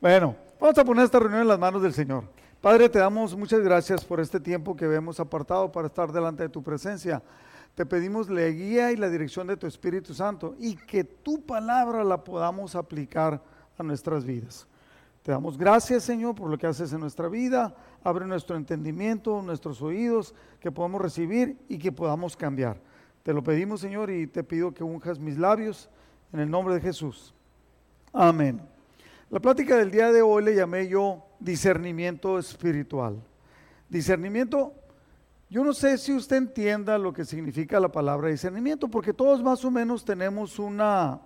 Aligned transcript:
Bueno, 0.00 0.34
vamos 0.58 0.78
a 0.78 0.84
poner 0.84 1.04
esta 1.04 1.18
reunión 1.18 1.42
en 1.42 1.48
las 1.48 1.58
manos 1.58 1.82
del 1.82 1.92
Señor. 1.92 2.24
Padre, 2.62 2.88
te 2.88 2.98
damos 2.98 3.36
muchas 3.36 3.60
gracias 3.60 4.02
por 4.02 4.18
este 4.18 4.40
tiempo 4.40 4.74
que 4.74 4.86
hemos 4.86 5.20
apartado 5.20 5.70
para 5.70 5.88
estar 5.88 6.10
delante 6.10 6.42
de 6.42 6.48
tu 6.48 6.62
presencia. 6.62 7.22
Te 7.74 7.84
pedimos 7.84 8.30
la 8.30 8.46
guía 8.48 8.92
y 8.92 8.96
la 8.96 9.10
dirección 9.10 9.46
de 9.46 9.58
tu 9.58 9.66
Espíritu 9.66 10.14
Santo 10.14 10.54
y 10.58 10.74
que 10.74 11.04
tu 11.04 11.42
palabra 11.42 12.02
la 12.02 12.24
podamos 12.24 12.74
aplicar 12.76 13.42
a 13.76 13.82
nuestras 13.82 14.24
vidas. 14.24 14.66
Te 15.22 15.32
damos 15.32 15.58
gracias, 15.58 16.02
Señor, 16.02 16.34
por 16.34 16.48
lo 16.48 16.56
que 16.56 16.66
haces 16.66 16.94
en 16.94 17.00
nuestra 17.00 17.28
vida. 17.28 17.76
Abre 18.02 18.24
nuestro 18.24 18.56
entendimiento, 18.56 19.42
nuestros 19.42 19.82
oídos, 19.82 20.34
que 20.60 20.72
podamos 20.72 21.02
recibir 21.02 21.58
y 21.68 21.76
que 21.76 21.92
podamos 21.92 22.38
cambiar. 22.38 22.80
Te 23.22 23.34
lo 23.34 23.42
pedimos, 23.42 23.82
Señor, 23.82 24.08
y 24.10 24.26
te 24.26 24.42
pido 24.44 24.72
que 24.72 24.82
unjas 24.82 25.18
mis 25.18 25.36
labios 25.36 25.90
en 26.32 26.40
el 26.40 26.50
nombre 26.50 26.72
de 26.72 26.80
Jesús. 26.80 27.34
Amén. 28.14 28.69
La 29.30 29.38
plática 29.38 29.76
del 29.76 29.92
día 29.92 30.10
de 30.10 30.22
hoy 30.22 30.42
le 30.42 30.56
llamé 30.56 30.88
yo 30.88 31.24
discernimiento 31.38 32.36
espiritual. 32.36 33.22
Discernimiento, 33.88 34.74
yo 35.48 35.62
no 35.62 35.72
sé 35.72 35.98
si 35.98 36.12
usted 36.12 36.34
entienda 36.34 36.98
lo 36.98 37.12
que 37.12 37.24
significa 37.24 37.78
la 37.78 37.92
palabra 37.92 38.28
discernimiento, 38.28 38.88
porque 38.88 39.14
todos 39.14 39.40
más 39.40 39.64
o 39.64 39.70
menos 39.70 40.04
tenemos 40.04 40.58
una, 40.58 41.20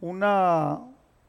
una, 0.00 0.80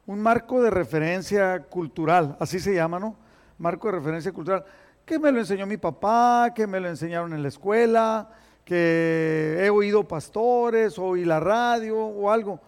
un 0.05 0.21
marco 0.21 0.61
de 0.61 0.69
referencia 0.69 1.59
cultural, 1.63 2.37
así 2.39 2.61
se 2.61 2.73
llama, 2.73 2.97
¿no? 2.97 3.17
Marco 3.57 3.89
de 3.89 3.97
referencia 3.97 4.31
cultural, 4.31 4.63
que 5.03 5.19
me 5.19 5.29
lo 5.29 5.39
enseñó 5.39 5.65
mi 5.65 5.75
papá, 5.75 6.53
que 6.55 6.67
me 6.67 6.79
lo 6.79 6.87
enseñaron 6.87 7.33
en 7.33 7.43
la 7.43 7.49
escuela, 7.49 8.29
que 8.63 9.57
he 9.59 9.69
oído 9.69 10.07
pastores, 10.07 10.97
oí 10.97 11.25
la 11.25 11.41
radio 11.41 11.97
o 11.97 12.31
algo. 12.31 12.61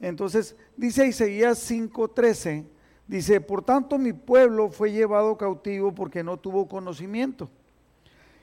Entonces, 0.00 0.56
dice 0.76 1.06
Isaías 1.06 1.58
5:13, 1.70 2.64
dice, 3.06 3.40
por 3.40 3.62
tanto 3.62 3.98
mi 3.98 4.12
pueblo 4.12 4.70
fue 4.70 4.92
llevado 4.92 5.36
cautivo 5.36 5.94
porque 5.94 6.22
no 6.22 6.36
tuvo 6.36 6.68
conocimiento. 6.68 7.50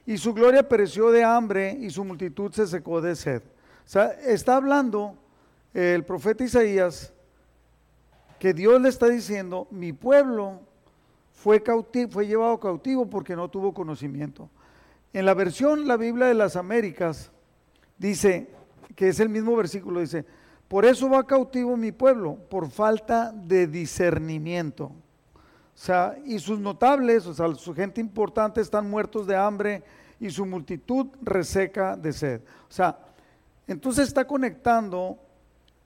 Y 0.05 0.17
su 0.17 0.33
gloria 0.33 0.67
pereció 0.67 1.11
de 1.11 1.23
hambre 1.23 1.77
y 1.79 1.89
su 1.89 2.03
multitud 2.03 2.51
se 2.51 2.67
secó 2.67 3.01
de 3.01 3.15
sed. 3.15 3.41
O 3.85 3.87
sea, 3.87 4.07
está 4.07 4.57
hablando 4.57 5.15
el 5.73 6.03
profeta 6.03 6.43
Isaías 6.43 7.13
que 8.39 8.53
Dios 8.53 8.79
le 8.81 8.89
está 8.89 9.07
diciendo, 9.07 9.67
mi 9.71 9.93
pueblo 9.93 10.61
fue, 11.33 11.63
fue 12.09 12.27
llevado 12.27 12.59
cautivo 12.59 13.09
porque 13.09 13.35
no 13.35 13.49
tuvo 13.49 13.73
conocimiento. 13.73 14.49
En 15.13 15.25
la 15.25 15.33
versión, 15.33 15.87
la 15.87 15.97
Biblia 15.97 16.27
de 16.27 16.33
las 16.33 16.55
Américas, 16.55 17.31
dice, 17.97 18.49
que 18.95 19.09
es 19.09 19.19
el 19.19 19.29
mismo 19.29 19.55
versículo, 19.55 20.01
dice, 20.01 20.25
por 20.67 20.85
eso 20.85 21.09
va 21.09 21.25
cautivo 21.25 21.77
mi 21.77 21.91
pueblo, 21.91 22.35
por 22.49 22.69
falta 22.69 23.31
de 23.31 23.67
discernimiento. 23.67 24.85
O 24.85 25.77
sea, 25.77 26.17
y 26.25 26.39
sus 26.39 26.59
notables, 26.59 27.25
o 27.25 27.33
sea, 27.33 27.53
su 27.55 27.73
gente 27.73 27.99
importante 28.01 28.61
están 28.61 28.89
muertos 28.89 29.27
de 29.27 29.35
hambre 29.35 29.83
y 30.19 30.29
su 30.29 30.45
multitud 30.45 31.07
reseca 31.21 31.95
de 31.97 32.13
sed. 32.13 32.41
O 32.69 32.71
sea, 32.71 32.97
entonces 33.67 34.07
está 34.07 34.25
conectando 34.25 35.19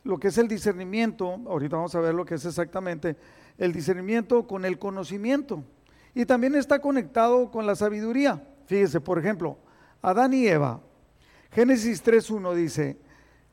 lo 0.03 0.17
que 0.19 0.29
es 0.29 0.37
el 0.37 0.47
discernimiento, 0.47 1.39
ahorita 1.47 1.75
vamos 1.75 1.95
a 1.95 1.99
ver 1.99 2.13
lo 2.13 2.25
que 2.25 2.35
es 2.35 2.45
exactamente, 2.45 3.15
el 3.57 3.73
discernimiento 3.73 4.47
con 4.47 4.63
el 4.63 4.79
conocimiento. 4.79 5.63
Y 6.13 6.25
también 6.25 6.55
está 6.55 6.79
conectado 6.79 7.51
con 7.51 7.65
la 7.65 7.75
sabiduría. 7.75 8.43
Fíjese, 8.65 9.01
por 9.01 9.19
ejemplo, 9.19 9.57
Adán 10.01 10.33
y 10.33 10.47
Eva. 10.47 10.79
Génesis 11.51 12.03
3.1 12.03 12.53
dice, 12.53 12.97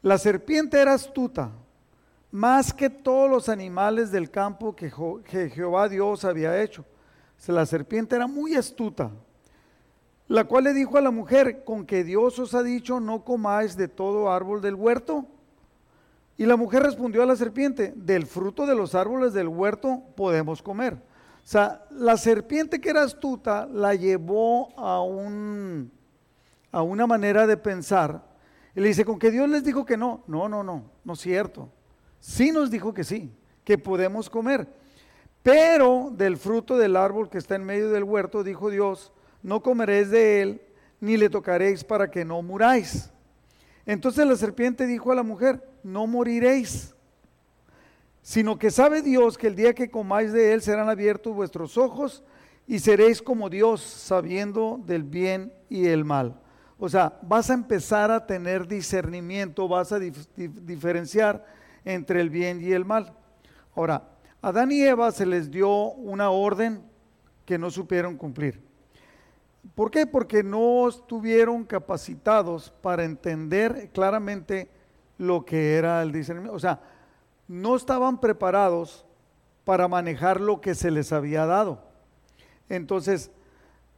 la 0.07 0.19
serpiente 0.19 0.81
era 0.81 0.95
astuta, 0.95 1.51
más 2.31 2.73
que 2.73 2.89
todos 2.89 3.29
los 3.29 3.49
animales 3.49 4.13
del 4.13 4.31
campo 4.31 4.77
que, 4.77 4.89
Jehová 5.51 5.89
Dios 5.89 6.25
había 6.25 6.63
hecho. 6.63 6.85
la 7.49 7.67
serpiente 7.67 8.15
era 8.15 8.29
muy 8.29 8.55
astuta, 8.55 9.11
la 10.29 10.45
cual 10.45 10.63
le 10.63 10.75
dijo 10.75 10.97
a 10.97 11.01
la 11.01 11.11
mujer, 11.11 11.65
con 11.65 11.85
que 11.85 12.05
Dios 12.05 12.39
os 12.39 12.55
ha 12.55 12.63
dicho, 12.63 13.01
no 13.01 13.25
comáis 13.25 13.77
de 13.77 13.89
todo 13.89 14.31
árbol 14.31 14.61
del 14.61 14.77
huerto. 14.77 15.27
Y 16.39 16.47
la 16.47 16.57
mujer 16.57 16.85
respondió 16.85 17.25
a 17.25 17.27
la 17.27 17.35
serpiente, 17.35 17.93
del 17.97 18.27
fruto 18.27 18.65
de 18.65 18.77
los 18.77 18.95
árboles 18.95 19.33
del 19.33 19.49
huerto 19.49 20.05
podemos 20.15 20.63
comer. 20.63 20.95
O 20.95 21.49
sea, 21.49 21.85
la 21.91 22.17
serpiente 22.17 22.81
que 22.81 22.91
era 22.91 23.03
astuta 23.03 23.67
la 23.67 23.97
llevó 23.97 24.73
a, 24.79 25.03
un, 25.03 25.91
a 26.71 26.83
una 26.83 27.09
manera 27.09 27.45
de 27.49 27.57
pensar 27.57 28.36
y 28.77 28.81
le 28.81 28.89
dice, 28.89 29.07
¿con 29.07 29.19
que 29.19 29.31
Dios 29.31 29.49
les 29.49 29.65
dijo 29.65 29.87
que 29.87 29.97
no? 29.97 30.23
No, 30.27 30.51
no, 30.51 30.63
no, 30.63 30.85
no 31.03 31.13
es 31.15 31.21
cierto. 31.21 31.71
Sí 32.21 32.53
nos 32.53 32.71
dijo 32.71 32.93
que 32.93 33.05
sí, 33.05 33.33
que 33.65 33.79
podemos 33.79 34.29
comer. 34.29 34.69
Pero 35.43 36.11
del 36.13 36.37
fruto 36.37 36.77
del 36.77 36.95
árbol 36.95 37.31
que 37.31 37.39
está 37.39 37.55
en 37.55 37.65
medio 37.65 37.91
del 37.91 38.05
huerto, 38.05 38.45
dijo 38.45 38.69
Dios, 38.69 39.13
no 39.43 39.63
comeréis 39.63 40.11
de 40.11 40.43
él, 40.43 40.63
ni 41.01 41.17
le 41.17 41.31
tocaréis 41.31 41.85
para 41.85 42.11
que 42.11 42.23
no 42.27 42.43
muráis. 42.43 43.11
Entonces 43.87 44.27
la 44.27 44.37
serpiente 44.37 44.87
dijo 44.87 45.11
a 45.11 45.15
la 45.15 45.23
mujer, 45.23 45.67
no 45.83 46.07
moriréis, 46.07 46.95
sino 48.21 48.59
que 48.59 48.71
sabe 48.71 49.01
Dios 49.01 49.39
que 49.39 49.47
el 49.47 49.57
día 49.57 49.73
que 49.73 49.91
comáis 49.91 50.35
de 50.35 50.53
él 50.53 50.61
serán 50.61 50.91
abiertos 50.91 51.35
vuestros 51.35 51.79
ojos 51.79 52.23
y 52.67 52.81
seréis 52.81 53.23
como 53.23 53.49
Dios, 53.49 53.81
sabiendo 53.81 54.83
del 54.85 55.03
bien 55.03 55.51
y 55.71 55.87
el 55.87 56.05
mal. 56.05 56.43
O 56.79 56.89
sea, 56.89 57.19
vas 57.23 57.51
a 57.51 57.55
empezar 57.55 58.11
a 58.11 58.27
tener 58.27 58.67
discernimiento, 58.69 59.67
vas 59.67 59.93
a 59.93 59.99
diferenciar 59.99 61.45
entre 61.85 62.21
el 62.21 62.29
bien 62.29 62.61
y 62.61 62.73
el 62.73 62.85
mal. 62.85 63.15
Ahora, 63.75 64.09
Adán 64.43 64.71
y 64.73 64.83
Eva 64.83 65.11
se 65.11 65.25
les 65.25 65.51
dio 65.51 65.71
una 65.93 66.31
orden 66.31 66.83
que 67.45 67.59
no 67.59 67.71
supieron 67.71 68.17
cumplir. 68.17 68.63
¿Por 69.75 69.91
qué? 69.91 70.07
Porque 70.07 70.43
no 70.43 70.89
estuvieron 70.89 71.65
capacitados 71.65 72.73
para 72.83 73.05
entender 73.05 73.91
claramente 73.93 74.71
lo 75.19 75.45
que 75.45 75.77
era 75.77 76.03
el 76.03 76.13
discernimiento. 76.13 76.55
O 76.55 76.61
sea, 76.61 76.81
no 77.49 77.77
estaban 77.77 78.21
preparados 78.21 79.07
para 79.65 79.89
manejar 79.89 80.41
lo 80.41 80.61
que 80.61 80.75
se 80.75 80.91
les 80.91 81.13
había 81.13 81.47
dado. 81.47 81.83
Entonces, 82.69 83.31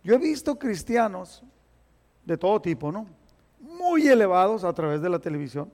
yo 0.03 0.15
he 0.15 0.19
visto 0.19 0.59
cristianos 0.59 1.43
de 2.29 2.37
todo 2.37 2.61
tipo, 2.61 2.93
¿no? 2.93 3.07
Muy 3.59 4.07
elevados 4.07 4.63
a 4.63 4.73
través 4.75 5.01
de 5.01 5.09
la 5.09 5.19
televisión 5.19 5.73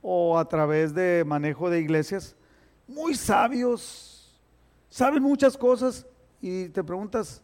o 0.00 0.38
a 0.38 0.48
través 0.48 0.94
de 0.94 1.24
manejo 1.26 1.68
de 1.68 1.80
iglesias, 1.80 2.36
muy 2.86 3.16
sabios, 3.16 4.40
saben 4.88 5.20
muchas 5.20 5.58
cosas 5.58 6.06
y 6.40 6.68
te 6.68 6.84
preguntas 6.84 7.42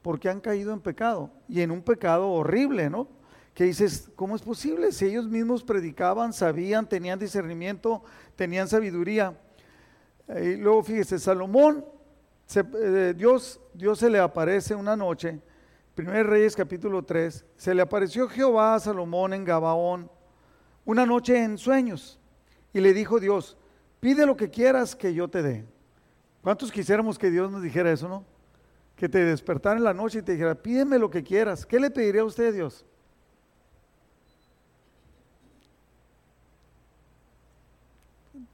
por 0.00 0.20
qué 0.20 0.28
han 0.28 0.40
caído 0.40 0.72
en 0.72 0.80
pecado 0.80 1.28
y 1.48 1.60
en 1.60 1.72
un 1.72 1.82
pecado 1.82 2.30
horrible, 2.30 2.88
¿no? 2.88 3.08
Que 3.52 3.64
dices, 3.64 4.08
¿cómo 4.14 4.36
es 4.36 4.42
posible? 4.42 4.92
Si 4.92 5.06
ellos 5.06 5.26
mismos 5.26 5.64
predicaban, 5.64 6.32
sabían, 6.32 6.88
tenían 6.88 7.18
discernimiento, 7.18 8.04
tenían 8.36 8.68
sabiduría. 8.68 9.36
Y 10.40 10.54
luego 10.54 10.84
fíjese, 10.84 11.18
Salomón, 11.18 11.84
eh, 12.54 13.14
Dios, 13.16 13.60
Dios 13.74 13.98
se 13.98 14.08
le 14.08 14.20
aparece 14.20 14.76
una 14.76 14.96
noche 14.96 15.40
1 15.98 16.22
Reyes 16.22 16.54
capítulo 16.54 17.02
3, 17.02 17.44
se 17.56 17.74
le 17.74 17.82
apareció 17.82 18.28
Jehová 18.28 18.76
a 18.76 18.78
Salomón 18.78 19.32
en 19.32 19.44
Gabaón 19.44 20.08
una 20.84 21.04
noche 21.04 21.42
en 21.42 21.58
sueños 21.58 22.20
y 22.72 22.78
le 22.78 22.94
dijo 22.94 23.18
Dios, 23.18 23.56
pide 23.98 24.24
lo 24.24 24.36
que 24.36 24.48
quieras 24.48 24.94
que 24.94 25.12
yo 25.12 25.26
te 25.26 25.42
dé. 25.42 25.64
¿Cuántos 26.40 26.70
quisiéramos 26.70 27.18
que 27.18 27.32
Dios 27.32 27.50
nos 27.50 27.62
dijera 27.62 27.90
eso, 27.90 28.08
no? 28.08 28.24
Que 28.94 29.08
te 29.08 29.24
despertara 29.24 29.76
en 29.76 29.82
la 29.82 29.92
noche 29.92 30.20
y 30.20 30.22
te 30.22 30.32
dijera, 30.32 30.54
pídeme 30.54 31.00
lo 31.00 31.10
que 31.10 31.24
quieras. 31.24 31.66
¿Qué 31.66 31.80
le 31.80 31.90
pediría 31.90 32.20
a 32.20 32.26
usted, 32.26 32.54
Dios? 32.54 32.86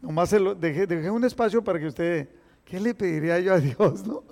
Nomás 0.01 0.31
dejé 0.31 1.11
un 1.11 1.25
espacio 1.25 1.63
para 1.63 1.79
que 1.79 1.89
usted, 1.89 2.29
¿qué 2.65 2.81
le 2.81 2.95
pediría 2.95 3.39
yo 3.39 3.53
a 3.53 3.61
Dios, 3.61 4.07
no? 4.07 4.25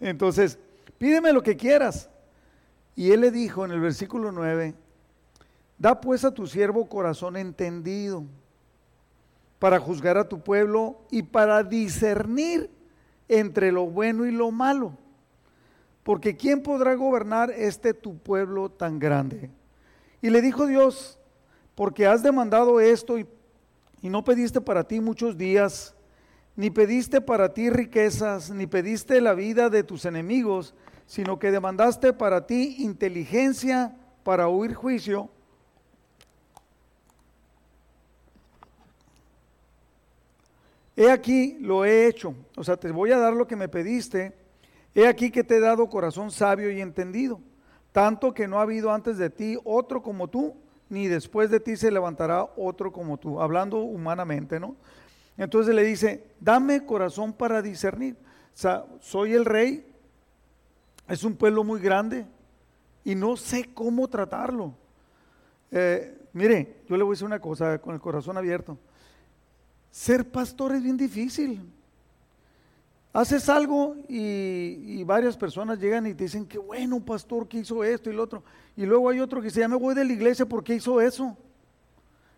Entonces, 0.00 0.58
pídeme 0.96 1.34
lo 1.34 1.42
que 1.42 1.54
quieras. 1.54 2.08
Y 2.96 3.12
él 3.12 3.20
le 3.20 3.30
dijo 3.30 3.64
en 3.64 3.70
el 3.70 3.80
versículo 3.80 4.32
9, 4.32 4.74
da 5.78 6.00
pues 6.00 6.24
a 6.24 6.32
tu 6.32 6.46
siervo 6.46 6.88
corazón 6.88 7.36
entendido 7.36 8.24
para 9.58 9.78
juzgar 9.78 10.18
a 10.18 10.28
tu 10.28 10.40
pueblo 10.40 10.98
y 11.10 11.22
para 11.22 11.62
discernir 11.62 12.70
entre 13.28 13.70
lo 13.72 13.86
bueno 13.86 14.26
y 14.26 14.32
lo 14.32 14.50
malo. 14.50 14.96
Porque 16.02 16.36
¿quién 16.36 16.62
podrá 16.62 16.94
gobernar 16.94 17.50
este 17.50 17.94
tu 17.94 18.18
pueblo 18.18 18.70
tan 18.70 18.98
grande? 18.98 19.50
Y 20.22 20.30
le 20.30 20.42
dijo 20.42 20.66
Dios, 20.66 21.18
porque 21.74 22.06
has 22.06 22.22
demandado 22.22 22.80
esto 22.80 23.18
y, 23.18 23.26
y 24.02 24.08
no 24.08 24.24
pediste 24.24 24.60
para 24.60 24.84
ti 24.84 25.00
muchos 25.00 25.36
días, 25.36 25.94
ni 26.56 26.70
pediste 26.70 27.20
para 27.20 27.54
ti 27.54 27.70
riquezas, 27.70 28.50
ni 28.50 28.66
pediste 28.66 29.20
la 29.20 29.34
vida 29.34 29.70
de 29.70 29.82
tus 29.82 30.04
enemigos, 30.04 30.74
sino 31.10 31.40
que 31.40 31.50
demandaste 31.50 32.12
para 32.12 32.46
ti 32.46 32.76
inteligencia 32.78 33.96
para 34.22 34.46
huir 34.46 34.74
juicio. 34.74 35.28
he 40.94 41.10
aquí 41.10 41.58
lo 41.60 41.84
he 41.84 42.06
hecho, 42.06 42.32
o 42.56 42.62
sea, 42.62 42.76
te 42.76 42.92
voy 42.92 43.10
a 43.10 43.18
dar 43.18 43.32
lo 43.32 43.48
que 43.48 43.56
me 43.56 43.68
pediste, 43.68 44.36
he 44.94 45.08
aquí 45.08 45.32
que 45.32 45.42
te 45.42 45.56
he 45.56 45.60
dado 45.60 45.88
corazón 45.88 46.30
sabio 46.30 46.70
y 46.70 46.80
entendido, 46.80 47.40
tanto 47.90 48.32
que 48.32 48.46
no 48.46 48.60
ha 48.60 48.62
habido 48.62 48.92
antes 48.92 49.18
de 49.18 49.30
ti 49.30 49.58
otro 49.64 50.04
como 50.04 50.28
tú, 50.28 50.54
ni 50.88 51.08
después 51.08 51.50
de 51.50 51.58
ti 51.58 51.76
se 51.76 51.90
levantará 51.90 52.48
otro 52.56 52.92
como 52.92 53.16
tú, 53.16 53.40
hablando 53.40 53.78
humanamente, 53.78 54.60
¿no? 54.60 54.76
Entonces 55.36 55.74
le 55.74 55.82
dice, 55.82 56.22
dame 56.38 56.86
corazón 56.86 57.32
para 57.32 57.62
discernir. 57.62 58.14
O 58.14 58.56
sea, 58.56 58.86
soy 59.00 59.32
el 59.32 59.44
rey, 59.44 59.89
es 61.10 61.24
un 61.24 61.34
pueblo 61.34 61.64
muy 61.64 61.80
grande 61.80 62.24
y 63.04 63.14
no 63.14 63.36
sé 63.36 63.68
cómo 63.74 64.06
tratarlo. 64.08 64.74
Eh, 65.72 66.16
mire, 66.32 66.82
yo 66.88 66.96
le 66.96 67.02
voy 67.02 67.12
a 67.12 67.14
decir 67.14 67.26
una 67.26 67.40
cosa 67.40 67.78
con 67.78 67.94
el 67.94 68.00
corazón 68.00 68.36
abierto. 68.36 68.78
Ser 69.90 70.30
pastor 70.30 70.72
es 70.72 70.82
bien 70.82 70.96
difícil. 70.96 71.60
Haces 73.12 73.48
algo 73.48 73.96
y, 74.08 75.02
varias 75.02 75.36
personas 75.36 75.80
llegan 75.80 76.06
y 76.06 76.14
te 76.14 76.24
dicen, 76.24 76.46
qué 76.46 76.58
bueno, 76.58 77.04
pastor, 77.04 77.48
que 77.48 77.58
hizo 77.58 77.82
esto 77.82 78.08
y 78.08 78.12
lo 78.12 78.22
otro. 78.22 78.44
Y 78.76 78.86
luego 78.86 79.08
hay 79.08 79.18
otro 79.18 79.40
que 79.40 79.48
dice, 79.48 79.60
ya 79.60 79.68
me 79.68 79.74
voy 79.74 79.96
de 79.96 80.04
la 80.04 80.12
iglesia 80.12 80.46
porque 80.46 80.76
hizo 80.76 81.00
eso. 81.00 81.36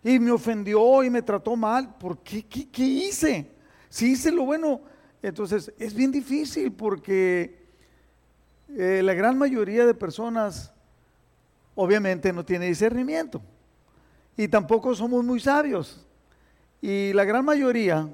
Y 0.03 0.17
me 0.17 0.31
ofendió 0.31 1.03
y 1.03 1.11
me 1.11 1.21
trató 1.21 1.55
mal. 1.55 1.95
¿Por 1.99 2.17
qué? 2.17 2.43
¿Qué, 2.43 2.83
hice? 2.83 3.51
Si 3.87 4.13
hice 4.13 4.31
lo 4.31 4.45
bueno. 4.45 4.81
Entonces, 5.21 5.71
es 5.77 5.93
bien 5.93 6.11
difícil 6.11 6.71
porque 6.71 7.62
eh, 8.75 9.01
la 9.03 9.13
gran 9.13 9.37
mayoría 9.37 9.85
de 9.85 9.93
personas 9.93 10.73
obviamente 11.75 12.33
no 12.33 12.43
tiene 12.43 12.65
discernimiento. 12.65 13.41
Y 14.35 14.47
tampoco 14.47 14.95
somos 14.95 15.23
muy 15.23 15.39
sabios. 15.39 16.05
Y 16.81 17.13
la 17.13 17.23
gran 17.23 17.45
mayoría, 17.45 18.09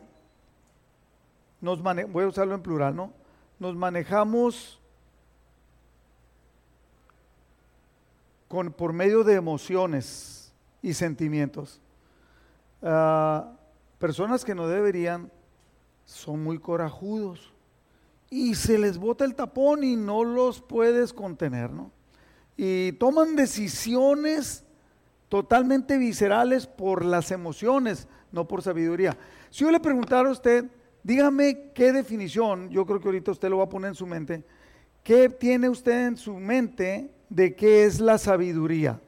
nos 1.62 1.82
voy 1.82 2.24
a 2.24 2.28
usarlo 2.28 2.56
en 2.56 2.62
plural, 2.62 2.96
¿no? 2.96 3.14
Nos 3.58 3.76
manejamos 3.76 4.80
con, 8.48 8.72
por 8.72 8.94
medio 8.94 9.24
de 9.24 9.36
emociones 9.36 10.54
y 10.82 10.94
sentimientos. 10.94 11.80
Ah, 12.82 13.54
personas 13.98 14.44
que 14.44 14.56
no 14.56 14.68
deberían 14.68 15.32
son 16.06 16.44
muy 16.44 16.58
corajudos 16.58 17.54
y 18.30 18.56
se 18.56 18.78
les 18.78 18.98
bota 18.98 19.26
el 19.26 19.36
tapón 19.36 19.84
y 19.84 19.96
no 19.96 20.24
los 20.24 20.62
puedes 20.62 21.14
contener, 21.14 21.72
¿no? 21.72 21.92
Y 22.56 22.92
toman 22.94 23.36
decisiones 23.36 24.64
totalmente 25.30 25.98
viscerales 25.98 26.68
por 26.68 27.06
las 27.06 27.32
emociones, 27.32 28.08
no 28.32 28.48
por 28.48 28.62
sabiduría. 28.62 29.18
Si 29.50 29.64
yo 29.64 29.72
le 29.72 29.80
preguntara 29.80 30.30
a 30.30 30.32
usted, 30.32 30.66
dígame 31.04 31.72
qué 31.74 31.92
definición, 31.94 32.70
yo 32.70 32.86
creo 32.86 33.00
que 33.00 33.08
ahorita 33.08 33.32
usted 33.32 33.50
lo 33.50 33.60
va 33.60 33.66
a 33.66 33.70
poner 33.70 33.90
en 33.90 33.96
su 33.96 34.06
mente, 34.06 34.44
¿qué 35.04 35.30
tiene 35.30 35.70
usted 35.70 36.08
en 36.08 36.18
su 36.18 36.36
mente 36.36 37.10
de 37.30 37.56
qué 37.56 37.86
es 37.86 38.00
la 38.00 38.18
sabiduría? 38.18 39.00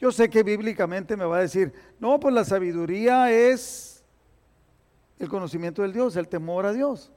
Yo 0.00 0.12
sé 0.12 0.28
que 0.28 0.42
bíblicamente 0.42 1.16
me 1.16 1.24
va 1.24 1.38
a 1.38 1.42
decir, 1.42 1.72
no, 1.98 2.20
pues 2.20 2.34
la 2.34 2.44
sabiduría 2.44 3.30
es 3.32 4.04
el 5.18 5.28
conocimiento 5.28 5.82
del 5.82 5.92
Dios, 5.92 6.16
el 6.16 6.28
temor 6.28 6.66
a 6.66 6.72
Dios. 6.72 7.10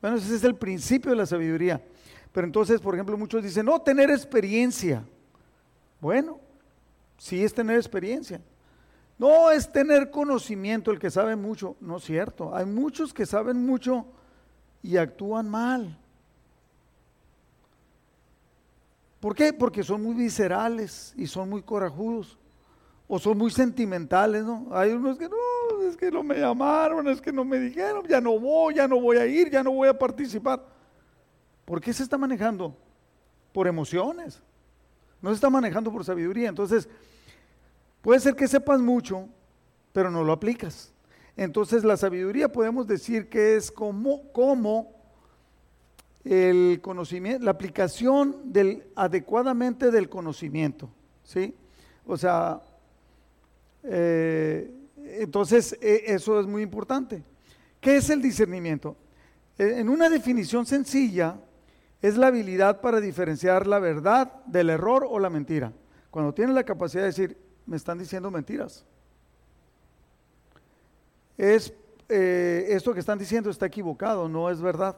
Bueno, 0.00 0.16
ese 0.16 0.34
es 0.34 0.44
el 0.44 0.54
principio 0.54 1.10
de 1.10 1.16
la 1.16 1.26
sabiduría. 1.26 1.82
Pero 2.32 2.46
entonces, 2.46 2.80
por 2.80 2.94
ejemplo, 2.94 3.18
muchos 3.18 3.42
dicen, 3.42 3.66
no, 3.66 3.80
tener 3.80 4.10
experiencia. 4.10 5.04
Bueno, 6.00 6.38
sí 7.18 7.42
es 7.42 7.52
tener 7.52 7.76
experiencia. 7.76 8.40
No 9.18 9.50
es 9.50 9.70
tener 9.70 10.10
conocimiento 10.10 10.90
el 10.90 10.98
que 10.98 11.10
sabe 11.10 11.36
mucho. 11.36 11.76
No 11.80 11.98
es 11.98 12.04
cierto. 12.04 12.54
Hay 12.54 12.64
muchos 12.64 13.12
que 13.12 13.26
saben 13.26 13.66
mucho 13.66 14.06
y 14.82 14.96
actúan 14.96 15.48
mal. 15.48 15.98
¿Por 19.20 19.34
qué? 19.34 19.52
Porque 19.52 19.82
son 19.82 20.02
muy 20.02 20.14
viscerales 20.14 21.12
y 21.16 21.26
son 21.26 21.50
muy 21.50 21.62
corajudos. 21.62 22.38
O 23.06 23.18
son 23.18 23.36
muy 23.36 23.50
sentimentales, 23.50 24.44
¿no? 24.44 24.68
Hay 24.70 24.92
unos 24.92 25.18
que 25.18 25.28
no, 25.28 25.36
es 25.88 25.96
que 25.96 26.10
no 26.10 26.22
me 26.22 26.36
llamaron, 26.36 27.08
es 27.08 27.20
que 27.20 27.32
no 27.32 27.44
me 27.44 27.58
dijeron, 27.58 28.06
ya 28.08 28.20
no 28.20 28.38
voy, 28.38 28.74
ya 28.74 28.88
no 28.88 29.00
voy 29.00 29.16
a 29.16 29.26
ir, 29.26 29.50
ya 29.50 29.62
no 29.62 29.72
voy 29.72 29.88
a 29.88 29.98
participar. 29.98 30.64
¿Por 31.64 31.80
qué 31.80 31.92
se 31.92 32.02
está 32.02 32.18
manejando? 32.18 32.76
Por 33.52 33.66
emociones. 33.66 34.42
No 35.20 35.30
se 35.30 35.34
está 35.34 35.50
manejando 35.50 35.92
por 35.92 36.04
sabiduría. 36.04 36.48
Entonces, 36.48 36.88
Puede 38.02 38.20
ser 38.20 38.34
que 38.34 38.48
sepas 38.48 38.80
mucho, 38.80 39.28
pero 39.92 40.10
no 40.10 40.24
lo 40.24 40.32
aplicas. 40.32 40.92
Entonces 41.36 41.84
la 41.84 41.96
sabiduría 41.96 42.50
podemos 42.50 42.86
decir 42.86 43.28
que 43.28 43.56
es 43.56 43.70
como, 43.70 44.32
como 44.32 44.92
el 46.24 46.80
conocimiento, 46.82 47.44
la 47.44 47.50
aplicación 47.50 48.52
del, 48.52 48.84
adecuadamente 48.94 49.90
del 49.90 50.08
conocimiento. 50.08 50.90
¿sí? 51.24 51.54
O 52.06 52.16
sea, 52.16 52.62
eh, 53.84 54.70
entonces 55.18 55.76
e, 55.80 56.04
eso 56.06 56.40
es 56.40 56.46
muy 56.46 56.62
importante. 56.62 57.22
¿Qué 57.80 57.96
es 57.96 58.10
el 58.10 58.22
discernimiento? 58.22 58.96
E, 59.58 59.80
en 59.80 59.88
una 59.88 60.08
definición 60.08 60.66
sencilla, 60.66 61.38
es 62.02 62.16
la 62.16 62.28
habilidad 62.28 62.80
para 62.80 63.00
diferenciar 63.00 63.66
la 63.66 63.78
verdad 63.78 64.44
del 64.46 64.70
error 64.70 65.06
o 65.08 65.18
la 65.18 65.30
mentira. 65.30 65.72
Cuando 66.10 66.32
tienes 66.32 66.54
la 66.54 66.64
capacidad 66.64 67.02
de 67.02 67.08
decir, 67.08 67.36
me 67.66 67.76
están 67.76 67.98
diciendo 67.98 68.30
mentiras. 68.30 68.84
Es, 71.36 71.72
eh, 72.08 72.66
esto 72.70 72.92
que 72.92 73.00
están 73.00 73.18
diciendo 73.18 73.50
está 73.50 73.66
equivocado, 73.66 74.28
no 74.28 74.50
es 74.50 74.60
verdad. 74.60 74.96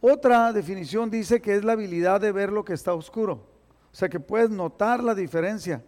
Otra 0.00 0.52
definición 0.52 1.10
dice 1.10 1.40
que 1.40 1.54
es 1.54 1.64
la 1.64 1.72
habilidad 1.72 2.20
de 2.20 2.32
ver 2.32 2.52
lo 2.52 2.64
que 2.64 2.74
está 2.74 2.92
oscuro, 2.92 3.46
o 3.92 3.94
sea 3.94 4.08
que 4.08 4.20
puedes 4.20 4.50
notar 4.50 5.02
la 5.02 5.14
diferencia. 5.14 5.82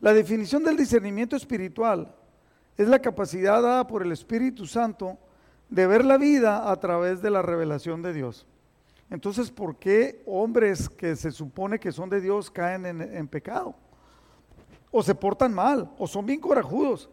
La 0.00 0.12
definición 0.14 0.64
del 0.64 0.76
discernimiento 0.76 1.36
espiritual 1.36 2.14
es 2.82 2.88
la 2.88 3.00
capacidad 3.00 3.62
dada 3.62 3.86
por 3.86 4.02
el 4.02 4.12
Espíritu 4.12 4.66
Santo 4.66 5.18
de 5.68 5.86
ver 5.86 6.04
la 6.04 6.18
vida 6.18 6.70
a 6.70 6.80
través 6.80 7.22
de 7.22 7.30
la 7.30 7.42
revelación 7.42 8.02
de 8.02 8.12
Dios. 8.12 8.46
Entonces, 9.10 9.50
¿por 9.50 9.76
qué 9.76 10.22
hombres 10.26 10.88
que 10.88 11.16
se 11.16 11.30
supone 11.30 11.78
que 11.78 11.92
son 11.92 12.10
de 12.10 12.20
Dios 12.20 12.50
caen 12.50 12.86
en 12.86 13.28
pecado? 13.28 13.74
o 14.90 15.02
se 15.02 15.14
portan 15.14 15.54
mal, 15.54 15.90
o 15.98 16.06
son 16.06 16.26
bien 16.26 16.40
corajudos. 16.40 17.08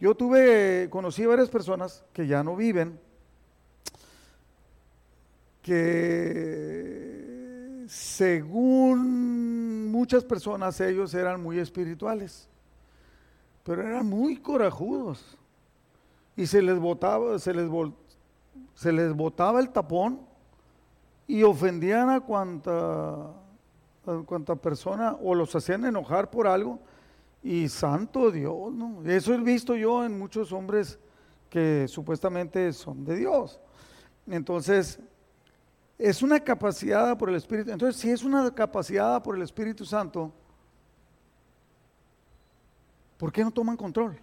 Yo 0.00 0.14
tuve, 0.14 0.88
conocí 0.90 1.26
varias 1.26 1.48
personas 1.48 2.04
que 2.12 2.26
ya 2.26 2.42
no 2.42 2.56
viven, 2.56 2.98
que 5.62 7.84
según 7.88 9.90
muchas 9.90 10.24
personas 10.24 10.80
ellos 10.80 11.14
eran 11.14 11.42
muy 11.42 11.58
espirituales, 11.58 12.48
pero 13.62 13.82
eran 13.82 14.06
muy 14.06 14.36
corajudos 14.36 15.38
y 16.36 16.46
se 16.46 16.62
les 16.62 16.78
botaba, 16.78 17.38
se 17.38 17.54
les, 17.54 17.70
se 18.74 18.92
les 18.92 19.12
botaba 19.14 19.60
el 19.60 19.70
tapón 19.70 20.20
y 21.26 21.42
ofendían 21.42 22.10
a 22.10 22.20
cuanta, 22.20 23.30
a 24.06 24.56
persona 24.56 25.16
o 25.22 25.34
los 25.34 25.54
hacían 25.54 25.84
enojar 25.84 26.30
por 26.30 26.46
algo 26.46 26.80
y 27.42 27.68
santo 27.68 28.30
Dios, 28.30 28.72
¿no? 28.72 29.02
Eso 29.04 29.34
he 29.34 29.38
visto 29.38 29.74
yo 29.74 30.04
en 30.04 30.18
muchos 30.18 30.52
hombres 30.52 30.98
que 31.50 31.86
supuestamente 31.88 32.72
son 32.72 33.04
de 33.04 33.16
Dios. 33.16 33.60
Entonces, 34.26 34.98
es 35.98 36.22
una 36.22 36.40
capacidad 36.40 37.16
por 37.18 37.28
el 37.28 37.36
Espíritu. 37.36 37.70
Entonces, 37.70 38.00
si 38.00 38.10
es 38.10 38.22
una 38.24 38.50
capacidad 38.52 39.22
por 39.22 39.36
el 39.36 39.42
Espíritu 39.42 39.84
Santo, 39.84 40.32
¿por 43.22 43.32
qué 43.32 43.44
no 43.44 43.52
toman 43.52 43.76
control? 43.76 44.18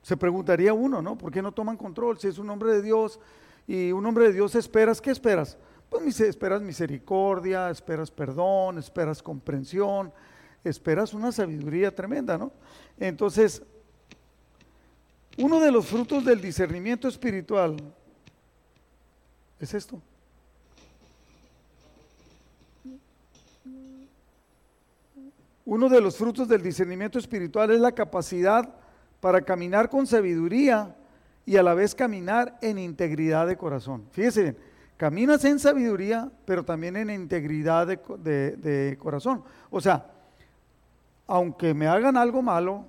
Se 0.00 0.16
preguntaría 0.16 0.72
uno, 0.72 1.02
¿no? 1.02 1.18
¿Por 1.18 1.30
qué 1.30 1.42
no 1.42 1.52
toman 1.52 1.76
control? 1.76 2.18
Si 2.18 2.26
es 2.26 2.38
un 2.38 2.48
hombre 2.48 2.72
de 2.72 2.80
Dios 2.80 3.20
y 3.66 3.92
un 3.92 4.06
hombre 4.06 4.28
de 4.28 4.32
Dios 4.32 4.54
esperas, 4.54 4.98
¿qué 4.98 5.10
esperas? 5.10 5.58
Pues 5.90 6.18
esperas 6.20 6.62
misericordia, 6.62 7.68
esperas 7.68 8.10
perdón, 8.10 8.78
esperas 8.78 9.22
comprensión, 9.22 10.10
esperas 10.64 11.12
una 11.12 11.32
sabiduría 11.32 11.94
tremenda, 11.94 12.38
¿no? 12.38 12.50
Entonces, 12.98 13.62
uno 15.36 15.60
de 15.60 15.70
los 15.70 15.84
frutos 15.84 16.24
del 16.24 16.40
discernimiento 16.40 17.08
espiritual 17.08 17.76
es 19.60 19.74
esto. 19.74 20.00
Uno 25.64 25.88
de 25.88 26.00
los 26.00 26.16
frutos 26.16 26.46
del 26.46 26.62
discernimiento 26.62 27.18
espiritual 27.18 27.70
es 27.70 27.80
la 27.80 27.92
capacidad 27.92 28.74
para 29.20 29.40
caminar 29.42 29.88
con 29.88 30.06
sabiduría 30.06 30.94
y 31.46 31.56
a 31.56 31.62
la 31.62 31.74
vez 31.74 31.94
caminar 31.94 32.58
en 32.60 32.78
integridad 32.78 33.46
de 33.46 33.56
corazón. 33.56 34.04
Fíjese 34.10 34.42
bien, 34.42 34.58
caminas 34.96 35.44
en 35.44 35.58
sabiduría, 35.58 36.30
pero 36.44 36.64
también 36.64 36.96
en 36.96 37.10
integridad 37.10 37.86
de, 37.86 38.56
de 38.56 38.98
corazón. 38.98 39.42
O 39.70 39.80
sea, 39.80 40.10
aunque 41.26 41.72
me 41.72 41.86
hagan 41.86 42.16
algo 42.16 42.42
malo, 42.42 42.84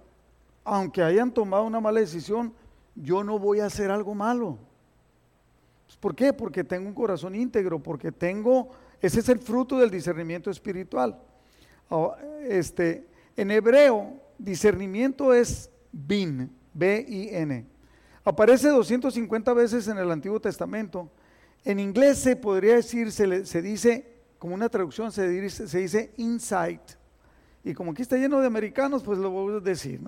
aunque 0.65 1.01
hayan 1.01 1.32
tomado 1.32 1.63
una 1.63 1.79
mala 1.79 2.01
decisión, 2.01 2.53
yo 2.96 3.24
no 3.24 3.39
voy 3.39 3.62
a 3.62 3.67
hacer 3.67 3.91
algo 3.91 4.13
malo. 4.13 4.58
Pues, 5.86 5.98
¿Por 5.98 6.15
qué? 6.15 6.34
Porque 6.34 6.63
tengo 6.63 6.88
un 6.88 6.94
corazón 6.94 7.36
íntegro, 7.36 7.82
porque 7.82 8.12
tengo, 8.12 8.70
ese 9.01 9.20
es 9.20 9.29
el 9.29 9.39
fruto 9.39 9.77
del 9.77 9.89
discernimiento 9.89 10.50
espiritual. 10.50 11.17
Este, 12.48 13.08
en 13.38 13.51
hebreo, 13.51 14.13
discernimiento 14.38 15.34
es 15.34 15.70
bin, 15.92 16.51
B-I-N. 16.74 17.65
Aparece 18.24 18.70
250 18.70 19.54
veces 19.54 19.88
en 19.88 19.98
el 19.98 20.12
Antiguo 20.12 20.39
Testamento. 20.39 21.10
En 21.63 21.80
inglés 21.80 22.20
se 22.20 22.36
podría 22.36 22.75
decir, 22.75 23.12
se, 23.12 23.46
se 23.46 23.62
dice, 23.62 24.15
como 24.39 24.56
una 24.56 24.70
traducción, 24.70 25.12
se 25.12 25.27
dice, 25.27 25.68
se 25.68 25.80
dice 25.80 26.13
insight. 26.18 26.82
Y 27.63 27.74
como 27.74 27.92
aquí 27.92 28.01
está 28.01 28.18
lleno 28.18 28.39
de 28.39 28.48
americanos, 28.48 29.04
pues 29.04 29.18
lo 29.20 29.30
voy 29.30 29.56
a 29.56 29.60
decir. 29.60 30.01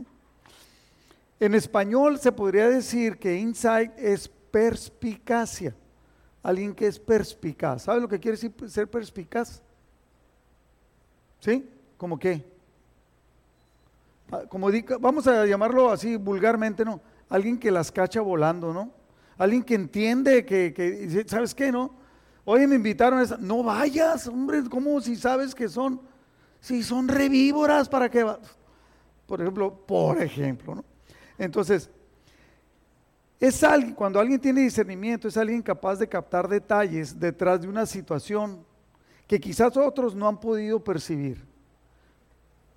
En 1.40 1.54
español 1.54 2.20
se 2.20 2.32
podría 2.32 2.70
decir 2.70 3.18
que 3.18 3.38
insight 3.38 3.92
es 3.98 4.28
perspicacia. 4.28 5.76
Alguien 6.42 6.74
que 6.74 6.88
es 6.88 7.00
perspicaz. 7.00 7.84
¿Sabe 7.84 8.02
lo 8.02 8.08
que 8.08 8.20
quiere 8.20 8.38
decir 8.38 8.54
ser 8.70 8.90
perspicaz? 8.90 9.62
¿Sí? 11.40 11.70
¿Cómo 11.98 12.18
qué? 12.18 12.46
Ah, 14.32 14.44
como 14.50 14.70
vamos 15.00 15.28
a 15.28 15.46
llamarlo 15.46 15.92
así 15.92 16.18
vulgarmente, 16.18 16.84
¿no? 16.84 17.00
Alguien 17.30 17.58
que 17.58 17.72
las 17.72 17.92
cacha 17.92 18.22
volando, 18.22 18.74
¿no? 18.74 18.92
Alguien 19.38 19.64
que 19.64 19.76
entiende 19.76 20.46
que, 20.46 21.26
¿sabes 21.28 21.54
qué, 21.54 21.72
no? 21.72 21.94
Oye, 22.44 22.66
me 22.68 22.76
invitaron 22.76 23.20
a 23.20 23.24
esa. 23.24 23.38
No 23.38 23.64
vayas, 23.64 24.28
hombre, 24.28 24.64
¿cómo 24.70 25.00
si 25.02 25.16
sabes 25.16 25.54
que 25.54 25.70
son? 25.70 26.02
Si 26.60 26.82
son 26.82 27.08
revívoras, 27.08 27.88
¿para 27.88 28.10
qué 28.10 28.24
vas? 28.24 28.40
Por 29.26 29.42
ejemplo, 29.42 29.86
por 29.86 30.22
ejemplo, 30.22 30.76
¿no? 30.76 30.86
Entonces, 31.38 31.90
es 33.40 33.64
alguien, 33.64 33.94
cuando 33.94 34.20
alguien 34.20 34.40
tiene 34.40 34.62
discernimiento, 34.62 35.28
es 35.28 35.38
alguien 35.38 35.62
capaz 35.62 35.98
de 35.98 36.08
captar 36.08 36.48
detalles 36.48 37.20
detrás 37.20 37.62
de 37.62 37.68
una 37.68 37.86
situación 37.86 38.66
que 39.28 39.40
quizás 39.40 39.76
otros 39.76 40.16
no 40.16 40.28
han 40.28 40.40
podido 40.40 40.80
percibir. 40.80 41.44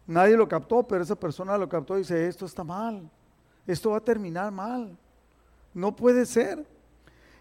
Nadie 0.06 0.36
lo 0.36 0.48
captó, 0.48 0.82
pero 0.82 1.04
esa 1.04 1.14
persona 1.14 1.56
lo 1.56 1.68
captó 1.68 1.94
y 1.94 2.00
dice, 2.00 2.26
esto 2.26 2.44
está 2.44 2.64
mal, 2.64 3.08
esto 3.66 3.90
va 3.90 3.98
a 3.98 4.04
terminar 4.04 4.50
mal, 4.50 4.98
no 5.72 5.94
puede 5.94 6.26
ser. 6.26 6.66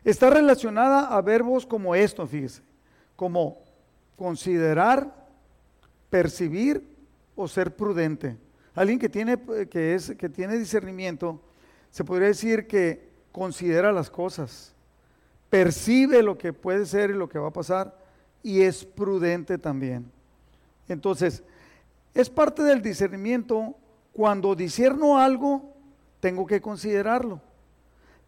Está 0.04 0.30
relacionada 0.30 1.08
a 1.08 1.22
verbos 1.22 1.66
como 1.66 1.96
esto, 1.96 2.26
fíjese, 2.28 2.62
como 3.16 3.58
considerar, 4.16 5.28
percibir 6.12 6.84
o 7.36 7.48
ser 7.48 7.76
prudente. 7.76 8.38
Alguien 8.76 9.00
que 9.00 9.10
tiene, 9.10 9.38
que 9.70 9.96
es, 9.96 10.12
que 10.12 10.30
tiene 10.30 10.58
discernimiento, 10.58 11.42
se 11.90 12.04
podría 12.04 12.28
decir 12.28 12.68
que 12.68 13.10
considera 13.32 13.92
las 13.92 14.10
cosas, 14.10 14.74
percibe 15.50 16.22
lo 16.22 16.38
que 16.38 16.54
puede 16.54 16.86
ser 16.86 17.10
y 17.10 17.14
lo 17.14 17.28
que 17.28 17.40
va 17.40 17.48
a 17.48 17.54
pasar 17.54 17.99
y 18.44 18.62
es 18.62 18.86
prudente 18.86 19.58
también. 19.58 20.12
Entonces, 20.88 21.44
es 22.14 22.30
parte 22.30 22.64
del 22.64 22.82
discernimiento. 22.82 23.76
Cuando 24.14 24.56
discerno 24.56 25.20
algo, 25.20 25.74
tengo 26.20 26.46
que 26.46 26.62
considerarlo. 26.62 27.42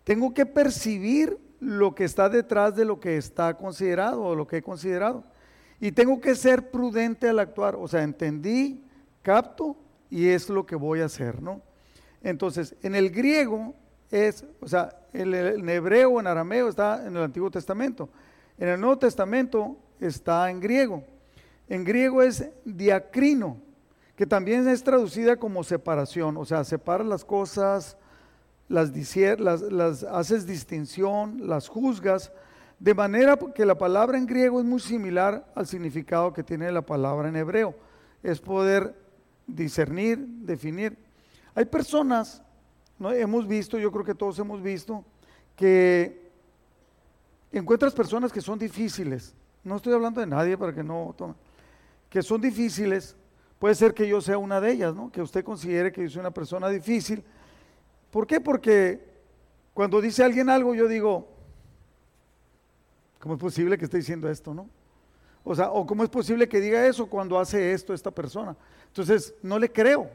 Tengo 0.03 0.33
que 0.33 0.45
percibir 0.45 1.37
lo 1.59 1.93
que 1.93 2.05
está 2.05 2.29
detrás 2.29 2.75
de 2.75 2.85
lo 2.85 2.99
que 2.99 3.17
está 3.17 3.55
considerado 3.55 4.23
o 4.23 4.35
lo 4.35 4.47
que 4.47 4.57
he 4.57 4.61
considerado. 4.61 5.23
Y 5.79 5.91
tengo 5.91 6.21
que 6.21 6.35
ser 6.35 6.71
prudente 6.71 7.29
al 7.29 7.39
actuar. 7.39 7.75
O 7.75 7.87
sea, 7.87 8.03
entendí, 8.03 8.83
capto 9.21 9.75
y 10.09 10.27
es 10.27 10.49
lo 10.49 10.65
que 10.65 10.75
voy 10.75 11.01
a 11.01 11.05
hacer, 11.05 11.41
¿no? 11.41 11.61
Entonces, 12.23 12.75
en 12.83 12.95
el 12.95 13.09
griego 13.09 13.73
es, 14.11 14.45
o 14.59 14.67
sea, 14.67 14.95
en, 15.13 15.33
en 15.33 15.69
hebreo, 15.69 16.19
en 16.19 16.27
arameo 16.27 16.69
está 16.69 17.05
en 17.05 17.15
el 17.15 17.23
Antiguo 17.23 17.49
Testamento. 17.49 18.09
En 18.57 18.69
el 18.69 18.79
Nuevo 18.79 18.97
Testamento 18.99 19.77
está 20.01 20.49
en 20.49 20.59
griego. 20.59 21.03
En 21.69 21.85
griego 21.85 22.21
es 22.21 22.49
diacrino, 22.65 23.57
que 24.15 24.25
también 24.25 24.67
es 24.67 24.83
traducida 24.83 25.37
como 25.37 25.63
separación, 25.63 26.35
o 26.35 26.43
sea, 26.43 26.63
separa 26.65 27.03
las 27.03 27.23
cosas, 27.23 27.97
las, 28.67 30.03
haces 30.03 30.45
distinción, 30.45 31.47
las 31.47 31.67
juzgas, 31.67 32.31
de 32.79 32.93
manera 32.93 33.37
que 33.55 33.65
la 33.65 33.77
palabra 33.77 34.17
en 34.17 34.25
griego 34.25 34.59
es 34.59 34.65
muy 34.65 34.79
similar 34.79 35.45
al 35.55 35.67
significado 35.67 36.33
que 36.33 36.43
tiene 36.43 36.71
la 36.71 36.81
palabra 36.81 37.29
en 37.29 37.35
hebreo. 37.35 37.75
Es 38.23 38.39
poder 38.39 38.95
discernir, 39.45 40.17
definir. 40.19 40.97
Hay 41.53 41.65
personas, 41.65 42.41
hemos 42.99 43.47
visto, 43.47 43.77
yo 43.77 43.91
creo 43.91 44.03
que 44.03 44.15
todos 44.15 44.39
hemos 44.39 44.61
visto, 44.61 45.05
que 45.55 46.31
encuentras 47.51 47.93
personas 47.93 48.31
que 48.31 48.41
son 48.41 48.57
difíciles. 48.57 49.35
No 49.63 49.75
estoy 49.75 49.93
hablando 49.93 50.19
de 50.19 50.27
nadie 50.27 50.57
para 50.57 50.73
que 50.73 50.83
no 50.83 51.13
tome. 51.17 51.35
Que 52.09 52.21
son 52.21 52.41
difíciles. 52.41 53.15
Puede 53.59 53.75
ser 53.75 53.93
que 53.93 54.07
yo 54.07 54.21
sea 54.21 54.37
una 54.37 54.59
de 54.59 54.71
ellas, 54.71 54.95
¿no? 54.95 55.11
Que 55.11 55.21
usted 55.21 55.43
considere 55.43 55.91
que 55.91 56.01
yo 56.03 56.09
soy 56.09 56.19
una 56.21 56.31
persona 56.31 56.67
difícil. 56.67 57.23
¿Por 58.09 58.25
qué? 58.25 58.41
Porque 58.41 58.99
cuando 59.73 60.01
dice 60.01 60.23
alguien 60.23 60.49
algo, 60.49 60.73
yo 60.73 60.87
digo, 60.87 61.27
¿cómo 63.19 63.35
es 63.35 63.39
posible 63.39 63.77
que 63.77 63.85
esté 63.85 63.97
diciendo 63.97 64.29
esto, 64.29 64.53
no? 64.53 64.67
O 65.43 65.55
sea, 65.55 65.71
o 65.71 65.85
cómo 65.85 66.03
es 66.03 66.09
posible 66.09 66.47
que 66.49 66.59
diga 66.59 66.85
eso 66.85 67.07
cuando 67.07 67.39
hace 67.39 67.71
esto 67.71 67.93
esta 67.93 68.11
persona. 68.11 68.55
Entonces, 68.87 69.33
no 69.41 69.57
le 69.57 69.71
creo. 69.71 70.09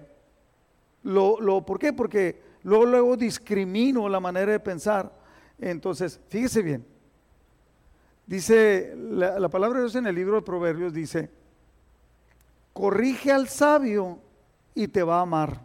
Lo, 1.03 1.41
lo, 1.41 1.65
¿Por 1.65 1.79
qué? 1.79 1.93
Porque 1.93 2.41
luego, 2.63 2.85
luego 2.85 3.17
discrimino 3.17 4.09
la 4.09 4.21
manera 4.21 4.53
de 4.53 4.61
pensar. 4.61 5.13
Entonces, 5.59 6.21
fíjese 6.29 6.63
bien. 6.63 6.96
Dice, 8.27 8.95
la, 8.97 9.39
la 9.39 9.49
palabra 9.49 9.79
de 9.79 9.85
Dios 9.85 9.95
en 9.95 10.07
el 10.07 10.15
libro 10.15 10.37
de 10.37 10.43
Proverbios 10.43 10.93
dice, 10.93 11.31
corrige 12.73 13.33
al 13.33 13.49
sabio 13.49 14.19
y 14.75 14.89
te 14.89 15.03
va 15.03 15.19
a 15.19 15.23
amar. 15.23 15.61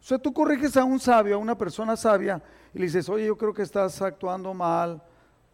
O 0.00 0.08
sea, 0.08 0.18
tú 0.18 0.32
corriges 0.32 0.76
a 0.76 0.84
un 0.84 1.00
sabio, 1.00 1.34
a 1.34 1.38
una 1.38 1.58
persona 1.58 1.96
sabia, 1.96 2.40
y 2.72 2.78
le 2.78 2.84
dices, 2.86 3.08
oye, 3.08 3.26
yo 3.26 3.36
creo 3.36 3.52
que 3.52 3.62
estás 3.62 4.00
actuando 4.00 4.54
mal 4.54 5.02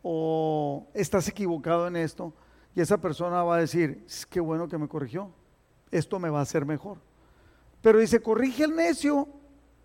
o 0.02 0.87
estás 0.92 1.26
equivocado 1.28 1.87
en 1.87 1.97
esto. 1.97 2.35
Y 2.75 2.80
esa 2.80 2.99
persona 2.99 3.42
va 3.42 3.56
a 3.56 3.61
decir, 3.61 4.06
qué 4.28 4.40
bueno 4.40 4.68
que 4.68 4.76
me 4.76 4.88
corrigió, 4.88 5.30
esto 5.90 6.18
me 6.18 6.28
va 6.28 6.40
a 6.40 6.42
hacer 6.42 6.66
mejor. 6.66 6.99
Pero 7.80 7.99
dice, 7.99 8.21
corrige 8.21 8.64
al 8.64 8.76
necio 8.76 9.26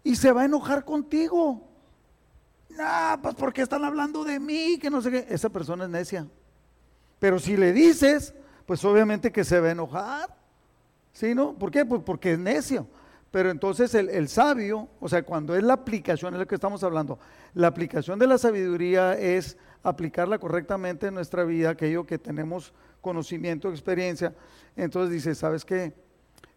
y 0.03 0.15
se 0.15 0.31
va 0.31 0.41
a 0.41 0.45
enojar 0.45 0.83
contigo. 0.85 1.67
No, 2.69 3.19
pues 3.21 3.35
porque 3.35 3.61
están 3.61 3.83
hablando 3.83 4.23
de 4.23 4.39
mí, 4.39 4.77
que 4.79 4.89
no 4.89 5.01
sé 5.01 5.11
qué. 5.11 5.25
Esa 5.29 5.49
persona 5.49 5.85
es 5.85 5.89
necia. 5.89 6.27
Pero 7.19 7.39
si 7.39 7.57
le 7.57 7.73
dices, 7.73 8.33
pues 8.65 8.83
obviamente 8.85 9.31
que 9.31 9.43
se 9.43 9.59
va 9.59 9.67
a 9.69 9.71
enojar. 9.71 10.35
¿Sí, 11.13 11.33
no? 11.33 11.53
¿Por 11.53 11.71
qué? 11.71 11.85
Pues 11.85 12.01
porque 12.03 12.33
es 12.33 12.39
necio. 12.39 12.87
Pero 13.31 13.49
entonces 13.49 13.93
el, 13.95 14.09
el, 14.09 14.29
sabio, 14.29 14.87
o 14.99 15.09
sea, 15.09 15.23
cuando 15.23 15.55
es 15.55 15.63
la 15.63 15.73
aplicación, 15.73 16.33
es 16.33 16.39
lo 16.39 16.47
que 16.47 16.55
estamos 16.55 16.83
hablando, 16.83 17.19
la 17.53 17.67
aplicación 17.67 18.19
de 18.19 18.27
la 18.27 18.37
sabiduría 18.37 19.17
es 19.17 19.57
aplicarla 19.83 20.37
correctamente 20.37 21.07
en 21.07 21.13
nuestra 21.13 21.43
vida, 21.43 21.71
aquello 21.71 22.05
que 22.05 22.17
tenemos 22.17 22.73
conocimiento, 23.01 23.69
experiencia. 23.69 24.33
Entonces 24.75 25.11
dice, 25.11 25.35
¿sabes 25.35 25.65
qué? 25.65 25.93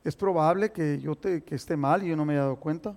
Es 0.05 0.17
probable 0.17 0.73
que 0.73 1.01
yo 1.01 1.15
te, 1.15 1.43
que 1.43 1.55
esté 1.55 1.77
mal 1.77 2.03
y 2.03 2.09
yo 2.09 2.17
no 2.17 2.25
me 2.25 2.35
haya 2.35 2.43
dado 2.43 2.57
cuenta. 2.57 2.97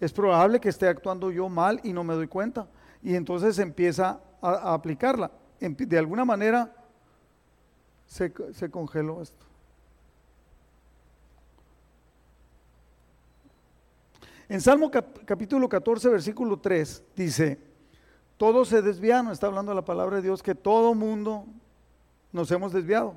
Es 0.00 0.12
probable 0.12 0.60
que 0.60 0.68
esté 0.68 0.88
actuando 0.88 1.30
yo 1.30 1.48
mal 1.48 1.80
y 1.82 1.92
no 1.92 2.04
me 2.04 2.14
doy 2.14 2.26
cuenta. 2.26 2.68
Y 3.02 3.14
entonces 3.14 3.58
empieza 3.58 4.20
a, 4.40 4.74
aplicarla. 4.74 5.30
de 5.60 5.98
alguna 5.98 6.24
manera 6.24 6.74
se, 8.10 8.32
se 8.52 8.70
congeló 8.70 9.22
esto. 9.22 9.46
En 14.48 14.60
Salmo 14.60 14.90
capítulo 14.90 15.68
14, 15.68 16.08
versículo 16.08 16.58
3 16.58 17.04
dice, 17.14 17.60
todos 18.36 18.66
se 18.68 18.82
desviaron, 18.82 19.30
está 19.30 19.46
hablando 19.46 19.72
la 19.72 19.84
palabra 19.84 20.16
de 20.16 20.22
Dios, 20.22 20.42
que 20.42 20.56
todo 20.56 20.92
mundo 20.92 21.46
nos 22.32 22.50
hemos 22.50 22.72
desviado. 22.72 23.14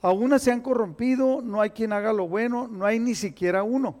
Aún 0.00 0.36
se 0.40 0.50
han 0.50 0.62
corrompido, 0.62 1.42
no 1.42 1.60
hay 1.60 1.70
quien 1.70 1.92
haga 1.92 2.14
lo 2.14 2.26
bueno, 2.26 2.66
no 2.66 2.86
hay 2.86 2.98
ni 2.98 3.14
siquiera 3.14 3.62
uno. 3.62 3.96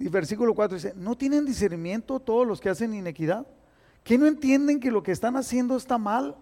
Y 0.00 0.08
versículo 0.08 0.52
4 0.52 0.74
dice, 0.74 0.94
¿no 0.96 1.16
tienen 1.16 1.46
discernimiento 1.46 2.18
todos 2.18 2.44
los 2.44 2.60
que 2.60 2.70
hacen 2.70 2.92
inequidad? 2.92 3.46
¿Que 4.02 4.18
no 4.18 4.26
entienden 4.26 4.80
que 4.80 4.90
lo 4.90 5.04
que 5.04 5.12
están 5.12 5.36
haciendo 5.36 5.76
está 5.76 5.96
mal? 5.96 6.34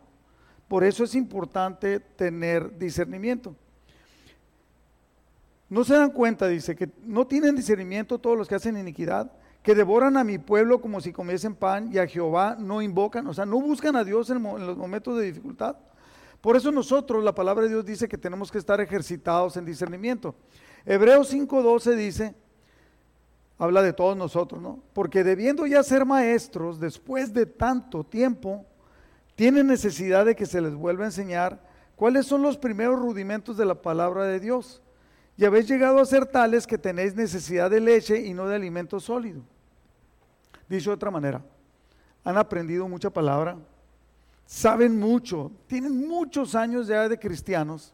Por 0.69 0.85
eso 0.85 1.05
es 1.05 1.15
importante 1.15 2.01
tener 2.01 2.79
discernimiento. 2.79 3.55
No 5.69 5.85
se 5.85 5.95
dan 5.95 6.11
cuenta, 6.11 6.47
dice, 6.49 6.77
que 6.77 6.91
no 7.05 7.27
tienen 7.27 7.57
discernimiento 7.57 8.19
todos 8.19 8.37
los 8.37 8.49
que 8.49 8.55
hacen 8.55 8.77
iniquidad 8.77 9.31
que 9.65 9.75
devoran 9.75 10.19
a 10.19 10.25
mi 10.25 10.37
pueblo 10.37 10.79
como 10.79 11.01
si 11.01 11.11
comiesen 11.11 11.55
pan 11.55 11.89
y 11.91 11.97
a 11.97 12.07
Jehová 12.07 12.55
no 12.59 12.83
invocan, 12.83 13.27
o 13.27 13.33
sea, 13.33 13.47
no 13.47 13.59
buscan 13.63 13.97
a 13.97 14.05
Dios 14.05 14.29
en, 14.29 14.43
los 14.43 14.77
momentos 14.77 15.17
de 15.17 15.25
dificultad. 15.25 15.77
Por 16.43 16.55
eso 16.55 16.71
nosotros, 16.71 17.25
la 17.25 17.35
palabra 17.35 17.63
de 17.63 17.71
Dios 17.71 17.87
dice 17.87 18.07
que 18.07 18.19
tenemos 18.19 18.53
que 18.53 18.59
estar 18.59 18.79
ejercitados 18.83 19.57
en 19.57 19.65
discernimiento. 19.65 20.35
Hebreos 20.85 21.33
5.12 21.33 21.95
dice, 21.95 22.35
habla 23.57 23.81
de 23.81 23.95
todos 23.95 24.15
nosotros, 24.15 24.61
¿no? 24.61 24.81
Porque 24.93 25.25
debiendo 25.25 25.67
ya 25.67 25.83
ser 25.83 26.05
maestros 26.05 26.79
después 26.79 27.33
de 27.33 27.47
tanto 27.47 28.05
tiempo, 28.05 28.67
tienen 29.35 29.67
necesidad 29.67 30.25
de 30.25 30.37
que 30.37 30.47
se 30.47 30.61
les 30.61 30.75
vuelva 30.75 31.05
a 31.05 31.09
enseñar 31.09 31.61
cuáles 31.97 32.27
son 32.27 32.43
los 32.43 32.57
primeros 32.57 32.99
rudimentos 32.99 33.57
de 33.57 33.65
la 33.65 33.81
palabra 33.81 34.25
de 34.25 34.41
Dios. 34.41 34.83
Y 35.37 35.45
habéis 35.45 35.67
llegado 35.67 35.99
a 35.99 36.05
ser 36.05 36.27
tales 36.27 36.67
que 36.67 36.79
tenéis 36.79 37.15
necesidad 37.15 37.71
de 37.71 37.81
leche 37.81 38.21
y 38.21 38.35
no 38.35 38.47
de 38.47 38.55
alimento 38.55 39.01
sólido. 39.01 39.43
Dicho 40.69 40.91
de 40.91 40.95
otra 40.95 41.11
manera, 41.11 41.45
han 42.23 42.39
aprendido 42.39 42.89
mucha 42.89 43.11
palabra, 43.11 43.57
saben 44.47 44.99
mucho, 44.99 45.51
tienen 45.67 46.07
muchos 46.07 46.55
años 46.55 46.87
ya 46.87 47.09
de 47.09 47.19
cristianos 47.19 47.93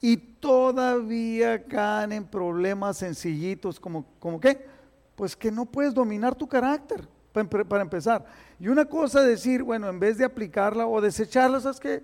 y 0.00 0.16
todavía 0.16 1.62
caen 1.64 2.12
en 2.12 2.24
problemas 2.26 2.96
sencillitos 2.96 3.78
como, 3.78 4.04
como 4.18 4.40
qué? 4.40 4.66
Pues 5.14 5.36
que 5.36 5.52
no 5.52 5.66
puedes 5.66 5.94
dominar 5.94 6.34
tu 6.34 6.48
carácter, 6.48 7.06
para 7.32 7.82
empezar. 7.82 8.24
Y 8.62 8.68
una 8.68 8.84
cosa 8.84 9.22
decir, 9.22 9.64
bueno, 9.64 9.88
en 9.88 9.98
vez 9.98 10.18
de 10.18 10.24
aplicarla 10.24 10.86
o 10.86 11.00
desecharla, 11.00 11.58
¿sabes 11.58 11.80
qué? 11.80 12.00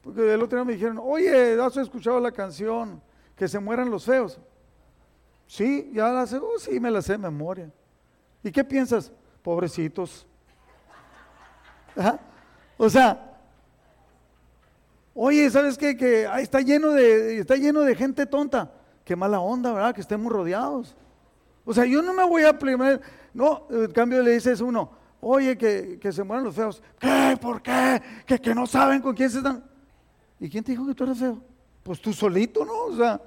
Porque 0.00 0.32
el 0.32 0.42
otro 0.42 0.56
día 0.56 0.64
me 0.64 0.72
dijeron, 0.72 0.98
oye, 0.98 1.60
¿has 1.60 1.76
escuchado 1.76 2.18
la 2.18 2.32
canción? 2.32 3.02
Que 3.36 3.46
se 3.46 3.58
mueran 3.58 3.90
los 3.90 4.06
feos. 4.06 4.40
Sí, 5.46 5.90
ya 5.92 6.08
la 6.08 6.26
sé, 6.26 6.38
oh, 6.38 6.58
sí, 6.58 6.80
me 6.80 6.90
la 6.90 7.02
sé 7.02 7.12
de 7.12 7.18
memoria. 7.18 7.70
¿Y 8.42 8.50
qué 8.50 8.64
piensas? 8.64 9.12
Pobrecitos. 9.42 10.26
O 12.78 12.88
sea, 12.88 13.38
oye, 15.14 15.50
¿sabes 15.50 15.76
qué? 15.76 15.98
Que 15.98 16.26
está, 16.40 16.62
lleno 16.62 16.92
de, 16.92 17.40
está 17.40 17.56
lleno 17.56 17.82
de 17.82 17.94
gente 17.94 18.24
tonta. 18.24 18.72
Qué 19.04 19.14
mala 19.14 19.40
onda, 19.40 19.74
¿verdad? 19.74 19.94
Que 19.94 20.00
estemos 20.00 20.32
rodeados. 20.32 20.96
O 21.66 21.74
sea, 21.74 21.84
yo 21.84 22.00
no 22.00 22.14
me 22.14 22.24
voy 22.24 22.44
a 22.44 22.58
primer, 22.58 23.02
no, 23.34 23.66
en 23.68 23.92
cambio 23.92 24.22
le 24.22 24.30
dices 24.30 24.62
uno, 24.62 25.04
oye, 25.28 25.58
que, 25.58 26.12
se 26.12 26.22
mueran 26.22 26.44
los 26.44 26.54
feos. 26.54 26.82
¿Qué? 26.98 27.36
¿Por 27.40 27.60
qué? 27.60 28.00
Que, 28.24 28.38
que 28.38 28.54
no 28.54 28.66
saben 28.66 29.02
con 29.02 29.14
quién 29.14 29.28
se 29.28 29.38
están. 29.38 29.64
¿Y 30.38 30.48
quién 30.48 30.62
te 30.62 30.72
dijo 30.72 30.86
que 30.86 30.94
tú 30.94 31.04
eres 31.04 31.18
feo? 31.18 31.42
Pues 31.82 32.00
tú 32.00 32.12
solito, 32.12 32.64
¿no? 32.64 32.84
O 32.84 32.96
sea, 32.96 33.20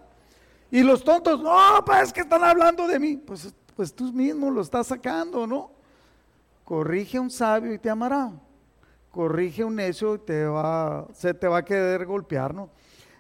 y 0.72 0.82
los 0.82 1.04
tontos, 1.04 1.42
no, 1.42 1.84
pues 1.86 2.14
que 2.14 2.22
están 2.22 2.44
hablando 2.44 2.88
de 2.88 3.00
mí. 3.00 3.18
Pues, 3.18 3.54
pues 3.76 3.94
tú 3.94 4.14
mismo 4.14 4.50
lo 4.50 4.62
estás 4.62 4.88
sacando, 4.88 5.46
¿no? 5.46 5.72
Corrige 6.64 7.18
a 7.18 7.22
un 7.22 7.32
sabio 7.32 7.74
y 7.74 7.80
te 7.80 7.90
amará. 7.90 8.32
Corrige 9.12 9.64
a 9.64 9.66
un 9.66 9.76
necio 9.76 10.16
y 10.16 10.20
te 10.20 10.46
va, 10.46 11.08
se 11.14 11.34
te 11.34 11.48
va 11.48 11.58
a 11.60 11.66
querer 11.66 12.06
golpear, 12.06 12.54
¿no? 12.54 12.70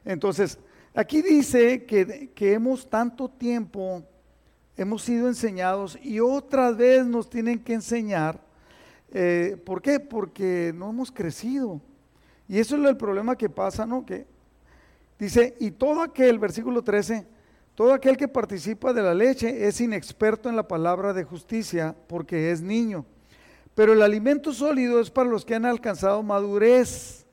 Entonces, 0.05 0.57
aquí 0.93 1.21
dice 1.21 1.85
que, 1.85 2.31
que 2.33 2.53
hemos 2.53 2.89
tanto 2.89 3.27
tiempo, 3.27 4.03
hemos 4.77 5.01
sido 5.01 5.27
enseñados 5.27 5.97
y 6.01 6.19
otra 6.19 6.71
vez 6.71 7.05
nos 7.05 7.29
tienen 7.29 7.59
que 7.59 7.73
enseñar. 7.73 8.48
Eh, 9.11 9.57
¿Por 9.65 9.81
qué? 9.81 9.99
Porque 9.99 10.71
no 10.75 10.89
hemos 10.89 11.11
crecido. 11.11 11.81
Y 12.47 12.59
eso 12.59 12.77
es 12.77 12.85
el 12.85 12.97
problema 12.97 13.35
que 13.35 13.49
pasa, 13.49 13.85
¿no? 13.85 14.05
Que 14.05 14.25
dice, 15.17 15.55
y 15.59 15.71
todo 15.71 16.01
aquel, 16.01 16.39
versículo 16.39 16.83
13, 16.83 17.27
todo 17.75 17.93
aquel 17.93 18.17
que 18.17 18.27
participa 18.27 18.91
de 18.91 19.01
la 19.01 19.13
leche 19.13 19.67
es 19.67 19.79
inexperto 19.79 20.49
en 20.49 20.55
la 20.55 20.67
palabra 20.67 21.13
de 21.13 21.23
justicia 21.23 21.95
porque 22.07 22.51
es 22.51 22.61
niño. 22.61 23.05
Pero 23.73 23.93
el 23.93 24.01
alimento 24.01 24.51
sólido 24.51 24.99
es 24.99 25.09
para 25.09 25.29
los 25.29 25.45
que 25.45 25.55
han 25.55 25.65
alcanzado 25.65 26.21
madurez, 26.21 27.25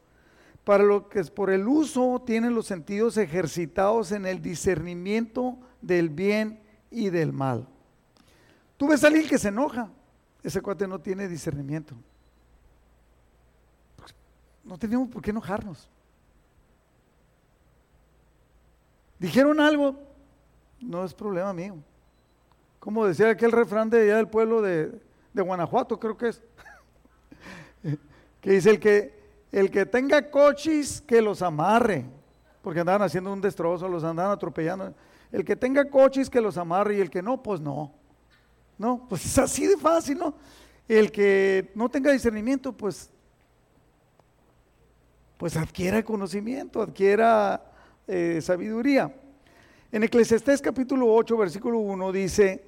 para 0.62 0.84
los 0.84 1.08
que 1.08 1.24
por 1.24 1.50
el 1.50 1.66
uso 1.66 2.22
tienen 2.24 2.54
los 2.54 2.66
sentidos 2.66 3.16
ejercitados 3.16 4.12
en 4.12 4.26
el 4.26 4.40
discernimiento 4.40 5.58
del 5.80 6.10
bien 6.10 6.60
y 6.90 7.10
del 7.10 7.32
mal. 7.32 7.66
Tú 8.76 8.88
ves 8.88 9.02
a 9.02 9.08
alguien 9.08 9.26
que 9.26 9.38
se 9.38 9.48
enoja, 9.48 9.90
ese 10.46 10.62
cuate 10.62 10.86
no 10.86 11.00
tiene 11.00 11.26
discernimiento. 11.26 11.96
Pues, 13.96 14.14
no 14.62 14.78
tenemos 14.78 15.08
por 15.08 15.20
qué 15.20 15.30
enojarnos. 15.30 15.88
Dijeron 19.18 19.60
algo, 19.60 19.96
no 20.80 21.04
es 21.04 21.12
problema 21.12 21.52
mío. 21.52 21.74
Como 22.78 23.04
decía 23.06 23.30
aquel 23.30 23.50
refrán 23.50 23.90
de 23.90 24.02
allá 24.02 24.16
del 24.18 24.28
pueblo 24.28 24.62
de, 24.62 24.96
de 25.32 25.42
Guanajuato, 25.42 25.98
creo 25.98 26.16
que 26.16 26.28
es, 26.28 26.40
que 28.40 28.50
dice 28.52 28.70
el 28.70 28.78
que, 28.78 29.18
el 29.50 29.68
que 29.68 29.84
tenga 29.84 30.30
coches, 30.30 31.00
que 31.00 31.20
los 31.20 31.42
amarre, 31.42 32.04
porque 32.62 32.78
andaban 32.78 33.02
haciendo 33.02 33.32
un 33.32 33.40
destrozo, 33.40 33.88
los 33.88 34.04
andaban 34.04 34.30
atropellando. 34.30 34.94
El 35.32 35.44
que 35.44 35.56
tenga 35.56 35.90
coches, 35.90 36.30
que 36.30 36.40
los 36.40 36.56
amarre, 36.56 36.98
y 36.98 37.00
el 37.00 37.10
que 37.10 37.20
no, 37.20 37.42
pues 37.42 37.60
no. 37.60 37.95
No, 38.78 39.06
pues 39.08 39.24
es 39.24 39.38
así 39.38 39.66
de 39.66 39.76
fácil, 39.76 40.18
¿no? 40.18 40.34
El 40.86 41.10
que 41.10 41.70
no 41.74 41.88
tenga 41.88 42.12
discernimiento, 42.12 42.72
pues, 42.72 43.10
pues 45.36 45.56
adquiera 45.56 46.02
conocimiento, 46.02 46.82
adquiera 46.82 47.62
eh, 48.06 48.40
sabiduría. 48.42 49.14
En 49.90 50.02
Eclesiastés 50.02 50.60
capítulo 50.60 51.12
8, 51.12 51.36
versículo 51.36 51.78
1 51.78 52.12
dice, 52.12 52.64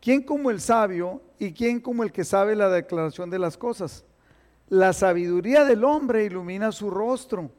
¿quién 0.00 0.22
como 0.22 0.50
el 0.50 0.60
sabio 0.60 1.20
y 1.38 1.52
quién 1.52 1.80
como 1.80 2.02
el 2.02 2.12
que 2.12 2.24
sabe 2.24 2.56
la 2.56 2.70
declaración 2.70 3.28
de 3.30 3.38
las 3.38 3.56
cosas? 3.56 4.04
La 4.68 4.92
sabiduría 4.92 5.64
del 5.64 5.84
hombre 5.84 6.24
ilumina 6.24 6.72
su 6.72 6.90
rostro 6.90 7.50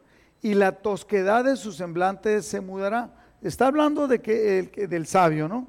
y 0.41 0.53
la 0.53 0.73
tosquedad 0.73 1.43
de 1.43 1.55
su 1.55 1.71
semblante 1.71 2.41
se 2.41 2.61
mudará. 2.61 3.13
Está 3.41 3.67
hablando 3.67 4.07
de 4.07 4.21
que, 4.21 4.59
el, 4.59 4.89
del 4.89 5.07
sabio, 5.07 5.47
¿no? 5.47 5.67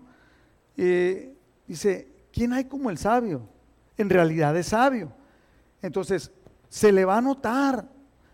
Dice, 1.67 2.09
¿quién 2.33 2.53
hay 2.53 2.65
como 2.65 2.91
el 2.91 2.99
sabio? 2.99 3.43
En 3.97 4.09
realidad 4.09 4.57
es 4.57 4.69
sabio. 4.69 5.13
Entonces, 5.83 6.31
se 6.69 6.93
le 6.93 7.05
va 7.05 7.19
a 7.19 7.21
notar 7.21 7.87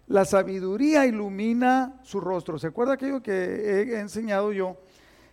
la 0.07 0.25
sabiduría 0.25 1.07
ilumina 1.07 2.01
su 2.05 2.21
rostro. 2.21 2.59
¿Se 2.59 2.69
acuerda 2.69 2.95
aquello 2.95 3.23
que 3.23 3.33
he 3.33 3.99
enseñado 3.99 4.53
yo? 4.53 4.77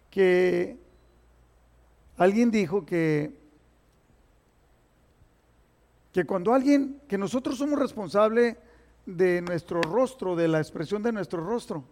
Que 0.09 0.77
alguien 2.17 2.49
dijo 2.49 2.85
que, 2.85 3.37
que 6.11 6.25
cuando 6.25 6.53
alguien, 6.53 7.01
que 7.07 7.17
nosotros 7.17 7.57
somos 7.57 7.77
responsables 7.77 8.57
de 9.05 9.41
nuestro 9.41 9.81
rostro, 9.81 10.35
de 10.35 10.47
la 10.47 10.59
expresión 10.59 11.03
de 11.03 11.11
nuestro 11.11 11.43
rostro, 11.43 11.83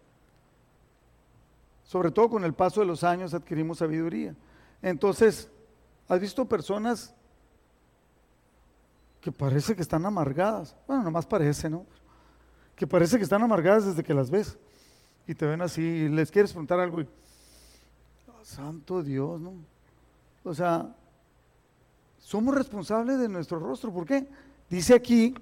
sobre 1.83 2.09
todo 2.09 2.29
con 2.29 2.43
el 2.43 2.53
paso 2.53 2.79
de 2.79 2.87
los 2.87 3.03
años 3.03 3.33
adquirimos 3.33 3.79
sabiduría. 3.79 4.33
Entonces, 4.81 5.49
¿has 6.07 6.19
visto 6.19 6.45
personas 6.45 7.13
que 9.19 9.31
parece 9.31 9.75
que 9.75 9.81
están 9.81 10.05
amargadas? 10.05 10.75
Bueno, 10.87 11.03
nomás 11.03 11.25
parece, 11.25 11.69
¿no? 11.69 11.85
que 12.81 12.87
parece 12.87 13.17
que 13.17 13.23
están 13.23 13.43
amargadas 13.43 13.85
desde 13.85 14.03
que 14.03 14.11
las 14.11 14.31
ves. 14.31 14.57
Y 15.27 15.35
te 15.35 15.45
ven 15.45 15.61
así, 15.61 15.83
y 15.83 16.09
les 16.09 16.31
quieres 16.31 16.51
preguntar 16.51 16.79
algo 16.79 17.01
y, 17.01 17.07
oh, 18.27 18.43
santo 18.43 19.03
Dios, 19.03 19.39
¿no? 19.39 19.53
O 20.43 20.51
sea, 20.51 20.91
somos 22.17 22.55
responsables 22.55 23.19
de 23.19 23.29
nuestro 23.29 23.59
rostro. 23.59 23.93
¿Por 23.93 24.07
qué? 24.07 24.27
Dice 24.67 24.95
aquí, 24.95 25.35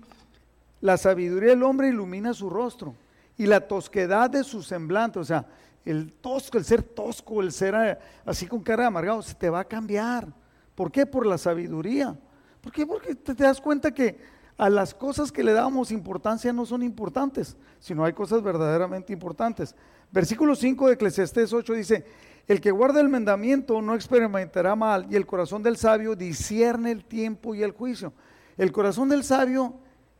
la 0.81 0.97
sabiduría 0.97 1.51
del 1.51 1.63
hombre 1.63 1.87
ilumina 1.87 2.33
su 2.33 2.49
rostro 2.49 2.93
y 3.37 3.45
la 3.45 3.65
tosquedad 3.65 4.29
de 4.29 4.43
su 4.43 4.61
semblante, 4.61 5.19
o 5.19 5.23
sea, 5.23 5.47
el 5.85 6.13
tosco, 6.13 6.57
el 6.57 6.65
ser 6.65 6.83
tosco, 6.83 7.41
el 7.41 7.51
ser 7.51 7.75
eh, 7.75 7.97
así 8.25 8.47
con 8.47 8.61
cara 8.61 8.87
amargado, 8.87 9.21
se 9.21 9.33
te 9.33 9.49
va 9.49 9.61
a 9.61 9.65
cambiar. 9.65 10.27
¿Por 10.75 10.91
qué? 10.91 11.05
Por 11.05 11.25
la 11.25 11.37
sabiduría. 11.37 12.17
¿Por 12.61 12.71
qué? 12.71 12.85
Porque 12.85 13.15
te 13.15 13.33
das 13.33 13.59
cuenta 13.61 13.91
que 13.91 14.17
a 14.57 14.69
las 14.69 14.93
cosas 14.93 15.31
que 15.31 15.43
le 15.43 15.53
damos 15.53 15.91
importancia 15.91 16.51
no 16.51 16.65
son 16.65 16.83
importantes, 16.83 17.55
sino 17.79 18.03
hay 18.03 18.13
cosas 18.13 18.43
verdaderamente 18.43 19.13
importantes. 19.13 19.73
Versículo 20.11 20.55
5 20.55 20.87
de 20.87 20.93
Eclesiastés 20.95 21.53
8 21.53 21.73
dice, 21.73 22.05
el 22.47 22.59
que 22.59 22.71
guarda 22.71 22.99
el 22.99 23.09
mandamiento 23.09 23.81
no 23.81 23.95
experimentará 23.95 24.75
mal 24.75 25.07
y 25.09 25.15
el 25.15 25.25
corazón 25.25 25.63
del 25.63 25.77
sabio 25.77 26.15
discierne 26.15 26.91
el 26.91 27.05
tiempo 27.05 27.55
y 27.55 27.63
el 27.63 27.71
juicio. 27.71 28.11
El 28.57 28.71
corazón 28.71 29.07
del 29.09 29.23
sabio 29.23 29.75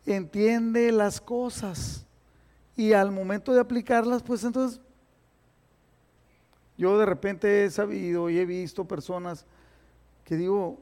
entiende 0.05 0.91
las 0.91 1.19
cosas 1.19 2.05
y 2.75 2.93
al 2.93 3.11
momento 3.11 3.53
de 3.53 3.59
aplicarlas, 3.59 4.23
pues 4.23 4.43
entonces 4.43 4.79
yo 6.79 6.97
de 6.97 7.05
repente 7.05 7.65
he 7.65 7.69
sabido 7.69 8.29
y 8.29 8.39
he 8.39 8.45
visto 8.45 8.85
personas 8.85 9.45
que 10.23 10.37
digo, 10.37 10.79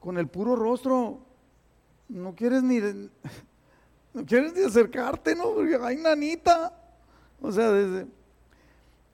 con 0.00 0.16
el 0.16 0.26
puro 0.26 0.56
rostro 0.56 1.18
no 2.08 2.34
quieres 2.34 2.62
ni, 2.62 2.80
no 4.14 4.24
quieres 4.24 4.54
ni 4.54 4.62
acercarte, 4.62 5.36
¿no? 5.36 5.52
Porque 5.52 5.78
hay 5.82 5.98
nanita. 5.98 6.72
O 7.42 7.52
sea, 7.52 7.70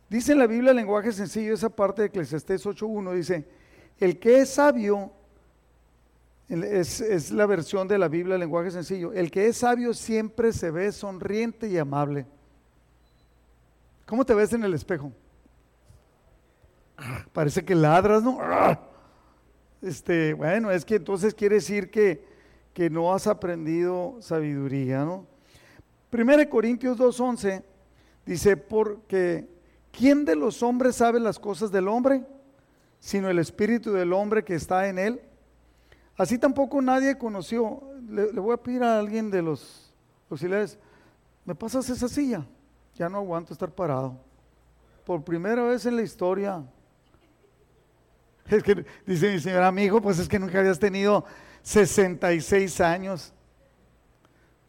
dice 0.08 0.36
la 0.36 0.46
Biblia 0.46 0.72
lenguaje 0.72 1.10
sencillo, 1.10 1.52
esa 1.52 1.68
parte 1.68 2.02
de 2.02 2.06
Eclesiastés 2.08 2.64
8.1, 2.64 3.12
dice, 3.12 3.48
el 3.98 4.20
que 4.20 4.42
es 4.42 4.50
sabio, 4.50 5.10
es, 6.48 7.00
es 7.00 7.32
la 7.32 7.46
versión 7.46 7.88
de 7.88 7.98
la 7.98 8.06
Biblia 8.06 8.38
lenguaje 8.38 8.70
sencillo, 8.70 9.12
el 9.12 9.32
que 9.32 9.48
es 9.48 9.56
sabio 9.56 9.94
siempre 9.94 10.52
se 10.52 10.70
ve 10.70 10.92
sonriente 10.92 11.66
y 11.66 11.76
amable. 11.76 12.24
¿Cómo 14.06 14.24
te 14.24 14.32
ves 14.32 14.52
en 14.52 14.62
el 14.62 14.74
espejo? 14.74 15.10
Parece 17.32 17.64
que 17.64 17.74
ladras, 17.74 18.22
¿no? 18.22 18.38
Este, 19.82 20.34
bueno, 20.34 20.70
es 20.70 20.84
que 20.84 20.96
entonces 20.96 21.34
quiere 21.34 21.56
decir 21.56 21.90
que, 21.90 22.22
que 22.74 22.90
no 22.90 23.14
has 23.14 23.26
aprendido 23.26 24.16
sabiduría, 24.20 25.04
¿no? 25.04 25.26
Primera 26.10 26.48
Corintios 26.48 26.98
2.11 26.98 27.62
dice, 28.26 28.56
porque 28.56 29.48
¿quién 29.92 30.24
de 30.24 30.36
los 30.36 30.62
hombres 30.62 30.96
sabe 30.96 31.20
las 31.20 31.38
cosas 31.38 31.70
del 31.70 31.88
hombre? 31.88 32.24
Sino 32.98 33.30
el 33.30 33.38
espíritu 33.38 33.92
del 33.92 34.12
hombre 34.12 34.44
que 34.44 34.54
está 34.54 34.88
en 34.88 34.98
él. 34.98 35.20
Así 36.16 36.36
tampoco 36.36 36.82
nadie 36.82 37.16
conoció. 37.16 37.82
Le, 38.08 38.32
le 38.32 38.40
voy 38.40 38.52
a 38.52 38.58
pedir 38.58 38.82
a 38.82 38.98
alguien 38.98 39.30
de 39.30 39.40
los 39.40 39.94
auxiliares, 40.28 40.78
¿me 41.44 41.54
pasas 41.54 41.88
esa 41.88 42.08
silla? 42.08 42.44
Ya 42.96 43.08
no 43.08 43.18
aguanto 43.18 43.54
estar 43.54 43.70
parado. 43.70 44.16
Por 45.06 45.24
primera 45.24 45.62
vez 45.62 45.86
en 45.86 45.96
la 45.96 46.02
historia. 46.02 46.62
Es 48.56 48.62
que 48.62 48.84
dice 49.06 49.32
mi 49.32 49.38
señor 49.38 49.62
amigo, 49.62 50.00
pues 50.00 50.18
es 50.18 50.28
que 50.28 50.38
nunca 50.38 50.58
habías 50.58 50.78
tenido 50.78 51.24
66 51.62 52.80
años. 52.80 53.32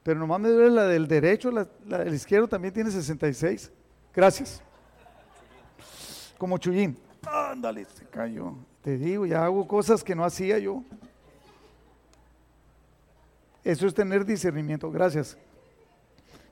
Pero 0.04 0.20
nomás 0.20 0.40
me 0.40 0.50
duele 0.50 0.72
la 0.72 0.86
del 0.86 1.08
derecho, 1.08 1.52
la, 1.52 1.66
del 2.00 2.14
izquierdo 2.14 2.48
también 2.48 2.74
tiene 2.74 2.92
66. 2.92 3.72
Gracias. 4.14 4.62
Como 6.38 6.58
Chuyín. 6.58 6.98
Ándale, 7.26 7.86
se 7.86 8.06
cayó. 8.06 8.56
Te 8.82 8.98
digo, 8.98 9.26
ya 9.26 9.46
hago 9.46 9.68
cosas 9.68 10.04
que 10.04 10.16
no 10.16 10.24
hacía 10.26 10.58
yo. 10.58 10.84
Eso 13.64 13.86
es 13.86 13.94
tener 13.94 14.26
discernimiento. 14.26 14.92
Gracias. 14.92 15.38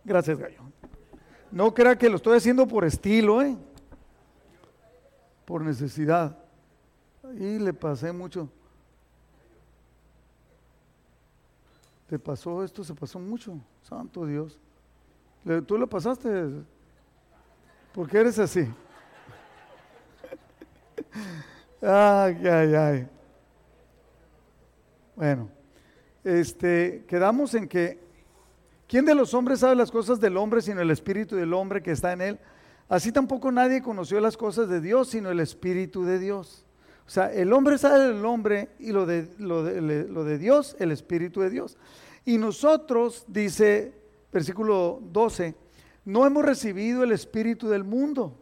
Gracias, 0.03 0.37
Gallo. 0.37 0.61
No 1.51 1.73
crea 1.73 1.97
que 1.97 2.09
lo 2.09 2.17
estoy 2.17 2.37
haciendo 2.37 2.67
por 2.67 2.85
estilo, 2.85 3.41
¿eh? 3.41 3.57
Por 5.45 5.63
necesidad. 5.63 6.38
Y 7.35 7.59
le 7.59 7.73
pasé 7.73 8.11
mucho. 8.11 8.49
¿Te 12.07 12.17
pasó 12.17 12.63
esto? 12.63 12.83
Se 12.83 12.95
pasó 12.95 13.19
mucho. 13.19 13.59
Santo 13.83 14.25
Dios. 14.25 14.57
¿Tú 15.67 15.77
lo 15.77 15.87
pasaste? 15.87 16.29
¿Por 17.93 18.09
qué 18.09 18.19
eres 18.19 18.39
así? 18.39 18.61
ay, 21.81 22.47
ay, 22.47 22.75
ay. 22.75 23.07
Bueno, 25.15 25.49
este, 26.23 27.03
quedamos 27.07 27.53
en 27.53 27.67
que, 27.67 27.99
¿quién 28.87 29.05
de 29.05 29.13
los 29.13 29.33
hombres 29.33 29.59
sabe 29.59 29.75
las 29.75 29.91
cosas 29.91 30.19
del 30.19 30.37
hombre 30.37 30.61
sino 30.61 30.81
el 30.81 30.91
espíritu 30.91 31.35
del 31.35 31.53
hombre 31.53 31.83
que 31.83 31.91
está 31.91 32.13
en 32.13 32.21
él? 32.21 32.39
Así 32.87 33.11
tampoco 33.11 33.51
nadie 33.51 33.81
conoció 33.81 34.19
las 34.19 34.37
cosas 34.37 34.69
de 34.69 34.81
Dios 34.81 35.09
sino 35.09 35.29
el 35.29 35.39
espíritu 35.39 36.05
de 36.05 36.19
Dios. 36.19 36.65
O 37.09 37.11
sea, 37.11 37.33
el 37.33 37.51
hombre 37.53 37.79
sabe 37.79 38.13
del 38.13 38.23
hombre 38.23 38.69
y 38.77 38.91
lo 38.91 39.07
de, 39.07 39.27
lo 39.39 39.63
de, 39.63 40.37
Dios, 40.37 40.75
el 40.77 40.91
Espíritu 40.91 41.41
de 41.41 41.49
Dios. 41.49 41.75
Y 42.23 42.37
nosotros, 42.37 43.25
dice 43.27 43.95
versículo 44.31 45.01
12, 45.11 45.55
no 46.05 46.27
hemos 46.27 46.45
recibido 46.45 47.03
el 47.03 47.11
Espíritu 47.11 47.67
del 47.67 47.83
mundo, 47.83 48.37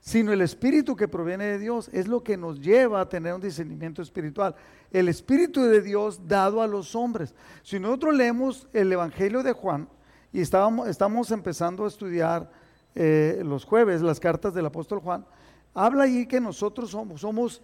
sino 0.00 0.34
el 0.34 0.42
Espíritu 0.42 0.96
que 0.96 1.08
proviene 1.08 1.44
de 1.46 1.58
Dios. 1.58 1.88
Es 1.94 2.08
lo 2.08 2.22
que 2.22 2.36
nos 2.36 2.60
lleva 2.60 3.00
a 3.00 3.08
tener 3.08 3.32
un 3.32 3.40
discernimiento 3.40 4.02
espiritual. 4.02 4.54
El 4.90 5.08
Espíritu 5.08 5.62
de 5.62 5.80
Dios 5.80 6.20
dado 6.28 6.60
a 6.60 6.66
los 6.66 6.94
hombres. 6.94 7.34
Si 7.62 7.80
nosotros 7.80 8.14
leemos 8.14 8.68
el 8.74 8.92
Evangelio 8.92 9.42
de 9.42 9.52
Juan 9.52 9.88
y 10.30 10.42
estábamos, 10.42 10.88
estamos 10.88 11.30
empezando 11.30 11.86
a 11.86 11.88
estudiar 11.88 12.50
eh, 12.94 13.40
los 13.46 13.64
jueves 13.64 14.02
las 14.02 14.20
cartas 14.20 14.52
del 14.52 14.66
apóstol 14.66 14.98
Juan, 14.98 15.24
habla 15.72 16.02
allí 16.02 16.26
que 16.26 16.38
nosotros 16.38 16.90
somos, 16.90 17.22
somos 17.22 17.62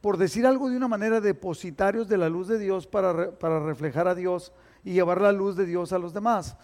por 0.00 0.16
decir 0.16 0.46
algo 0.46 0.68
de 0.68 0.76
una 0.76 0.88
manera, 0.88 1.20
depositarios 1.20 2.08
de 2.08 2.18
la 2.18 2.28
luz 2.28 2.48
de 2.48 2.58
Dios 2.58 2.86
para, 2.86 3.32
para 3.38 3.60
reflejar 3.60 4.08
a 4.08 4.14
Dios 4.14 4.52
y 4.84 4.92
llevar 4.92 5.20
la 5.20 5.32
luz 5.32 5.56
de 5.56 5.66
Dios 5.66 5.92
a 5.92 5.98
los 5.98 6.14
demás. 6.14 6.56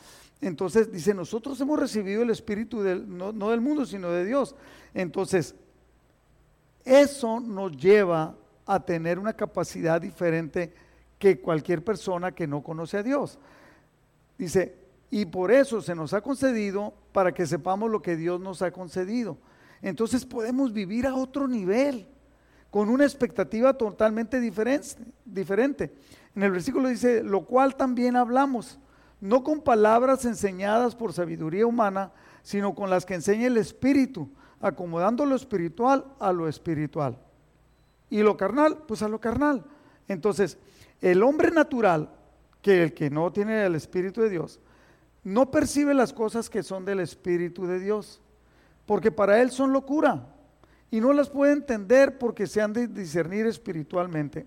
Entonces 0.43 0.91
dice, 0.91 1.15
nosotros 1.15 1.61
hemos 1.61 1.79
recibido 1.79 2.23
el 2.23 2.31
Espíritu 2.31 2.83
del, 2.83 3.07
no, 3.17 3.33
del 3.33 3.61
mundo, 3.61 3.87
sino 3.87 4.11
de 4.11 4.25
Dios. 4.25 4.57
Entonces, 4.93 5.55
eso 6.85 7.39
nos 7.39 7.77
lleva 7.77 8.35
a 8.67 8.85
tener 8.85 9.21
una 9.21 9.33
capacidad 9.33 10.01
diferente 10.01 10.75
que 11.19 11.41
cualquier 11.41 11.85
persona 11.85 12.33
que 12.33 12.49
no 12.49 12.61
conoce 12.61 12.99
a 12.99 13.03
Dios. 13.05 13.39
Dice, 14.37 14.77
y 15.11 15.27
por 15.27 15.53
eso 15.53 15.81
se 15.81 15.95
nos 15.95 16.13
ha 16.13 16.21
concedido 16.21 16.93
para 17.13 17.33
que 17.33 17.47
sepamos 17.47 17.89
lo 17.89 18.03
que 18.03 18.17
Dios 18.17 18.41
nos 18.41 18.63
ha 18.63 18.73
concedido. 18.73 19.39
Entonces 19.81 20.27
podemos 20.27 20.73
vivir 20.73 21.07
a 21.07 21.15
otro 21.15 21.47
nivel 21.47 22.09
con 22.73 22.89
una 22.89 23.05
expectativa 23.05 23.75
totalmente 23.75 24.41
diferente. 24.41 25.93
En 26.35 26.43
el 26.43 26.53
versículo 26.53 26.89
dice, 26.89 27.23
lo 27.23 27.45
cual 27.45 27.77
también 27.77 28.17
hablamos, 28.17 28.79
no 29.21 29.45
con 29.45 29.61
palabras 29.61 30.25
enseñadas 30.25 30.95
por 30.95 31.13
sabiduría 31.13 31.67
humana, 31.67 32.13
sino 32.43 32.75
con 32.75 32.89
las 32.89 33.05
que 33.05 33.13
enseña 33.13 33.49
el 33.49 33.59
Espíritu, 33.59 34.31
acomodando 34.59 35.27
lo 35.27 35.37
espiritual 35.37 36.07
a 36.19 36.33
lo 36.33 36.49
espiritual. 36.49 37.19
Y 38.09 38.23
lo 38.23 38.39
carnal, 38.39 38.79
pues 38.89 39.03
a 39.03 39.09
lo 39.09 39.21
carnal. 39.21 39.63
Entonces, 40.09 40.57
el 41.03 41.23
hombre 41.23 41.51
natural, 41.51 42.09
que 42.63 42.85
el 42.85 42.95
que 42.95 43.11
no 43.11 43.31
tiene 43.33 43.67
el 43.67 43.75
Espíritu 43.75 44.23
de 44.23 44.31
Dios, 44.31 44.61
no 45.25 45.51
percibe 45.51 45.93
las 45.93 46.15
cosas 46.15 46.49
que 46.49 46.63
son 46.63 46.87
del 46.87 47.01
Espíritu 47.01 47.67
de 47.67 47.81
Dios, 47.81 48.23
porque 48.87 49.13
para 49.13 49.43
él 49.43 49.51
son 49.51 49.75
locura 49.75 50.27
y 50.93 51.01
no 51.01 51.15
las 51.15 51.31
puede 51.31 51.55
entender 51.55 52.19
porque 52.19 52.47
se 52.47 52.61
han 52.61 52.75
de 52.75 52.87
discernir 52.87 53.47
espiritualmente. 53.47 54.47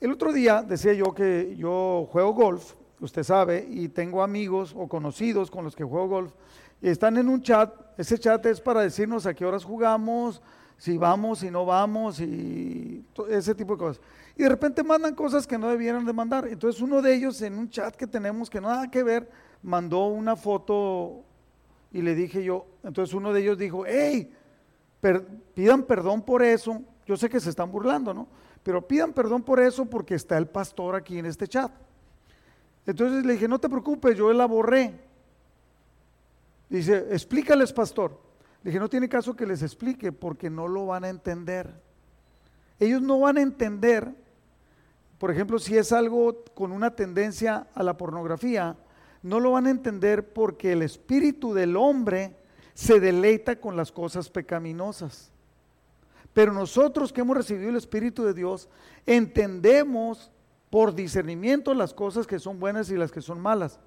El 0.00 0.10
otro 0.10 0.32
día 0.32 0.62
decía 0.62 0.94
yo 0.94 1.12
que 1.12 1.54
yo 1.56 2.08
juego 2.10 2.32
golf, 2.32 2.72
usted 2.98 3.22
sabe, 3.22 3.66
y 3.68 3.88
tengo 3.90 4.22
amigos 4.22 4.74
o 4.74 4.88
conocidos 4.88 5.50
con 5.50 5.62
los 5.62 5.76
que 5.76 5.84
juego 5.84 6.08
golf, 6.08 6.32
y 6.80 6.88
están 6.88 7.18
en 7.18 7.28
un 7.28 7.42
chat, 7.42 7.70
ese 7.98 8.18
chat 8.18 8.44
es 8.46 8.58
para 8.58 8.80
decirnos 8.80 9.26
a 9.26 9.34
qué 9.34 9.44
horas 9.44 9.64
jugamos, 9.64 10.40
si 10.78 10.96
vamos, 10.96 11.40
si 11.40 11.50
no 11.50 11.66
vamos, 11.66 12.20
y 12.20 13.04
ese 13.28 13.54
tipo 13.54 13.74
de 13.74 13.78
cosas. 13.78 14.02
Y 14.38 14.44
de 14.44 14.48
repente 14.48 14.82
mandan 14.82 15.14
cosas 15.14 15.46
que 15.46 15.58
no 15.58 15.68
debieran 15.68 16.06
de 16.06 16.12
mandar. 16.14 16.48
Entonces 16.48 16.80
uno 16.80 17.02
de 17.02 17.14
ellos 17.14 17.42
en 17.42 17.58
un 17.58 17.68
chat 17.68 17.94
que 17.94 18.06
tenemos 18.06 18.48
que 18.48 18.62
nada 18.62 18.90
que 18.90 19.02
ver, 19.02 19.30
mandó 19.62 20.06
una 20.06 20.36
foto 20.36 21.22
y 21.92 22.00
le 22.00 22.14
dije 22.14 22.42
yo, 22.42 22.64
entonces 22.82 23.14
uno 23.14 23.30
de 23.34 23.42
ellos 23.42 23.58
dijo, 23.58 23.84
hey, 23.86 24.32
pidan 25.54 25.82
perdón 25.82 26.22
por 26.22 26.42
eso. 26.42 26.82
Yo 27.06 27.16
sé 27.16 27.28
que 27.28 27.40
se 27.40 27.50
están 27.50 27.70
burlando, 27.70 28.14
¿no? 28.14 28.26
Pero 28.62 28.86
pidan 28.86 29.12
perdón 29.12 29.42
por 29.42 29.60
eso 29.60 29.84
porque 29.84 30.14
está 30.14 30.38
el 30.38 30.46
pastor 30.46 30.94
aquí 30.94 31.18
en 31.18 31.26
este 31.26 31.46
chat. 31.46 31.70
Entonces 32.86 33.24
le 33.24 33.34
dije, 33.34 33.48
no 33.48 33.58
te 33.58 33.68
preocupes, 33.68 34.16
yo 34.16 34.32
la 34.32 34.46
borré. 34.46 34.98
Dice, 36.68 37.06
explícales, 37.10 37.72
pastor. 37.72 38.18
Le 38.62 38.70
dije, 38.70 38.80
no 38.80 38.88
tiene 38.88 39.08
caso 39.08 39.36
que 39.36 39.46
les 39.46 39.62
explique 39.62 40.12
porque 40.12 40.48
no 40.48 40.66
lo 40.68 40.86
van 40.86 41.04
a 41.04 41.08
entender. 41.08 41.72
Ellos 42.80 43.02
no 43.02 43.20
van 43.20 43.36
a 43.38 43.42
entender, 43.42 44.14
por 45.18 45.30
ejemplo, 45.30 45.58
si 45.58 45.76
es 45.76 45.92
algo 45.92 46.44
con 46.54 46.72
una 46.72 46.94
tendencia 46.96 47.66
a 47.74 47.82
la 47.82 47.96
pornografía, 47.96 48.76
no 49.22 49.40
lo 49.40 49.52
van 49.52 49.66
a 49.66 49.70
entender 49.70 50.32
porque 50.32 50.72
el 50.72 50.82
espíritu 50.82 51.54
del 51.54 51.76
hombre 51.76 52.36
se 52.74 53.00
deleita 53.00 53.56
con 53.56 53.76
las 53.76 53.90
cosas 53.90 54.28
pecaminosas. 54.28 55.30
Pero 56.32 56.52
nosotros 56.52 57.12
que 57.12 57.20
hemos 57.20 57.36
recibido 57.36 57.70
el 57.70 57.76
Espíritu 57.76 58.24
de 58.24 58.34
Dios, 58.34 58.68
entendemos 59.06 60.30
por 60.68 60.94
discernimiento 60.94 61.72
las 61.72 61.94
cosas 61.94 62.26
que 62.26 62.40
son 62.40 62.58
buenas 62.58 62.90
y 62.90 62.96
las 62.96 63.12
que 63.12 63.22
son 63.22 63.40
malas. 63.40 63.78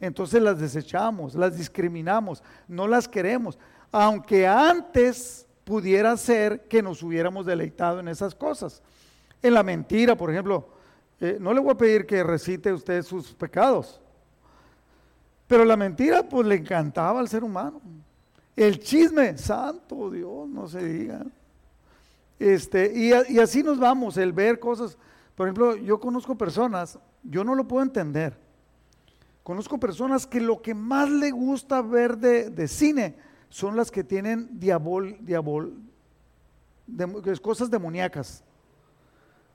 Entonces 0.00 0.40
las 0.40 0.60
desechamos, 0.60 1.34
las 1.34 1.56
discriminamos, 1.56 2.42
no 2.68 2.86
las 2.86 3.08
queremos. 3.08 3.58
Aunque 3.90 4.46
antes 4.46 5.46
pudiera 5.64 6.16
ser 6.16 6.68
que 6.68 6.82
nos 6.82 7.02
hubiéramos 7.02 7.44
deleitado 7.46 7.98
en 7.98 8.06
esas 8.06 8.34
cosas. 8.34 8.82
En 9.42 9.54
la 9.54 9.64
mentira, 9.64 10.16
por 10.16 10.30
ejemplo, 10.30 10.68
eh, 11.20 11.38
no 11.40 11.52
le 11.52 11.60
voy 11.60 11.72
a 11.72 11.76
pedir 11.76 12.06
que 12.06 12.22
recite 12.22 12.72
usted 12.72 13.02
sus 13.02 13.34
pecados. 13.34 14.00
Pero 15.48 15.64
la 15.64 15.76
mentira 15.76 16.22
pues 16.22 16.46
le 16.46 16.54
encantaba 16.54 17.18
al 17.18 17.28
ser 17.28 17.42
humano. 17.42 17.80
El 18.56 18.80
chisme, 18.80 19.36
santo 19.36 20.10
Dios, 20.10 20.48
no 20.48 20.66
se 20.66 20.82
diga. 20.82 21.26
Este, 22.38 22.92
y, 22.94 23.12
así 23.38 23.62
nos 23.62 23.78
vamos, 23.78 24.16
el 24.16 24.32
ver 24.32 24.58
cosas. 24.58 24.96
Por 25.34 25.46
ejemplo, 25.46 25.76
yo 25.76 26.00
conozco 26.00 26.36
personas, 26.36 26.98
yo 27.22 27.44
no 27.44 27.54
lo 27.54 27.68
puedo 27.68 27.82
entender. 27.82 28.38
Conozco 29.42 29.78
personas 29.78 30.26
que 30.26 30.40
lo 30.40 30.60
que 30.60 30.74
más 30.74 31.10
le 31.10 31.30
gusta 31.30 31.82
ver 31.82 32.16
de, 32.16 32.66
cine 32.66 33.16
son 33.50 33.76
las 33.76 33.90
que 33.90 34.02
tienen 34.02 34.58
diabol, 34.58 35.18
diabol, 35.20 35.74
de, 36.86 37.38
cosas 37.40 37.70
demoníacas. 37.70 38.42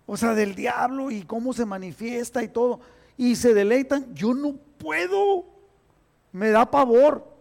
O 0.05 0.15
sea, 0.15 0.33
del 0.33 0.55
diablo 0.55 1.11
y 1.11 1.23
cómo 1.23 1.53
se 1.53 1.65
manifiesta 1.65 2.43
y 2.43 2.47
todo. 2.47 2.81
Y 3.17 3.35
se 3.35 3.53
deleitan. 3.53 4.13
Yo 4.13 4.33
no 4.33 4.55
puedo. 4.77 5.45
Me 6.31 6.49
da 6.49 6.69
pavor. 6.69 7.31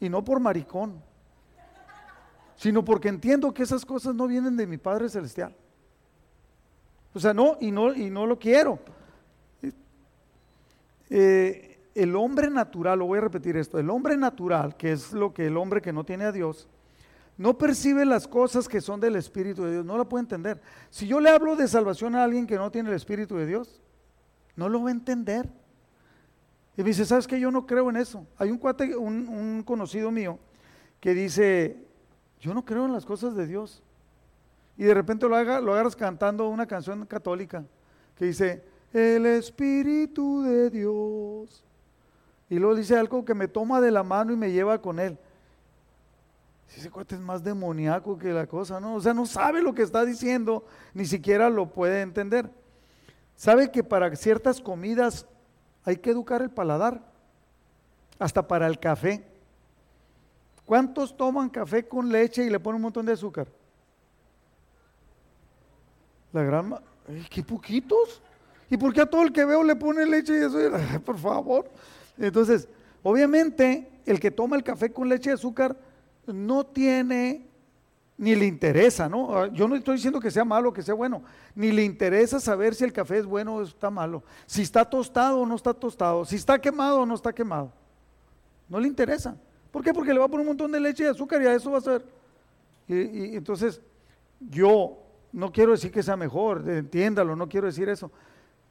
Y 0.00 0.08
no 0.08 0.24
por 0.24 0.40
maricón. 0.40 1.02
sino 2.56 2.84
porque 2.84 3.08
entiendo 3.08 3.52
que 3.52 3.62
esas 3.62 3.84
cosas 3.84 4.14
no 4.14 4.26
vienen 4.26 4.56
de 4.56 4.66
mi 4.66 4.78
Padre 4.78 5.08
Celestial. 5.08 5.54
O 7.14 7.20
sea, 7.20 7.34
no, 7.34 7.56
y 7.60 7.70
no, 7.70 7.94
y 7.94 8.10
no 8.10 8.26
lo 8.26 8.38
quiero. 8.38 8.78
Eh, 11.08 11.78
el 11.94 12.14
hombre 12.14 12.50
natural, 12.50 12.98
lo 12.98 13.06
voy 13.06 13.18
a 13.18 13.22
repetir 13.22 13.56
esto, 13.56 13.78
el 13.78 13.88
hombre 13.88 14.16
natural, 14.16 14.76
que 14.76 14.92
es 14.92 15.12
lo 15.12 15.32
que 15.32 15.46
el 15.46 15.56
hombre 15.56 15.80
que 15.80 15.92
no 15.92 16.04
tiene 16.04 16.24
a 16.24 16.32
Dios, 16.32 16.68
no 17.38 17.56
percibe 17.56 18.04
las 18.04 18.26
cosas 18.28 18.68
que 18.68 18.80
son 18.80 19.00
del 19.00 19.16
Espíritu 19.16 19.64
de 19.64 19.72
Dios, 19.72 19.84
no 19.84 19.96
la 19.96 20.04
puede 20.04 20.22
entender. 20.22 20.60
Si 20.90 21.06
yo 21.06 21.20
le 21.20 21.30
hablo 21.30 21.56
de 21.56 21.68
salvación 21.68 22.14
a 22.14 22.24
alguien 22.24 22.46
que 22.46 22.56
no 22.56 22.70
tiene 22.70 22.90
el 22.90 22.96
Espíritu 22.96 23.36
de 23.36 23.46
Dios, 23.46 23.80
no 24.56 24.68
lo 24.68 24.82
va 24.82 24.88
a 24.88 24.92
entender. 24.92 25.48
Y 26.76 26.82
me 26.82 26.88
dice, 26.88 27.04
¿sabes 27.04 27.26
qué? 27.26 27.40
Yo 27.40 27.50
no 27.50 27.66
creo 27.66 27.88
en 27.88 27.96
eso. 27.96 28.26
Hay 28.36 28.50
un 28.50 28.58
cuate, 28.58 28.94
un, 28.96 29.28
un 29.28 29.62
conocido 29.62 30.10
mío, 30.10 30.38
que 31.00 31.14
dice, 31.14 31.76
yo 32.40 32.52
no 32.52 32.64
creo 32.64 32.84
en 32.84 32.92
las 32.92 33.06
cosas 33.06 33.34
de 33.34 33.46
Dios. 33.46 33.82
Y 34.76 34.84
de 34.84 34.94
repente 34.94 35.26
lo, 35.26 35.36
haga, 35.36 35.60
lo 35.60 35.72
agarras 35.72 35.96
cantando 35.96 36.48
una 36.48 36.66
canción 36.66 37.06
católica 37.06 37.64
que 38.16 38.26
dice, 38.26 38.62
el 38.92 39.26
Espíritu 39.26 40.42
de 40.42 40.70
Dios. 40.70 41.64
Y 42.48 42.58
luego 42.58 42.76
dice 42.76 42.96
algo 42.96 43.24
que 43.24 43.34
me 43.34 43.48
toma 43.48 43.80
de 43.80 43.90
la 43.90 44.02
mano 44.02 44.32
y 44.32 44.36
me 44.36 44.52
lleva 44.52 44.80
con 44.80 44.98
él. 44.98 45.18
Si 46.68 46.80
ese 46.80 46.90
cuate 46.90 47.14
es 47.14 47.20
más 47.20 47.42
demoníaco 47.42 48.18
que 48.18 48.32
la 48.32 48.46
cosa, 48.46 48.80
¿no? 48.80 48.96
O 48.96 49.00
sea, 49.00 49.14
no 49.14 49.26
sabe 49.26 49.62
lo 49.62 49.74
que 49.74 49.82
está 49.82 50.04
diciendo, 50.04 50.64
ni 50.94 51.06
siquiera 51.06 51.48
lo 51.48 51.70
puede 51.70 52.02
entender. 52.02 52.50
Sabe 53.34 53.70
que 53.70 53.84
para 53.84 54.14
ciertas 54.16 54.60
comidas 54.60 55.26
hay 55.86 55.96
que 55.96 56.10
educar 56.10 56.42
el 56.42 56.50
paladar, 56.50 57.00
hasta 58.18 58.46
para 58.46 58.66
el 58.66 58.78
café. 58.78 59.24
¿Cuántos 60.64 61.16
toman 61.16 61.48
café 61.48 61.86
con 61.86 62.10
leche 62.10 62.44
y 62.44 62.50
le 62.50 62.58
ponen 62.58 62.76
un 62.76 62.82
montón 62.82 63.06
de 63.06 63.12
azúcar? 63.12 63.46
La 66.32 66.42
gran... 66.42 66.74
¡Qué 67.30 67.42
poquitos! 67.44 68.20
¿Y 68.68 68.76
por 68.76 68.92
qué 68.92 69.02
a 69.02 69.06
todo 69.06 69.22
el 69.22 69.32
que 69.32 69.44
veo 69.44 69.62
le 69.62 69.76
pone 69.76 70.04
leche 70.04 70.32
y 70.32 70.42
eso? 70.42 70.58
por 71.04 71.18
favor. 71.18 71.70
Entonces, 72.18 72.68
obviamente, 73.04 73.88
el 74.04 74.18
que 74.18 74.32
toma 74.32 74.56
el 74.56 74.64
café 74.64 74.92
con 74.92 75.08
leche 75.08 75.30
y 75.30 75.34
azúcar 75.34 75.76
no 76.26 76.66
tiene 76.66 77.46
ni 78.18 78.34
le 78.34 78.46
interesa, 78.46 79.08
¿no? 79.08 79.36
Ah, 79.36 79.48
yo 79.48 79.68
no 79.68 79.76
estoy 79.76 79.96
diciendo 79.96 80.20
que 80.20 80.30
sea 80.30 80.44
malo, 80.44 80.72
que 80.72 80.82
sea 80.82 80.94
bueno, 80.94 81.22
ni 81.54 81.70
le 81.70 81.84
interesa 81.84 82.40
saber 82.40 82.74
si 82.74 82.84
el 82.84 82.92
café 82.92 83.18
es 83.18 83.26
bueno 83.26 83.56
o 83.56 83.62
está 83.62 83.90
malo, 83.90 84.22
si 84.46 84.62
está 84.62 84.84
tostado 84.84 85.40
o 85.40 85.46
no 85.46 85.54
está 85.54 85.74
tostado, 85.74 86.24
si 86.24 86.36
está 86.36 86.58
quemado 86.58 87.00
o 87.00 87.06
no 87.06 87.14
está 87.14 87.32
quemado. 87.32 87.72
No 88.68 88.80
le 88.80 88.88
interesa. 88.88 89.36
¿Por 89.70 89.84
qué? 89.84 89.92
Porque 89.92 90.12
le 90.12 90.18
va 90.18 90.24
a 90.24 90.28
poner 90.28 90.40
un 90.40 90.48
montón 90.48 90.72
de 90.72 90.80
leche 90.80 91.04
y 91.04 91.06
azúcar 91.06 91.42
y 91.42 91.46
a 91.46 91.54
eso 91.54 91.70
va 91.70 91.78
a 91.78 91.82
ser. 91.82 92.04
Y, 92.88 93.36
entonces, 93.36 93.80
yo 94.40 94.98
no 95.32 95.52
quiero 95.52 95.72
decir 95.72 95.92
que 95.92 96.02
sea 96.02 96.16
mejor, 96.16 96.68
entiéndalo, 96.68 97.36
no 97.36 97.48
quiero 97.48 97.66
decir 97.66 97.88
eso. 97.88 98.10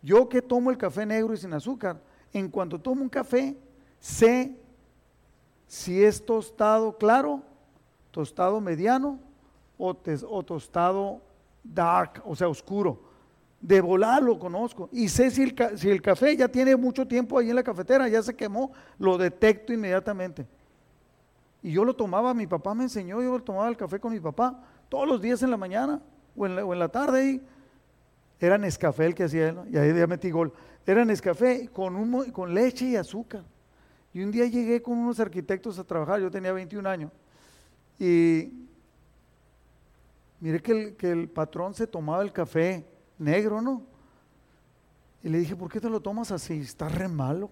Yo 0.01 0.27
que 0.27 0.41
tomo 0.41 0.71
el 0.71 0.77
café 0.77 1.05
negro 1.05 1.33
y 1.33 1.37
sin 1.37 1.53
azúcar, 1.53 2.01
en 2.33 2.49
cuanto 2.49 2.79
tomo 2.79 3.03
un 3.03 3.09
café, 3.09 3.55
sé 3.99 4.55
si 5.67 6.03
es 6.03 6.25
tostado 6.25 6.97
claro, 6.97 7.43
tostado 8.11 8.59
mediano 8.59 9.19
o, 9.77 10.43
tostado 10.43 11.21
dark, 11.63 12.21
o 12.25 12.35
sea, 12.35 12.47
oscuro. 12.47 12.99
De 13.59 13.81
volar 13.81 14.21
lo 14.21 14.37
conozco. 14.37 14.89
Y 14.91 15.09
sé 15.09 15.31
si 15.31 15.43
el, 15.43 16.01
café 16.01 16.35
ya 16.35 16.47
tiene 16.47 16.75
mucho 16.75 17.07
tiempo 17.07 17.39
ahí 17.39 17.49
en 17.49 17.55
la 17.55 17.63
cafetera, 17.63 18.07
ya 18.07 18.21
se 18.21 18.35
quemó, 18.35 18.71
lo 18.99 19.17
detecto 19.17 19.73
inmediatamente. 19.73 20.45
Y 21.63 21.71
yo 21.71 21.83
lo 21.83 21.95
tomaba, 21.95 22.33
mi 22.33 22.45
papá 22.45 22.75
me 22.75 22.83
enseñó, 22.83 23.21
yo 23.21 23.39
tomaba 23.41 23.67
el 23.67 23.77
café 23.77 23.99
con 23.99 24.13
mi 24.13 24.19
papá 24.19 24.61
todos 24.87 25.07
los 25.07 25.19
días 25.19 25.41
en 25.41 25.49
la 25.49 25.57
mañana 25.57 25.99
o 26.35 26.45
en 26.45 26.55
la, 26.55 26.65
o 26.65 26.73
en 26.73 26.79
la 26.79 26.89
tarde. 26.89 27.31
Y 27.31 27.41
era 28.39 28.57
Nescafé 28.57 29.07
el 29.07 29.15
que 29.15 29.23
hacía 29.23 29.55
y 29.71 29.77
ahí 29.77 29.93
ya 29.95 30.05
metí 30.05 30.29
gol. 30.29 30.53
Era 30.85 31.03
Nescafé 31.03 31.69
con, 31.69 31.95
un, 31.95 32.31
con 32.31 32.53
leche 32.53 32.85
y 32.85 32.95
azúcar. 32.95 33.43
Y 34.13 34.21
un 34.21 34.31
día 34.31 34.45
llegué 34.45 34.81
con 34.81 34.97
unos 34.97 35.19
arquitectos 35.19 35.77
a 35.79 35.83
trabajar, 35.83 36.21
yo 36.21 36.31
tenía 36.31 36.53
21 36.53 36.87
años, 36.87 37.11
y 37.99 38.64
Mire 40.45 40.61
que 40.61 40.71
el, 40.71 40.95
que 40.95 41.09
el 41.09 41.27
patrón 41.27 41.73
se 41.73 41.87
tomaba 41.87 42.21
el 42.21 42.31
café 42.31 42.85
negro, 43.17 43.63
¿no? 43.63 43.81
Y 45.23 45.29
le 45.29 45.39
dije, 45.39 45.55
¿por 45.55 45.71
qué 45.71 45.81
te 45.81 45.89
lo 45.89 45.99
tomas 45.99 46.31
así? 46.31 46.59
Está 46.59 46.87
re 46.87 47.07
malo. 47.07 47.49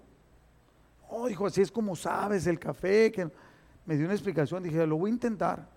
Oh, 1.10 1.26
dijo, 1.26 1.48
así 1.48 1.60
es 1.60 1.72
como 1.72 1.96
sabes 1.96 2.46
el 2.46 2.60
café. 2.60 3.12
Que 3.12 3.28
me 3.84 3.96
dio 3.96 4.06
una 4.06 4.14
explicación. 4.14 4.62
Dije, 4.62 4.86
lo 4.86 4.98
voy 4.98 5.10
a 5.10 5.14
intentar. 5.16 5.68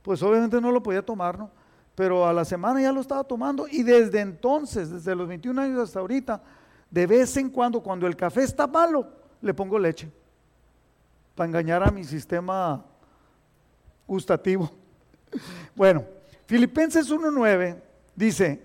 Pues 0.00 0.22
obviamente 0.22 0.58
no 0.62 0.72
lo 0.72 0.82
podía 0.82 1.04
tomar, 1.04 1.38
¿no? 1.38 1.50
Pero 1.94 2.26
a 2.26 2.32
la 2.32 2.46
semana 2.46 2.80
ya 2.80 2.90
lo 2.90 3.02
estaba 3.02 3.22
tomando. 3.22 3.68
Y 3.68 3.82
desde 3.82 4.18
entonces, 4.18 4.88
desde 4.88 5.14
los 5.14 5.28
21 5.28 5.60
años 5.60 5.78
hasta 5.78 6.00
ahorita, 6.00 6.42
de 6.90 7.06
vez 7.06 7.36
en 7.36 7.50
cuando, 7.50 7.82
cuando 7.82 8.06
el 8.06 8.16
café 8.16 8.44
está 8.44 8.66
malo, 8.66 9.06
le 9.42 9.52
pongo 9.52 9.78
leche. 9.78 10.10
Para 11.34 11.48
engañar 11.48 11.86
a 11.86 11.90
mi 11.90 12.02
sistema 12.02 12.82
gustativo. 14.06 14.80
Bueno, 15.74 16.04
Filipenses 16.46 17.10
1.9 17.10 17.76
dice, 18.14 18.60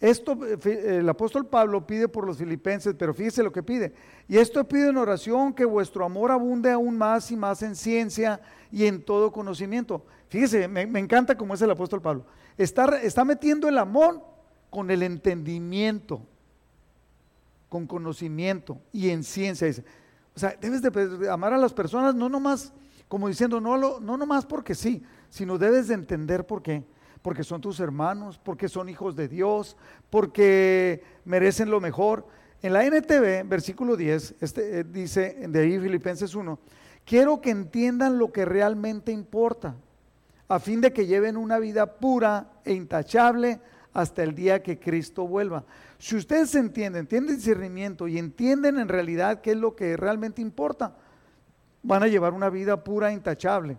esto 0.00 0.38
el 0.64 1.08
apóstol 1.08 1.46
Pablo 1.46 1.86
pide 1.86 2.08
por 2.08 2.26
los 2.26 2.38
filipenses, 2.38 2.94
pero 2.98 3.14
fíjese 3.14 3.42
lo 3.42 3.52
que 3.52 3.62
pide. 3.62 3.92
Y 4.28 4.36
esto 4.36 4.66
pide 4.66 4.88
en 4.88 4.96
oración 4.96 5.52
que 5.52 5.64
vuestro 5.64 6.04
amor 6.04 6.30
abunde 6.30 6.70
aún 6.70 6.98
más 6.98 7.30
y 7.30 7.36
más 7.36 7.62
en 7.62 7.76
ciencia 7.76 8.40
y 8.70 8.86
en 8.86 9.02
todo 9.02 9.30
conocimiento. 9.30 10.04
Fíjese, 10.28 10.66
me, 10.66 10.82
encanta 10.98 11.36
como 11.36 11.54
es 11.54 11.62
el 11.62 11.70
apóstol 11.70 12.02
Pablo. 12.02 12.24
Está, 12.56 13.00
está 13.00 13.24
metiendo 13.24 13.68
el 13.68 13.78
amor 13.78 14.22
con 14.70 14.90
el 14.90 15.02
entendimiento, 15.02 16.22
con 17.68 17.86
conocimiento 17.86 18.78
y 18.92 19.10
en 19.10 19.22
ciencia. 19.22 19.66
Dice. 19.66 19.84
O 20.34 20.38
sea, 20.40 20.56
debes 20.60 20.82
de 20.82 21.30
amar 21.30 21.52
a 21.52 21.58
las 21.58 21.72
personas 21.72 22.14
no 22.14 22.28
nomás 22.28 22.72
como 23.12 23.28
diciendo, 23.28 23.60
no, 23.60 23.76
lo, 23.76 24.00
no 24.00 24.16
nomás 24.16 24.46
porque 24.46 24.74
sí, 24.74 25.02
sino 25.32 25.56
debes 25.56 25.88
de 25.88 25.94
entender 25.94 26.46
por 26.46 26.62
qué. 26.62 26.84
Porque 27.22 27.42
son 27.42 27.62
tus 27.62 27.80
hermanos, 27.80 28.38
porque 28.38 28.68
son 28.68 28.90
hijos 28.90 29.16
de 29.16 29.28
Dios, 29.28 29.78
porque 30.10 31.02
merecen 31.24 31.70
lo 31.70 31.80
mejor. 31.80 32.26
En 32.60 32.74
la 32.74 32.84
NTV, 32.84 33.48
versículo 33.48 33.96
10, 33.96 34.34
este, 34.40 34.80
eh, 34.80 34.84
dice 34.84 35.36
de 35.48 35.58
ahí 35.58 35.78
Filipenses 35.78 36.34
1, 36.34 36.58
quiero 37.06 37.40
que 37.40 37.48
entiendan 37.48 38.18
lo 38.18 38.30
que 38.30 38.44
realmente 38.44 39.10
importa, 39.10 39.74
a 40.48 40.58
fin 40.58 40.82
de 40.82 40.92
que 40.92 41.06
lleven 41.06 41.38
una 41.38 41.58
vida 41.58 41.94
pura 41.94 42.52
e 42.66 42.74
intachable 42.74 43.58
hasta 43.94 44.22
el 44.22 44.34
día 44.34 44.62
que 44.62 44.78
Cristo 44.78 45.26
vuelva. 45.26 45.64
Si 45.98 46.14
ustedes 46.14 46.54
entienden, 46.56 47.06
tienen 47.06 47.36
discernimiento 47.36 48.06
y 48.06 48.18
entienden 48.18 48.78
en 48.78 48.88
realidad 48.88 49.40
qué 49.40 49.52
es 49.52 49.56
lo 49.56 49.74
que 49.74 49.96
realmente 49.96 50.42
importa, 50.42 50.94
van 51.82 52.02
a 52.02 52.08
llevar 52.08 52.34
una 52.34 52.50
vida 52.50 52.84
pura 52.84 53.10
e 53.10 53.14
intachable. 53.14 53.78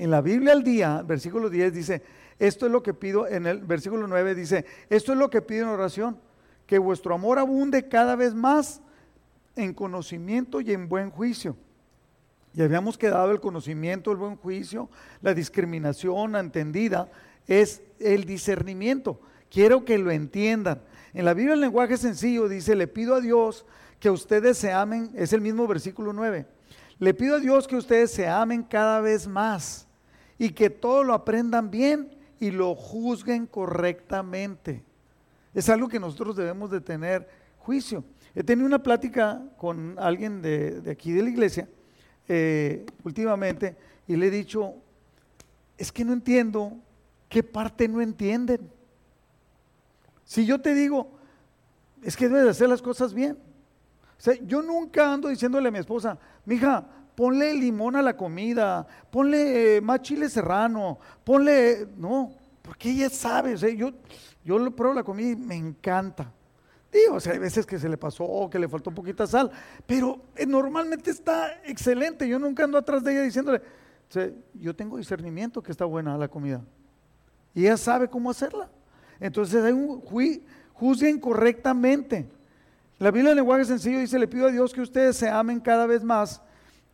En 0.00 0.10
la 0.10 0.22
Biblia 0.22 0.52
al 0.52 0.64
día, 0.64 1.02
versículo 1.02 1.50
10 1.50 1.74
dice, 1.74 2.02
esto 2.38 2.64
es 2.64 2.72
lo 2.72 2.82
que 2.82 2.94
pido, 2.94 3.28
en 3.28 3.46
el 3.46 3.58
versículo 3.58 4.06
9 4.06 4.34
dice, 4.34 4.64
esto 4.88 5.12
es 5.12 5.18
lo 5.18 5.28
que 5.28 5.42
pido 5.42 5.64
en 5.64 5.68
oración, 5.68 6.18
que 6.66 6.78
vuestro 6.78 7.14
amor 7.14 7.38
abunde 7.38 7.86
cada 7.86 8.16
vez 8.16 8.32
más 8.32 8.80
en 9.56 9.74
conocimiento 9.74 10.62
y 10.62 10.72
en 10.72 10.88
buen 10.88 11.10
juicio. 11.10 11.54
Y 12.54 12.62
habíamos 12.62 12.96
quedado 12.96 13.30
el 13.30 13.40
conocimiento, 13.40 14.10
el 14.10 14.16
buen 14.16 14.36
juicio, 14.36 14.88
la 15.20 15.34
discriminación 15.34 16.34
entendida, 16.34 17.10
es 17.46 17.82
el 17.98 18.24
discernimiento. 18.24 19.20
Quiero 19.50 19.84
que 19.84 19.98
lo 19.98 20.10
entiendan. 20.10 20.80
En 21.12 21.26
la 21.26 21.34
Biblia 21.34 21.52
el 21.52 21.60
lenguaje 21.60 21.98
sencillo 21.98 22.48
dice, 22.48 22.74
le 22.74 22.86
pido 22.86 23.16
a 23.16 23.20
Dios 23.20 23.66
que 23.98 24.08
ustedes 24.08 24.56
se 24.56 24.72
amen, 24.72 25.10
es 25.14 25.34
el 25.34 25.42
mismo 25.42 25.66
versículo 25.66 26.14
9 26.14 26.46
le 27.00 27.14
pido 27.14 27.36
a 27.36 27.40
Dios 27.40 27.66
que 27.66 27.76
ustedes 27.76 28.10
se 28.10 28.28
amen 28.28 28.62
cada 28.62 29.00
vez 29.00 29.26
más 29.26 29.88
y 30.40 30.52
que 30.52 30.70
todo 30.70 31.04
lo 31.04 31.12
aprendan 31.12 31.70
bien 31.70 32.16
y 32.40 32.50
lo 32.50 32.74
juzguen 32.74 33.46
correctamente. 33.46 34.82
Es 35.52 35.68
algo 35.68 35.86
que 35.86 36.00
nosotros 36.00 36.34
debemos 36.34 36.70
de 36.70 36.80
tener 36.80 37.28
juicio. 37.58 38.02
He 38.34 38.42
tenido 38.42 38.66
una 38.66 38.82
plática 38.82 39.42
con 39.58 39.98
alguien 39.98 40.40
de, 40.40 40.82
aquí 40.90 41.12
de 41.12 41.22
la 41.22 41.28
iglesia 41.28 41.68
eh, 42.26 42.86
últimamente 43.04 43.76
y 44.08 44.16
le 44.16 44.28
he 44.28 44.30
dicho, 44.30 44.76
es 45.76 45.92
que 45.92 46.06
no 46.06 46.14
entiendo 46.14 46.72
qué 47.28 47.42
parte 47.42 47.86
no 47.86 48.00
entienden. 48.00 48.72
Si 50.24 50.46
yo 50.46 50.58
te 50.58 50.72
digo, 50.72 51.18
es 52.02 52.16
que 52.16 52.30
debes 52.30 52.52
hacer 52.52 52.70
las 52.70 52.80
cosas 52.80 53.12
bien. 53.12 53.32
O 53.32 54.22
sea, 54.22 54.32
yo 54.46 54.62
nunca 54.62 55.12
ando 55.12 55.28
diciéndole 55.28 55.68
a 55.68 55.70
mi 55.70 55.80
esposa, 55.80 56.18
mija, 56.46 56.86
ponle 57.20 57.52
limón 57.52 57.96
a 57.96 58.00
la 58.00 58.16
comida, 58.16 58.86
ponle 59.10 59.76
eh, 59.76 59.80
más 59.82 60.00
chile 60.00 60.26
serrano, 60.30 60.98
ponle, 61.22 61.86
no, 61.98 62.32
porque 62.62 62.92
ella 62.92 63.10
sabe, 63.10 63.52
o 63.52 63.56
yo, 63.58 63.92
yo 64.42 64.70
pruebo 64.74 64.94
la 64.94 65.02
comida 65.02 65.32
y 65.32 65.36
me 65.36 65.54
encanta. 65.54 66.32
Digo, 66.90 67.16
o 67.16 67.20
sea, 67.20 67.34
hay 67.34 67.38
veces 67.38 67.66
que 67.66 67.78
se 67.78 67.90
le 67.90 67.98
pasó, 67.98 68.48
que 68.50 68.58
le 68.58 68.70
faltó 68.70 68.90
poquita 68.90 69.26
sal, 69.26 69.50
pero 69.86 70.18
eh, 70.34 70.46
normalmente 70.46 71.10
está 71.10 71.60
excelente. 71.62 72.26
Yo 72.26 72.38
nunca 72.38 72.64
ando 72.64 72.78
atrás 72.78 73.04
de 73.04 73.12
ella 73.12 73.20
diciéndole, 73.20 73.60
yo 74.54 74.74
tengo 74.74 74.96
discernimiento 74.96 75.62
que 75.62 75.72
está 75.72 75.84
buena 75.84 76.16
la 76.16 76.28
comida. 76.28 76.64
Y 77.54 77.66
ella 77.66 77.76
sabe 77.76 78.08
cómo 78.08 78.30
hacerla. 78.30 78.70
Entonces 79.20 79.62
hay 79.62 79.74
un 79.74 80.00
juzguen 80.72 81.20
correctamente. 81.20 82.30
La 82.98 83.10
Biblia 83.10 83.32
en 83.32 83.36
lenguaje 83.36 83.66
sencillo 83.66 83.98
dice, 83.98 84.18
le 84.18 84.26
pido 84.26 84.46
a 84.46 84.50
Dios 84.50 84.72
que 84.72 84.80
ustedes 84.80 85.18
se 85.18 85.28
amen 85.28 85.60
cada 85.60 85.84
vez 85.84 86.02
más 86.02 86.40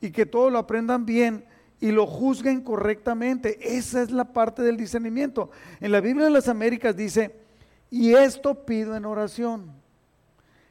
y 0.01 0.11
que 0.11 0.27
todo 0.27 0.51
lo 0.51 0.59
aprendan 0.59 1.07
bien 1.07 1.45
y 1.81 1.91
lo 1.91 2.07
juzguen 2.07 2.63
correctamente. 2.63 3.77
Esa 3.77 4.03
es 4.03 4.11
la 4.11 4.33
parte 4.33 4.63
del 4.63 4.77
discernimiento. 4.77 5.51
En 5.81 5.93
la 5.93 6.01
Biblia 6.01 6.25
de 6.25 6.31
las 6.31 6.49
Américas 6.49 6.97
dice, 6.97 7.35
y 7.91 8.15
esto 8.15 8.67
pido 8.67 8.97
en 8.97 9.05
oración, 9.05 9.73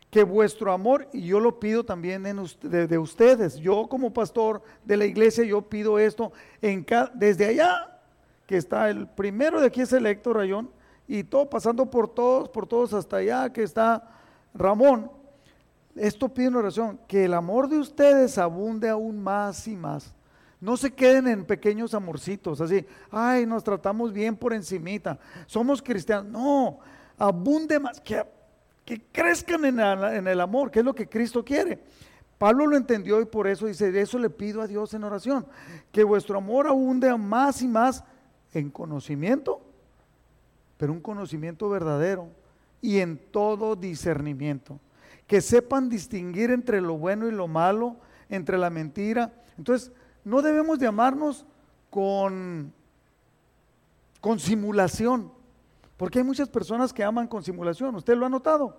que 0.09 0.23
vuestro 0.23 0.71
amor, 0.71 1.09
y 1.11 1.23
yo 1.23 1.39
lo 1.39 1.59
pido 1.59 1.83
también 1.83 2.23
de, 2.23 2.97
ustedes, 2.97 3.57
yo 3.57 3.87
como 3.87 4.13
pastor 4.13 4.63
de 4.85 4.97
la 4.97 5.05
iglesia, 5.05 5.43
yo 5.43 5.61
pido 5.61 5.99
esto 5.99 6.31
en 6.61 6.85
desde 7.13 7.47
allá, 7.47 7.99
que 8.47 8.55
está 8.55 8.89
el 8.89 9.07
primero 9.07 9.59
de 9.59 9.67
aquí 9.67 9.81
es 9.81 9.91
el 9.91 10.05
Héctor 10.05 10.37
Rayón, 10.37 10.69
y 11.07 11.23
todo 11.23 11.49
pasando 11.49 11.89
por 11.89 12.07
todos, 12.07 12.47
por 12.49 12.65
todos 12.65 12.93
hasta 12.93 13.17
allá, 13.17 13.51
que 13.51 13.63
está 13.63 14.09
Ramón, 14.53 15.11
esto 15.95 16.27
pido 16.29 16.49
en 16.49 16.55
oración, 16.57 16.99
que 17.07 17.25
el 17.25 17.33
amor 17.33 17.69
de 17.69 17.79
ustedes 17.79 18.37
abunde 18.37 18.89
aún 18.89 19.21
más 19.21 19.67
y 19.67 19.75
más. 19.75 20.13
No 20.59 20.77
se 20.77 20.93
queden 20.93 21.27
en 21.27 21.45
pequeños 21.45 21.93
amorcitos, 21.93 22.59
así, 22.59 22.85
ay, 23.11 23.45
nos 23.45 23.63
tratamos 23.63 24.11
bien 24.11 24.35
por 24.35 24.53
encimita, 24.53 25.17
somos 25.45 25.81
cristianos. 25.81 26.31
No, 26.31 26.79
abunde 27.17 27.79
más, 27.79 28.01
que, 28.01 28.23
que 28.83 29.01
crezcan 29.11 29.65
en, 29.65 30.27
el 30.27 30.41
amor, 30.41 30.71
que 30.71 30.79
es 30.79 30.85
lo 30.85 30.93
que 30.93 31.07
Cristo 31.07 31.43
quiere. 31.45 31.79
Pablo 32.37 32.67
lo 32.67 32.75
entendió 32.75 33.21
y 33.21 33.25
por 33.25 33.47
eso 33.47 33.65
dice, 33.65 33.97
eso 33.99 34.19
le 34.19 34.29
pido 34.29 34.61
a 34.61 34.67
Dios 34.67 34.93
en 34.93 35.03
oración, 35.05 35.45
que 35.91 36.03
vuestro 36.03 36.37
amor 36.37 36.67
abunde 36.67 37.15
más 37.17 37.61
y 37.61 37.67
más 37.67 38.03
en 38.53 38.69
conocimiento, 38.69 39.61
pero 40.77 40.91
un 40.91 40.99
conocimiento 40.99 41.69
verdadero 41.69 42.27
y 42.81 42.99
en 42.99 43.17
todo 43.31 43.77
discernimiento 43.77 44.79
que 45.27 45.41
sepan 45.41 45.89
distinguir 45.89 46.51
entre 46.51 46.81
lo 46.81 46.97
bueno 46.97 47.27
y 47.27 47.31
lo 47.31 47.47
malo, 47.47 47.97
entre 48.29 48.57
la 48.57 48.69
mentira. 48.69 49.33
Entonces, 49.57 49.91
no 50.23 50.41
debemos 50.41 50.79
de 50.79 50.87
amarnos 50.87 51.45
con, 51.89 52.73
con 54.21 54.39
simulación, 54.39 55.31
porque 55.97 56.19
hay 56.19 56.25
muchas 56.25 56.49
personas 56.49 56.93
que 56.93 57.03
aman 57.03 57.27
con 57.27 57.43
simulación. 57.43 57.95
¿Usted 57.95 58.15
lo 58.15 58.25
ha 58.25 58.29
notado? 58.29 58.77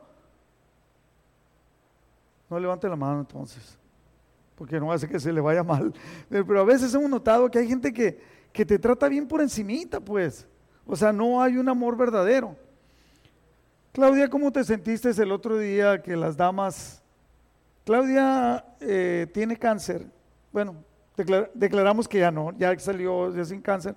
No 2.48 2.60
levante 2.60 2.88
la 2.88 2.96
mano 2.96 3.20
entonces, 3.20 3.76
porque 4.54 4.78
no 4.78 4.92
hace 4.92 5.08
que 5.08 5.18
se 5.18 5.32
le 5.32 5.40
vaya 5.40 5.64
mal. 5.64 5.92
Pero 6.28 6.60
a 6.60 6.64
veces 6.64 6.94
hemos 6.94 7.10
notado 7.10 7.50
que 7.50 7.58
hay 7.58 7.68
gente 7.68 7.92
que, 7.92 8.20
que 8.52 8.64
te 8.64 8.78
trata 8.78 9.08
bien 9.08 9.26
por 9.26 9.40
encimita, 9.40 9.98
pues. 9.98 10.46
O 10.86 10.94
sea, 10.94 11.12
no 11.12 11.42
hay 11.42 11.56
un 11.56 11.68
amor 11.68 11.96
verdadero. 11.96 12.56
Claudia, 13.96 14.28
¿cómo 14.28 14.52
te 14.52 14.62
sentiste 14.62 15.08
el 15.08 15.32
otro 15.32 15.56
día 15.56 16.02
que 16.02 16.16
las 16.16 16.36
damas... 16.36 17.02
Claudia 17.82 18.62
eh, 18.78 19.26
tiene 19.32 19.56
cáncer. 19.56 20.04
Bueno, 20.52 20.84
declaramos 21.54 22.06
que 22.06 22.18
ya 22.18 22.30
no, 22.30 22.52
ya 22.58 22.78
salió 22.78 23.34
ya 23.34 23.42
sin 23.46 23.62
cáncer, 23.62 23.96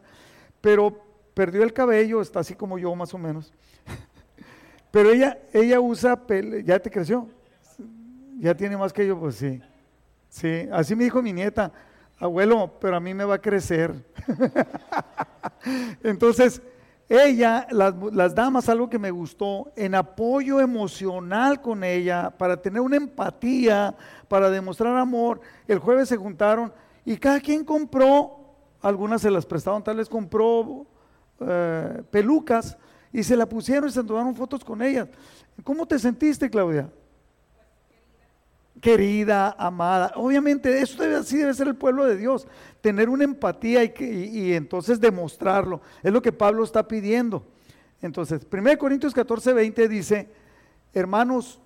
pero 0.61 1.03
perdió 1.33 1.63
el 1.63 1.73
cabello, 1.73 2.21
está 2.21 2.39
así 2.39 2.55
como 2.55 2.79
yo 2.79 2.95
más 2.95 3.13
o 3.13 3.17
menos. 3.17 3.51
pero 4.89 5.11
ella, 5.11 5.37
ella 5.51 5.81
usa, 5.81 6.17
¿ya 6.63 6.79
te 6.79 6.89
creció? 6.89 7.27
Ya 8.39 8.55
tiene 8.55 8.77
más 8.77 8.93
que 8.93 9.05
yo, 9.05 9.19
pues 9.19 9.35
sí. 9.35 9.61
Sí, 10.29 10.65
así 10.71 10.95
me 10.95 11.03
dijo 11.03 11.21
mi 11.21 11.33
nieta, 11.33 11.73
abuelo, 12.17 12.71
pero 12.79 12.95
a 12.95 13.01
mí 13.01 13.13
me 13.13 13.25
va 13.25 13.35
a 13.35 13.41
crecer. 13.41 13.93
Entonces, 16.03 16.61
ella, 17.09 17.67
las, 17.71 18.35
damas, 18.35 18.69
algo 18.69 18.87
que 18.87 18.99
me 18.99 19.09
gustó, 19.09 19.71
en 19.75 19.95
apoyo 19.95 20.59
emocional 20.59 21.59
con 21.59 21.83
ella, 21.83 22.29
para 22.29 22.61
tener 22.61 22.81
una 22.81 22.97
empatía, 22.97 23.95
para 24.27 24.51
demostrar 24.51 24.95
amor, 24.95 25.41
el 25.67 25.79
jueves 25.79 26.07
se 26.07 26.17
juntaron 26.17 26.71
y 27.03 27.17
cada 27.17 27.39
quien 27.39 27.65
compró, 27.65 28.53
algunas 28.79 29.21
se 29.23 29.31
las 29.31 29.43
prestaron, 29.43 29.83
tal 29.83 29.97
vez 29.97 30.07
compró 30.07 30.85
eh, 31.39 32.03
pelucas 32.11 32.77
y 33.11 33.23
se 33.23 33.35
la 33.35 33.49
pusieron 33.49 33.89
y 33.89 33.91
se 33.91 34.03
tomaron 34.03 34.35
fotos 34.35 34.63
con 34.63 34.79
ellas. 34.83 35.07
¿Cómo 35.63 35.87
te 35.87 35.97
sentiste, 35.97 36.47
Claudia? 36.47 36.91
Querida, 38.79 39.55
amada. 39.57 40.11
Obviamente 40.15 40.81
eso 40.81 41.01
debe, 41.01 41.17
así 41.17 41.37
debe 41.37 41.53
ser 41.53 41.67
el 41.67 41.75
pueblo 41.75 42.05
de 42.05 42.17
Dios, 42.17 42.47
tener 42.81 43.09
una 43.09 43.23
empatía 43.23 43.83
y, 43.83 43.93
y, 44.01 44.53
entonces 44.53 44.99
demostrarlo. 44.99 45.81
Es 46.01 46.11
lo 46.11 46.21
que 46.21 46.31
Pablo 46.31 46.63
está 46.63 46.87
pidiendo. 46.87 47.45
Entonces, 48.01 48.45
1 48.51 48.77
Corintios 48.77 49.13
14, 49.13 49.53
20 49.53 49.87
dice, 49.87 50.29
hermanos, 50.93 51.59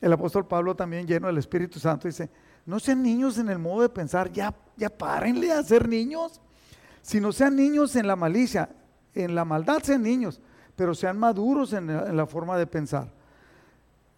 el 0.00 0.12
apóstol 0.12 0.46
Pablo 0.46 0.74
también 0.74 1.06
lleno 1.06 1.26
del 1.26 1.38
Espíritu 1.38 1.78
Santo 1.78 2.08
dice, 2.08 2.30
no 2.64 2.80
sean 2.80 3.02
niños 3.02 3.38
en 3.38 3.48
el 3.48 3.58
modo 3.58 3.82
de 3.82 3.88
pensar, 3.88 4.32
ya, 4.32 4.54
ya 4.76 4.88
párenle 4.88 5.52
a 5.52 5.62
ser 5.62 5.88
niños, 5.88 6.40
sino 7.02 7.32
sean 7.32 7.56
niños 7.56 7.96
en 7.96 8.06
la 8.06 8.16
malicia, 8.16 8.70
en 9.14 9.34
la 9.34 9.44
maldad 9.44 9.82
sean 9.82 10.02
niños, 10.02 10.40
pero 10.76 10.94
sean 10.94 11.18
maduros 11.18 11.72
en 11.74 12.16
la 12.16 12.26
forma 12.26 12.56
de 12.56 12.66
pensar. 12.66 13.12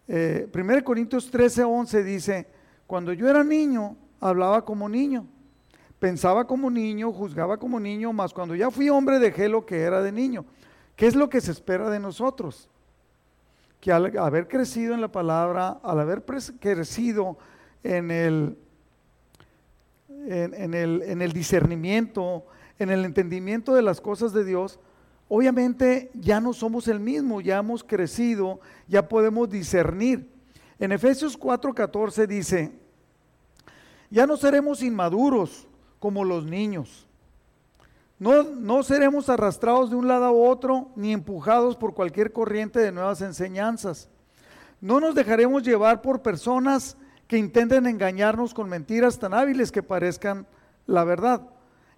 1 0.07 0.17
eh, 0.17 0.83
Corintios 0.83 1.31
13, 1.31 1.63
11 1.63 2.03
dice, 2.03 2.47
cuando 2.87 3.13
yo 3.13 3.29
era 3.29 3.43
niño, 3.43 3.95
hablaba 4.19 4.65
como 4.65 4.89
niño, 4.89 5.25
pensaba 5.99 6.45
como 6.45 6.69
niño, 6.69 7.11
juzgaba 7.11 7.57
como 7.57 7.79
niño, 7.79 8.11
mas 8.11 8.33
cuando 8.33 8.55
ya 8.55 8.69
fui 8.69 8.89
hombre 8.89 9.19
dejé 9.19 9.47
lo 9.47 9.65
que 9.65 9.81
era 9.81 10.01
de 10.01 10.11
niño. 10.11 10.45
¿Qué 10.95 11.07
es 11.07 11.15
lo 11.15 11.29
que 11.29 11.41
se 11.41 11.51
espera 11.51 11.89
de 11.89 11.99
nosotros? 11.99 12.69
Que 13.79 13.91
al 13.91 14.17
haber 14.17 14.47
crecido 14.47 14.93
en 14.93 15.01
la 15.01 15.11
palabra, 15.11 15.79
al 15.81 15.99
haber 15.99 16.23
crecido 16.23 17.37
en 17.83 18.11
el, 18.11 18.57
en, 20.27 20.73
el, 20.73 21.01
en 21.03 21.21
el 21.21 21.33
discernimiento, 21.33 22.45
en 22.79 22.89
el 22.89 23.05
entendimiento 23.05 23.73
de 23.73 23.81
las 23.81 24.01
cosas 24.01 24.33
de 24.33 24.43
Dios, 24.43 24.79
obviamente 25.27 26.11
ya 26.13 26.39
no 26.39 26.53
somos 26.53 26.87
el 26.87 26.99
mismo, 26.99 27.41
ya 27.41 27.57
hemos 27.57 27.83
crecido, 27.83 28.59
ya 28.87 29.07
podemos 29.07 29.49
discernir. 29.49 30.29
En 30.79 30.91
Efesios 30.91 31.39
4:14 31.39 32.27
dice, 32.27 32.71
ya 34.09 34.27
no 34.27 34.37
seremos 34.37 34.83
inmaduros 34.83 35.67
como 35.99 36.23
los 36.23 36.45
niños. 36.45 37.07
No, 38.19 38.43
no 38.43 38.83
seremos 38.83 39.27
arrastrados 39.27 39.89
de 39.89 39.95
un 39.95 40.07
lado 40.07 40.25
a 40.25 40.31
otro 40.31 40.91
ni 40.95 41.11
empujados 41.11 41.75
por 41.75 41.93
cualquier 41.93 42.31
corriente 42.31 42.79
de 42.79 42.91
nuevas 42.91 43.21
enseñanzas. 43.21 44.09
No 44.79 44.99
nos 44.99 45.15
dejaremos 45.15 45.63
llevar 45.63 46.01
por 46.01 46.21
personas 46.21 46.95
que 47.27 47.37
intenten 47.37 47.87
engañarnos 47.87 48.53
con 48.53 48.69
mentiras 48.69 49.17
tan 49.17 49.33
hábiles 49.33 49.71
que 49.71 49.81
parezcan 49.81 50.45
la 50.85 51.03
verdad. 51.03 51.41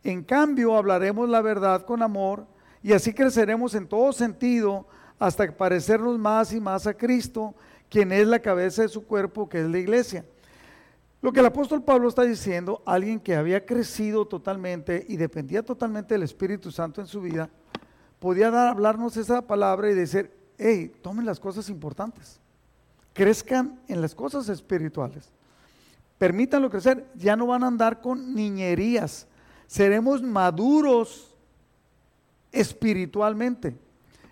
En 0.03 0.23
cambio, 0.23 0.77
hablaremos 0.77 1.27
la 1.27 1.41
verdad 1.41 1.81
con 1.81 2.01
amor 2.01 2.47
y 2.85 2.93
así 2.93 3.15
creceremos 3.15 3.73
en 3.73 3.87
todo 3.87 4.13
sentido 4.13 4.85
hasta 5.17 5.51
parecernos 5.51 6.19
más 6.19 6.53
y 6.53 6.61
más 6.61 6.85
a 6.85 6.93
Cristo, 6.93 7.55
quien 7.89 8.11
es 8.11 8.27
la 8.27 8.37
cabeza 8.37 8.83
de 8.83 8.89
su 8.89 9.07
cuerpo, 9.07 9.49
que 9.49 9.61
es 9.61 9.67
la 9.67 9.79
iglesia. 9.79 10.23
Lo 11.19 11.33
que 11.33 11.39
el 11.39 11.47
apóstol 11.47 11.81
Pablo 11.81 12.07
está 12.07 12.21
diciendo, 12.21 12.83
alguien 12.85 13.19
que 13.19 13.35
había 13.35 13.65
crecido 13.65 14.27
totalmente 14.27 15.03
y 15.09 15.17
dependía 15.17 15.63
totalmente 15.63 16.13
del 16.13 16.21
Espíritu 16.21 16.69
Santo 16.69 17.01
en 17.01 17.07
su 17.07 17.21
vida, 17.21 17.49
podía 18.19 18.51
dar, 18.51 18.67
hablarnos 18.67 19.17
esa 19.17 19.41
palabra 19.41 19.89
y 19.89 19.95
decir, 19.95 20.31
hey, 20.59 20.93
tomen 21.01 21.25
las 21.25 21.39
cosas 21.39 21.69
importantes, 21.69 22.39
crezcan 23.13 23.79
en 23.87 23.99
las 23.99 24.13
cosas 24.13 24.47
espirituales, 24.47 25.31
permítanlo 26.19 26.69
crecer, 26.69 27.07
ya 27.15 27.35
no 27.35 27.47
van 27.47 27.63
a 27.63 27.67
andar 27.67 27.99
con 27.99 28.35
niñerías, 28.35 29.25
seremos 29.65 30.21
maduros 30.21 31.34
espiritualmente. 32.55 33.75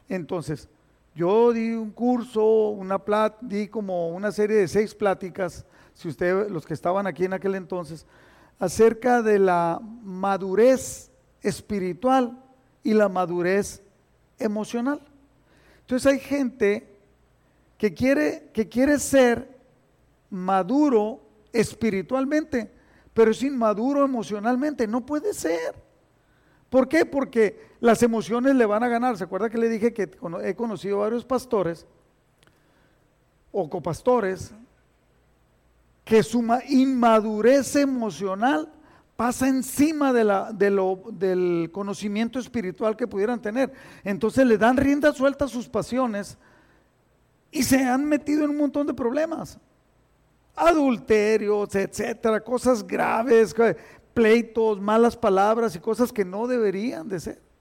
Entonces, 0.08 0.70
yo 1.14 1.52
di 1.52 1.74
un 1.74 1.92
curso, 1.92 2.70
una 2.70 3.02
di 3.42 3.68
como 3.68 4.10
una 4.10 4.32
serie 4.32 4.58
de 4.58 4.68
seis 4.68 4.96
pláticas, 4.96 5.66
si 5.94 6.08
ustedes, 6.08 6.50
los 6.50 6.66
que 6.66 6.74
estaban 6.74 7.06
aquí 7.06 7.26
en 7.26 7.34
aquel 7.34 7.56
entonces, 7.56 8.06
acerca 8.58 9.22
de 9.22 9.40
la 9.40 9.80
madurez 10.04 11.12
espiritual 11.42 12.42
y 12.82 12.94
la 12.94 13.10
madurez 13.10 13.84
emocional. 14.40 15.02
Entonces 15.82 16.12
hay 16.12 16.20
gente 16.20 16.88
que 17.78 17.94
quiere, 17.94 18.50
que 18.54 18.70
quiere 18.70 18.98
ser 18.98 19.48
maduro 20.30 21.20
espiritualmente, 21.52 22.72
pero 23.14 23.32
es 23.32 23.44
inmaduro 23.44 24.04
emocionalmente. 24.04 24.88
No 24.88 25.06
puede 25.06 25.34
ser. 25.34 25.76
¿Por 26.70 26.88
qué? 26.88 27.06
Porque 27.06 27.73
las 27.84 28.02
emociones 28.02 28.56
le 28.56 28.66
van 28.66 28.82
a 28.82 28.88
ganar. 28.88 29.18
¿Se 29.18 29.26
acuerda 29.26 29.50
que 29.50 29.58
le 29.58 29.68
dije 29.68 29.94
que 29.94 30.10
he 30.44 30.56
conocido 30.56 31.00
varios 31.00 31.26
pastores 31.26 31.86
o 33.52 33.70
copastores 33.70 34.54
que 36.06 36.24
su 36.24 36.42
inmadurez 36.70 37.76
emocional 37.76 38.72
pasa 39.18 39.50
encima 39.50 40.14
de 40.14 40.24
la, 40.24 40.54
del 40.54 41.72
conocimiento 41.74 42.40
espiritual 42.40 42.96
que 42.96 43.06
pudieran 43.06 43.42
tener. 43.42 43.74
Entonces 44.06 44.48
le 44.48 44.58
dan 44.58 44.78
rienda 44.78 45.12
suelta 45.12 45.44
a 45.44 45.50
sus 45.50 45.68
pasiones 45.68 46.38
y 47.52 47.64
se 47.64 47.84
han 47.84 48.06
metido 48.06 48.46
en 48.46 48.52
un 48.52 48.58
montón 48.60 48.88
de 48.88 48.94
problemas. 48.94 49.60
Adulterios, 50.56 51.76
etcétera, 51.76 52.40
cosas 52.40 52.88
graves, 52.88 53.54
pleitos, 54.14 54.80
malas 54.80 55.18
palabras 55.18 55.76
y 55.76 55.80
cosas 55.80 56.14
que 56.14 56.24
no 56.24 56.48
deberían 56.48 57.10
de 57.10 57.20
ser. 57.20 57.53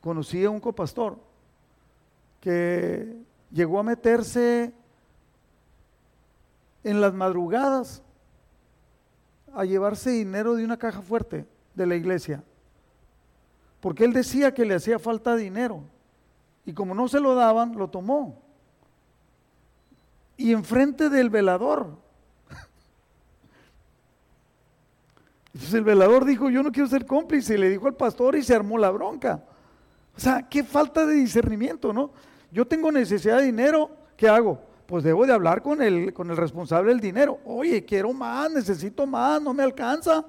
Conocí 0.00 0.44
a 0.44 0.50
un 0.50 0.60
copastor 0.60 1.18
que 2.40 3.16
llegó 3.50 3.80
a 3.80 3.82
meterse 3.82 4.72
en 6.84 7.00
las 7.00 7.12
madrugadas 7.12 8.02
a 9.54 9.64
llevarse 9.64 10.10
dinero 10.10 10.54
de 10.54 10.64
una 10.64 10.76
caja 10.76 11.02
fuerte 11.02 11.46
de 11.74 11.86
la 11.86 11.96
iglesia. 11.96 12.42
Porque 13.80 14.04
él 14.04 14.12
decía 14.12 14.52
que 14.54 14.64
le 14.64 14.74
hacía 14.74 14.98
falta 14.98 15.36
dinero. 15.36 15.82
Y 16.64 16.72
como 16.72 16.94
no 16.94 17.08
se 17.08 17.20
lo 17.20 17.34
daban, 17.34 17.76
lo 17.76 17.88
tomó. 17.88 18.42
Y 20.36 20.52
enfrente 20.52 21.08
del 21.08 21.30
velador. 21.30 21.96
El 25.72 25.84
velador 25.84 26.24
dijo, 26.24 26.50
yo 26.50 26.62
no 26.62 26.70
quiero 26.72 26.88
ser 26.88 27.06
cómplice. 27.06 27.54
Y 27.54 27.58
le 27.58 27.70
dijo 27.70 27.86
al 27.86 27.94
pastor 27.94 28.36
y 28.36 28.42
se 28.42 28.54
armó 28.54 28.78
la 28.78 28.90
bronca. 28.90 29.42
O 30.18 30.20
sea, 30.20 30.42
qué 30.42 30.64
falta 30.64 31.06
de 31.06 31.14
discernimiento, 31.14 31.92
¿no? 31.92 32.10
Yo 32.50 32.66
tengo 32.66 32.90
necesidad 32.90 33.38
de 33.38 33.44
dinero, 33.44 33.88
¿qué 34.16 34.28
hago? 34.28 34.60
Pues 34.84 35.04
debo 35.04 35.24
de 35.24 35.32
hablar 35.32 35.62
con 35.62 35.80
el, 35.80 36.12
con 36.12 36.28
el 36.28 36.36
responsable 36.36 36.90
del 36.90 37.00
dinero. 37.00 37.38
Oye, 37.44 37.84
quiero 37.84 38.12
más, 38.12 38.50
necesito 38.50 39.06
más, 39.06 39.40
no 39.40 39.54
me 39.54 39.62
alcanza. 39.62 40.26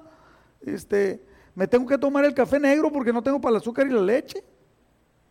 Este, 0.62 1.26
me 1.56 1.68
tengo 1.68 1.88
que 1.88 1.98
tomar 1.98 2.24
el 2.24 2.36
café 2.36 2.60
negro 2.60 2.92
porque 2.92 3.12
no 3.12 3.24
tengo 3.24 3.42
para 3.42 3.56
el 3.56 3.62
azúcar 3.62 3.88
y 3.88 3.90
la 3.90 4.02
leche. 4.02 4.44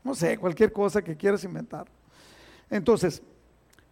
No 0.03 0.13
sé, 0.13 0.37
cualquier 0.37 0.73
cosa 0.73 1.03
que 1.03 1.17
quieras 1.17 1.45
inventar. 1.45 1.87
Entonces, 2.69 3.23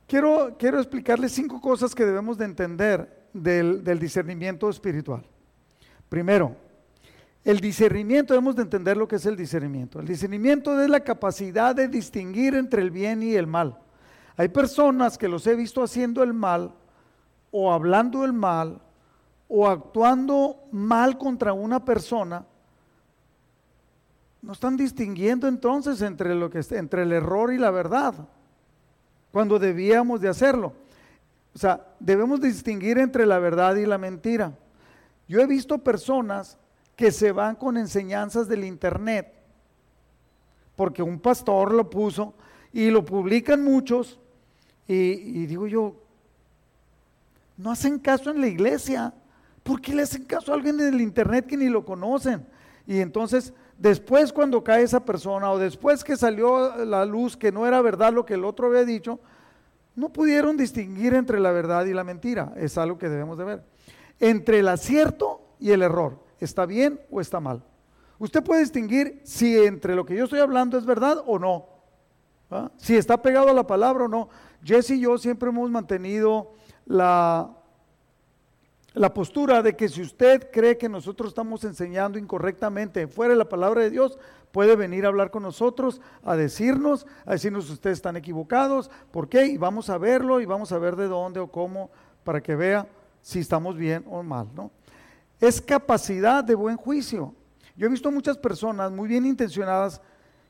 quiero, 0.08 0.56
quiero 0.58 0.78
explicarles 0.78 1.30
cinco 1.30 1.60
cosas 1.60 1.94
que 1.94 2.04
debemos 2.04 2.38
de 2.38 2.44
entender 2.44 3.28
del, 3.32 3.84
del 3.84 4.00
discernimiento 4.00 4.68
espiritual. 4.68 5.24
Primero, 6.08 6.56
el 7.47 7.61
discernimiento, 7.61 8.34
debemos 8.34 8.57
de 8.57 8.62
entender 8.62 8.97
lo 8.97 9.07
que 9.07 9.16
es 9.16 9.24
el 9.24 9.36
discernimiento. 9.36 10.01
El 10.01 10.07
discernimiento 10.09 10.80
es 10.82 10.90
la 10.90 10.99
capacidad 10.99 11.76
de 11.76 11.86
distinguir 11.86 12.57
entre 12.57 12.82
el 12.82 12.90
bien 12.90 13.22
y 13.22 13.36
el 13.36 13.47
mal. 13.47 13.78
Hay 14.36 14.49
personas 14.49 15.16
que 15.16 15.28
los 15.28 15.47
he 15.47 15.55
visto 15.55 15.80
haciendo 15.80 16.24
el 16.24 16.34
mal 16.34 16.74
o 17.53 17.72
hablando 17.72 18.24
el 18.24 18.32
mal 18.32 18.80
o 19.47 19.68
actuando 19.68 20.64
mal 20.72 21.18
contra 21.18 21.53
una 21.53 21.84
persona. 21.84 22.44
No 24.42 24.53
están 24.53 24.76
distinguiendo 24.76 25.47
entonces 25.47 26.03
entre, 26.03 26.34
lo 26.34 26.51
que, 26.51 26.62
entre 26.72 27.05
el 27.05 27.12
error 27.12 27.53
y 27.53 27.59
la 27.59 27.70
verdad, 27.70 28.28
cuando 29.30 29.61
debíamos 29.61 30.20
de 30.20 30.30
hacerlo. 30.30 30.72
O 31.55 31.59
sea, 31.59 31.86
debemos 32.01 32.40
distinguir 32.40 32.99
entre 32.99 33.24
la 33.24 33.38
verdad 33.38 33.76
y 33.76 33.86
la 33.86 33.99
mentira. 33.99 34.53
Yo 35.28 35.38
he 35.38 35.47
visto 35.47 35.78
personas 35.78 36.59
que 36.97 37.12
se 37.12 37.30
van 37.30 37.55
con 37.57 37.76
enseñanzas 37.76 38.49
del 38.49 38.64
Internet, 38.64 39.32
porque 40.74 41.03
un 41.03 41.20
pastor 41.20 41.72
lo 41.72 41.88
puso 41.88 42.34
y 42.72 42.90
lo 42.90 43.05
publican 43.05 43.62
muchos, 43.62 44.18
y, 44.88 45.47
digo 45.47 45.66
yo, 45.66 45.94
no 47.59 47.70
hacen 47.70 47.99
caso 47.99 48.30
en 48.30 48.40
la 48.40 48.47
iglesia, 48.47 49.12
¿por 49.62 49.80
qué 49.80 49.94
le 49.94 50.03
hacen 50.03 50.24
caso 50.24 50.53
a 50.53 50.55
alguien 50.55 50.78
del 50.78 51.01
Internet 51.01 51.47
que 51.47 51.57
ni 51.57 51.68
lo 51.68 51.84
conocen? 51.84 52.47
Y 52.86 53.01
entonces, 53.01 53.53
después 53.78 54.32
cuando 54.32 54.62
cae 54.62 54.82
esa 54.82 55.05
persona, 55.05 55.51
o 55.51 55.59
después 55.59 56.03
que 56.03 56.16
salió 56.16 56.84
la 56.84 57.05
luz 57.05 57.36
que 57.36 57.53
no 57.53 57.66
era 57.66 57.82
verdad 57.82 58.12
lo 58.12 58.24
que 58.24 58.34
el 58.34 58.44
otro 58.44 58.68
había 58.68 58.84
dicho, 58.84 59.18
no 59.97 60.11
pudieron 60.11 60.57
distinguir 60.57 61.14
entre 61.14 61.40
la 61.40 61.51
verdad 61.51 61.86
y 61.86 61.94
la 61.94 62.05
mentira. 62.05 62.53
Es 62.57 62.78
algo 62.78 62.99
que 62.99 63.09
debemos 63.09 63.38
de 63.38 63.44
ver. 63.44 63.64
Entre 64.20 64.61
el 64.61 64.68
acierto 64.68 65.40
y 65.59 65.72
el 65.72 65.82
error 65.82 66.26
está 66.41 66.66
bien 66.66 67.01
o 67.11 67.20
está 67.20 67.41
mal. 67.41 67.62
Usted 68.18 68.43
puede 68.43 68.62
distinguir 68.62 69.20
si 69.24 69.59
entre 69.59 69.95
lo 69.95 70.07
que 70.07 70.16
yo 70.16 70.24
estoy 70.24 70.41
hablando 70.41 70.78
es 70.78 70.87
verdad 70.87 71.22
o 71.26 71.39
no. 71.39 71.66
Si 72.76 72.97
está 72.97 73.20
pegado 73.20 73.51
a 73.51 73.55
la 73.55 73.66
palabra 73.66 74.05
o 74.05 74.09
no. 74.09 74.28
Jesse 74.62 74.91
y 74.91 75.01
yo 75.01 75.18
siempre 75.18 75.49
hemos 75.49 75.70
mantenido 75.70 76.53
la, 76.87 77.51
la 78.95 79.12
postura 79.12 79.62
de 79.62 79.76
que 79.76 79.89
si 79.89 80.01
usted 80.01 80.51
cree 80.51 80.78
que 80.78 80.89
nosotros 80.89 81.28
estamos 81.28 81.64
enseñando 81.64 82.18
incorrectamente 82.18 83.07
fuera 83.09 83.34
de 83.34 83.39
la 83.39 83.49
palabra 83.49 83.82
de 83.82 83.91
Dios, 83.91 84.18
puede 84.53 84.76
venir 84.76 85.05
a 85.05 85.09
hablar 85.09 85.30
con 85.30 85.43
nosotros, 85.43 86.01
a 86.22 86.37
decirnos, 86.37 87.07
a 87.26 87.32
decirnos 87.32 87.68
ustedes 87.68 87.99
están 87.99 88.16
equivocados, 88.16 88.91
¿por 89.11 89.28
qué? 89.28 89.47
Y 89.47 89.59
vamos 89.59 89.91
a 89.91 89.99
verlo 89.99 90.41
y 90.41 90.47
vamos 90.47 90.72
a 90.72 90.78
ver 90.78 90.97
de 90.97 91.09
dónde 91.09 91.41
o 91.41 91.49
cómo 91.49 91.91
para 92.24 92.43
que 92.43 92.57
vea 92.57 92.89
si 93.20 93.41
estamos 93.41 93.76
bien 93.76 94.05
o 94.09 94.22
mal, 94.22 94.49
¿no? 94.55 94.70
Es 95.41 95.61
capacidad 95.61 96.43
de 96.43 96.55
buen 96.55 96.76
juicio. 96.76 97.34
Yo 97.76 97.87
he 97.87 97.91
visto 97.91 98.11
muchas 98.11 98.39
personas 98.39 98.91
muy 98.91 99.09
bien 99.09 99.26
intencionadas 99.26 100.01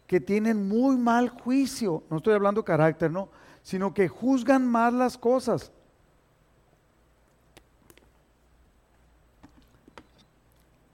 que 0.06 0.20
tienen 0.20 0.68
muy 0.68 0.96
mal 0.96 1.28
juicio, 1.28 2.04
no 2.08 2.18
estoy 2.18 2.34
hablando 2.34 2.64
carácter, 2.64 3.10
no, 3.10 3.28
sino 3.62 3.92
que 3.92 4.06
juzgan 4.06 4.66
mal 4.66 4.98
las 4.98 5.18
cosas. 5.18 5.72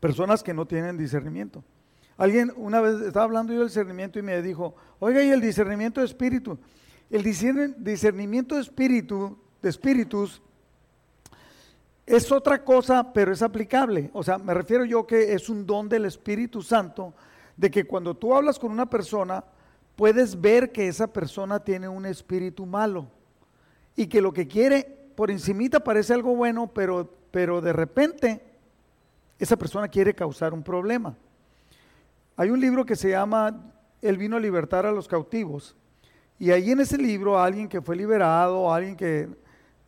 Personas 0.01 0.43
que 0.43 0.55
no 0.55 0.67
tienen 0.67 0.97
discernimiento. 0.97 1.63
Alguien 2.17 2.53
una 2.57 2.81
vez 2.81 3.01
estaba 3.03 3.25
hablando 3.25 3.53
yo 3.53 3.61
del 3.61 3.69
discernimiento 3.69 4.19
y 4.19 4.23
me 4.23 4.41
dijo, 4.43 4.75
oiga, 5.01 5.23
¿y 5.23 5.31
el 5.31 5.41
discernimiento 5.41 6.01
de 6.01 6.07
espíritu? 6.07 6.59
El 7.11 7.23
discernimiento 7.23 8.55
de 8.55 8.63
espíritu, 8.63 9.39
de 9.61 9.69
espíritus, 9.69 10.41
es 12.17 12.31
otra 12.31 12.63
cosa, 12.63 13.13
pero 13.13 13.33
es 13.33 13.41
aplicable. 13.41 14.11
O 14.13 14.23
sea, 14.23 14.37
me 14.37 14.53
refiero 14.53 14.85
yo 14.85 15.07
que 15.07 15.33
es 15.33 15.49
un 15.49 15.65
don 15.65 15.89
del 15.89 16.05
Espíritu 16.05 16.61
Santo, 16.61 17.15
de 17.57 17.71
que 17.71 17.85
cuando 17.85 18.15
tú 18.15 18.35
hablas 18.35 18.59
con 18.59 18.71
una 18.71 18.85
persona, 18.85 19.43
puedes 19.97 20.39
ver 20.39 20.73
que 20.73 20.89
esa 20.89 21.07
persona 21.07 21.61
tiene 21.61 21.89
un 21.89 22.05
espíritu 22.05 22.67
malo 22.67 23.07
y 23.97 24.09
que 24.09 24.21
lo 24.21 24.33
que 24.33 24.47
quiere 24.47 24.85
por 25.17 25.31
encimita 25.31 25.81
parece 25.81 26.13
algo 26.13 26.35
bueno, 26.37 26.67
pero, 26.67 27.11
pero 27.31 27.61
de 27.61 27.73
repente 27.73 28.43
esa 29.39 29.57
persona 29.57 29.89
quiere 29.89 30.15
causar 30.15 30.53
un 30.53 30.63
problema. 30.63 31.17
Hay 32.37 32.51
un 32.51 32.61
libro 32.61 32.85
que 32.85 32.97
se 32.97 33.11
llama 33.11 33.73
Él 34.03 34.19
vino 34.19 34.37
a 34.37 34.41
libertar 34.41 34.85
a 34.85 34.93
los 34.93 35.09
cautivos 35.09 35.77
y 36.39 36.51
ahí 36.51 36.73
en 36.73 36.81
ese 36.81 36.99
libro 36.99 37.39
alguien 37.39 37.69
que 37.69 37.81
fue 37.81 37.97
liberado, 37.97 38.73
alguien 38.73 38.97
que 38.97 39.29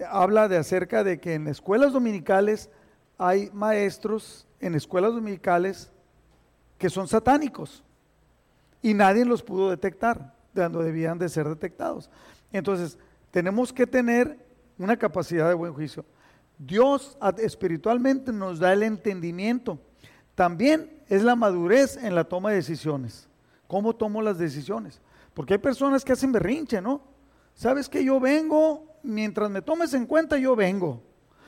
habla 0.09 0.49
de 0.49 0.57
acerca 0.57 1.05
de 1.05 1.21
que 1.21 1.35
en 1.35 1.47
escuelas 1.47 1.93
dominicales 1.93 2.71
hay 3.19 3.51
maestros 3.53 4.47
en 4.61 4.75
escuelas 4.75 5.13
dominicales 5.13 5.93
que 6.79 6.91
son 6.91 7.07
satánicos 7.07 7.83
y 8.83 8.95
nadie 8.95 9.25
los 9.25 9.43
pudo 9.43 9.71
detectar 9.71 10.35
cuando 10.55 10.83
debían 10.83 11.19
de 11.19 11.29
ser 11.29 11.49
detectados. 11.49 12.11
Entonces, 12.53 12.99
tenemos 13.31 13.73
que 13.73 13.87
tener 13.87 14.39
una 14.79 14.97
capacidad 14.97 15.49
de 15.49 15.55
buen 15.55 15.73
juicio. 15.73 16.05
Dios 16.59 17.17
espiritualmente 17.39 18.33
nos 18.33 18.59
da 18.59 18.73
el 18.73 18.83
entendimiento. 18.83 19.79
También 20.35 21.03
es 21.09 21.23
la 21.23 21.37
madurez 21.37 21.97
en 21.97 22.15
la 22.15 22.25
toma 22.25 22.51
de 22.51 22.57
decisiones. 22.57 23.29
¿Cómo 23.67 23.95
tomo 23.95 24.23
las 24.23 24.39
decisiones? 24.39 25.01
Porque 25.33 25.55
hay 25.55 25.59
personas 25.59 26.05
que 26.05 26.13
hacen 26.13 26.33
berrinche, 26.33 26.81
¿no? 26.81 27.01
Sabes 27.55 27.89
que 27.89 28.05
yo 28.05 28.21
vengo 28.21 28.94
mientras 29.05 29.51
me 29.51 29.63
tomes 29.63 29.95
en 29.95 30.07
cuenta, 30.07 30.37
yo 30.39 30.57
vengo. 30.57 31.03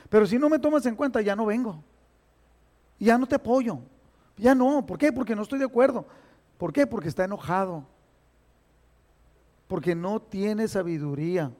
Pero 0.09 0.27
si 0.27 0.39
no 0.39 0.49
me 0.49 0.59
tomas 0.59 0.87
en 0.87 0.95
cuenta, 0.95 1.21
ya 1.21 1.35
no 1.35 1.47
vengo. 1.47 1.83
Ya 2.99 3.19
no 3.19 3.27
te 3.27 3.35
apoyo. 3.35 3.81
Ya 4.37 4.55
no. 4.55 4.87
¿Por 4.87 4.99
qué? 4.99 5.13
Porque 5.13 5.35
no 5.35 5.43
estoy 5.43 5.59
de 5.59 5.65
acuerdo. 5.65 6.07
¿Por 6.59 6.73
qué? 6.73 6.87
Porque 6.87 7.09
está 7.09 7.25
enojado. 7.25 7.85
Porque 9.67 9.95
no 9.95 10.21
tiene 10.21 10.69
sabiduría. 10.69 11.51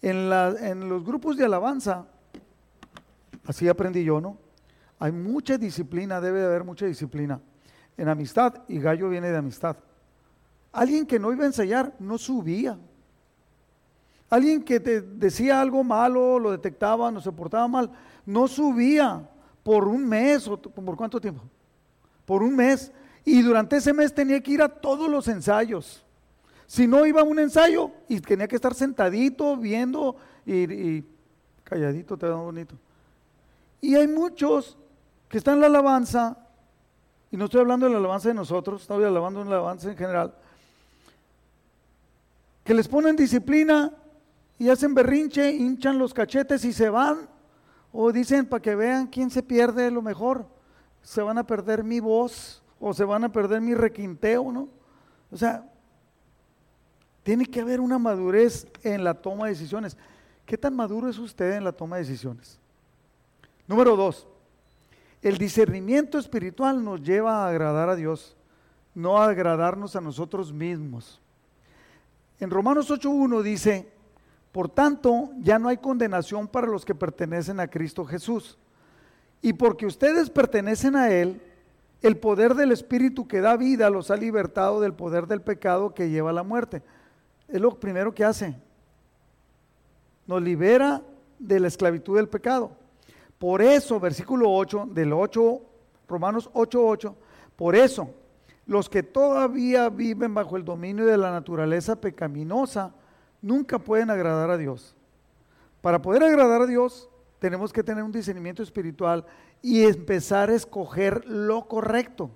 En, 0.00 0.32
en 0.32 0.88
los 0.88 1.04
grupos 1.04 1.36
de 1.36 1.44
alabanza, 1.44 2.06
así 3.46 3.68
aprendí 3.68 4.04
yo, 4.04 4.20
¿no? 4.20 4.36
Hay 4.98 5.12
mucha 5.12 5.58
disciplina, 5.58 6.20
debe 6.20 6.40
de 6.40 6.46
haber 6.46 6.64
mucha 6.64 6.86
disciplina. 6.86 7.40
En 7.96 8.08
amistad, 8.08 8.62
y 8.68 8.78
gallo 8.78 9.08
viene 9.08 9.30
de 9.30 9.36
amistad. 9.36 9.76
Alguien 10.72 11.06
que 11.06 11.18
no 11.18 11.32
iba 11.32 11.42
a 11.44 11.48
ensayar, 11.48 11.94
no 11.98 12.18
subía. 12.18 12.78
Alguien 14.32 14.62
que 14.62 14.80
te 14.80 15.02
decía 15.02 15.60
algo 15.60 15.84
malo, 15.84 16.38
lo 16.38 16.52
detectaba, 16.52 17.10
no 17.10 17.20
se 17.20 17.30
portaba 17.30 17.68
mal, 17.68 17.90
no 18.24 18.48
subía 18.48 19.28
por 19.62 19.86
un 19.86 20.08
mes 20.08 20.48
o 20.48 20.56
por 20.56 20.96
cuánto 20.96 21.20
tiempo? 21.20 21.42
Por 22.24 22.42
un 22.42 22.56
mes. 22.56 22.90
Y 23.26 23.42
durante 23.42 23.76
ese 23.76 23.92
mes 23.92 24.14
tenía 24.14 24.42
que 24.42 24.52
ir 24.52 24.62
a 24.62 24.70
todos 24.70 25.10
los 25.10 25.28
ensayos. 25.28 26.02
Si 26.66 26.86
no 26.86 27.04
iba 27.04 27.20
a 27.20 27.24
un 27.24 27.40
ensayo 27.40 27.90
y 28.08 28.22
tenía 28.22 28.48
que 28.48 28.56
estar 28.56 28.72
sentadito 28.72 29.54
viendo 29.58 30.16
y, 30.46 31.04
calladito, 31.62 32.16
te 32.16 32.26
da 32.26 32.36
bonito. 32.36 32.74
Y 33.82 33.96
hay 33.96 34.08
muchos 34.08 34.78
que 35.28 35.36
están 35.36 35.56
en 35.56 35.60
la 35.60 35.66
alabanza, 35.66 36.38
y 37.30 37.36
no 37.36 37.44
estoy 37.44 37.60
hablando 37.60 37.84
de 37.84 37.92
la 37.92 37.98
alabanza 37.98 38.28
de 38.28 38.34
nosotros, 38.34 38.80
estoy 38.80 39.04
hablando 39.04 39.44
de 39.44 39.50
la 39.50 39.56
alabanza 39.56 39.90
en 39.90 39.96
general, 39.98 40.34
que 42.64 42.72
les 42.72 42.88
ponen 42.88 43.14
disciplina 43.14 43.92
y 44.62 44.70
hacen 44.70 44.94
berrinche, 44.94 45.50
hinchan 45.50 45.98
los 45.98 46.14
cachetes 46.14 46.64
y 46.64 46.72
se 46.72 46.88
van, 46.88 47.28
o 47.90 48.12
dicen 48.12 48.46
para 48.46 48.62
que 48.62 48.76
vean 48.76 49.08
quién 49.08 49.28
se 49.28 49.42
pierde 49.42 49.90
lo 49.90 50.02
mejor, 50.02 50.46
se 51.02 51.20
van 51.20 51.36
a 51.36 51.44
perder 51.44 51.82
mi 51.82 51.98
voz, 51.98 52.62
o 52.78 52.94
se 52.94 53.02
van 53.02 53.24
a 53.24 53.32
perder 53.32 53.60
mi 53.60 53.74
requinteo, 53.74 54.52
¿no? 54.52 54.68
O 55.32 55.36
sea, 55.36 55.68
tiene 57.24 57.44
que 57.44 57.60
haber 57.60 57.80
una 57.80 57.98
madurez 57.98 58.68
en 58.84 59.02
la 59.02 59.14
toma 59.14 59.46
de 59.46 59.50
decisiones. 59.50 59.96
¿Qué 60.46 60.56
tan 60.56 60.76
maduro 60.76 61.08
es 61.08 61.18
usted 61.18 61.54
en 61.54 61.64
la 61.64 61.72
toma 61.72 61.96
de 61.96 62.02
decisiones? 62.02 62.60
Número 63.66 63.96
dos, 63.96 64.28
el 65.22 65.38
discernimiento 65.38 66.20
espiritual 66.20 66.84
nos 66.84 67.02
lleva 67.02 67.44
a 67.44 67.48
agradar 67.48 67.88
a 67.88 67.96
Dios, 67.96 68.36
no 68.94 69.20
a 69.20 69.24
agradarnos 69.24 69.96
a 69.96 70.00
nosotros 70.00 70.52
mismos. 70.52 71.20
En 72.38 72.48
Romanos 72.48 72.88
8.1 72.92 73.42
dice, 73.42 73.92
por 74.52 74.68
tanto, 74.68 75.30
ya 75.40 75.58
no 75.58 75.70
hay 75.70 75.78
condenación 75.78 76.46
para 76.46 76.66
los 76.66 76.84
que 76.84 76.94
pertenecen 76.94 77.58
a 77.58 77.68
Cristo 77.68 78.04
Jesús. 78.04 78.58
Y 79.40 79.54
porque 79.54 79.86
ustedes 79.86 80.28
pertenecen 80.28 80.94
a 80.94 81.10
Él, 81.10 81.40
el 82.02 82.18
poder 82.18 82.54
del 82.54 82.70
Espíritu 82.70 83.26
que 83.26 83.40
da 83.40 83.56
vida 83.56 83.88
los 83.88 84.10
ha 84.10 84.16
libertado 84.16 84.80
del 84.80 84.92
poder 84.92 85.26
del 85.26 85.40
pecado 85.40 85.94
que 85.94 86.10
lleva 86.10 86.30
a 86.30 86.34
la 86.34 86.42
muerte. 86.42 86.82
Es 87.48 87.60
lo 87.60 87.78
primero 87.80 88.14
que 88.14 88.24
hace. 88.24 88.54
Nos 90.26 90.42
libera 90.42 91.02
de 91.38 91.58
la 91.58 91.68
esclavitud 91.68 92.16
del 92.16 92.28
pecado. 92.28 92.72
Por 93.38 93.62
eso, 93.62 93.98
versículo 93.98 94.52
8, 94.52 94.88
del 94.92 95.12
8, 95.12 95.62
Romanos 96.08 96.50
8:8, 96.52 97.14
por 97.56 97.74
eso, 97.74 98.10
los 98.66 98.88
que 98.88 99.02
todavía 99.02 99.88
viven 99.88 100.34
bajo 100.34 100.56
el 100.56 100.64
dominio 100.64 101.06
de 101.06 101.16
la 101.16 101.30
naturaleza 101.30 102.00
pecaminosa 102.00 102.94
nunca 103.42 103.78
pueden 103.78 104.08
agradar 104.08 104.50
a 104.50 104.56
Dios. 104.56 104.96
Para 105.82 106.00
poder 106.00 106.22
agradar 106.22 106.62
a 106.62 106.66
Dios, 106.66 107.10
tenemos 107.40 107.72
que 107.72 107.82
tener 107.82 108.04
un 108.04 108.12
discernimiento 108.12 108.62
espiritual 108.62 109.26
y 109.60 109.82
empezar 109.82 110.48
a 110.48 110.54
escoger 110.54 111.26
lo 111.26 111.66
correcto, 111.66 112.30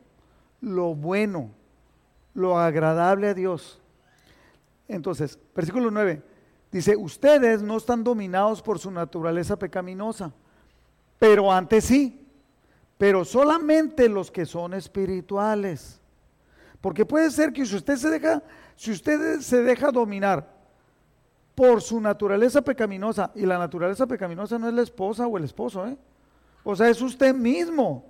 lo 0.60 0.94
bueno, 0.94 1.52
lo 2.34 2.58
agradable 2.58 3.28
a 3.28 3.34
Dios. 3.34 3.80
Entonces, 4.88 5.38
versículo 5.54 5.90
9, 5.90 6.22
dice, 6.72 6.96
ustedes 6.96 7.62
no 7.62 7.76
están 7.76 8.02
dominados 8.02 8.60
por 8.60 8.80
su 8.80 8.90
naturaleza 8.90 9.56
pecaminosa, 9.56 10.32
pero 11.18 11.52
antes 11.52 11.84
sí, 11.84 12.26
pero 12.98 13.24
solamente 13.24 14.08
los 14.08 14.30
que 14.30 14.44
son 14.44 14.74
espirituales. 14.74 16.00
Porque 16.80 17.06
puede 17.06 17.30
ser 17.30 17.52
que 17.52 17.64
si 17.64 17.76
usted 17.76 17.96
se 17.96 18.10
deja, 18.10 18.42
si 18.74 18.90
usted 18.90 19.40
se 19.40 19.62
deja 19.62 19.90
dominar 19.90 20.55
por 21.56 21.82
su 21.82 22.00
naturaleza 22.00 22.62
pecaminosa, 22.62 23.32
y 23.34 23.46
la 23.46 23.58
naturaleza 23.58 24.06
pecaminosa 24.06 24.58
no 24.58 24.68
es 24.68 24.74
la 24.74 24.82
esposa 24.82 25.26
o 25.26 25.36
el 25.38 25.44
esposo, 25.44 25.86
¿eh? 25.86 25.96
o 26.62 26.76
sea, 26.76 26.88
es 26.88 27.00
usted 27.00 27.34
mismo, 27.34 28.04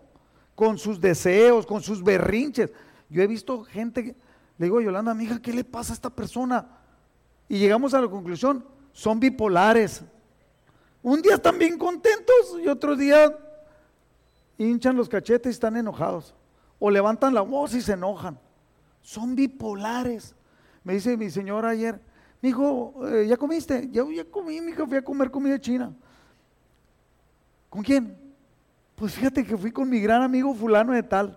con 0.57 0.77
sus 0.79 1.01
deseos, 1.01 1.65
con 1.65 1.81
sus 1.81 2.03
berrinches. 2.03 2.73
Yo 3.09 3.23
he 3.23 3.27
visto 3.27 3.63
gente, 3.63 4.17
le 4.59 4.67
digo 4.67 4.81
Yolanda, 4.81 5.13
amiga, 5.13 5.41
¿qué 5.41 5.53
le 5.53 5.63
pasa 5.63 5.93
a 5.93 5.95
esta 5.95 6.11
persona? 6.11 6.67
Y 7.49 7.59
llegamos 7.59 7.95
a 7.95 8.01
la 8.01 8.09
conclusión, 8.09 8.65
son 8.93 9.21
bipolares. 9.21 10.03
Un 11.03 11.23
día 11.23 11.35
están 11.35 11.59
bien 11.59 11.79
contentos 11.79 12.59
y 12.61 12.67
otro 12.67 12.97
día 12.97 13.33
hinchan 14.59 14.97
los 14.97 15.09
cachetes 15.09 15.51
y 15.51 15.55
están 15.55 15.77
enojados. 15.77 16.35
O 16.81 16.91
levantan 16.91 17.33
la 17.33 17.43
voz 17.43 17.75
y 17.75 17.81
se 17.81 17.93
enojan. 17.93 18.41
Son 19.03 19.37
bipolares. 19.37 20.35
Me 20.83 20.95
dice 20.95 21.17
mi 21.17 21.31
señora 21.31 21.69
ayer, 21.71 22.01
mi 22.47 22.51
hijo, 22.51 22.95
eh, 23.09 23.27
¿ya 23.27 23.37
comiste? 23.37 23.89
Ya, 23.91 24.05
ya 24.15 24.25
comí, 24.25 24.61
mi 24.61 24.71
hijo, 24.71 24.87
fui 24.87 24.99
a 24.99 25.03
comer 25.03 25.33
comida 25.33 25.61
china. 25.61 25.93
¿Con 27.69 27.83
quién? 27.83 28.17
Pues 28.95 29.15
fíjate 29.15 29.45
que 29.45 29.57
fui 29.57 29.73
con 29.73 29.91
mi 29.91 30.01
gran 30.01 30.23
amigo 30.23 30.55
fulano 30.55 30.93
de 30.93 31.03
tal. 31.03 31.37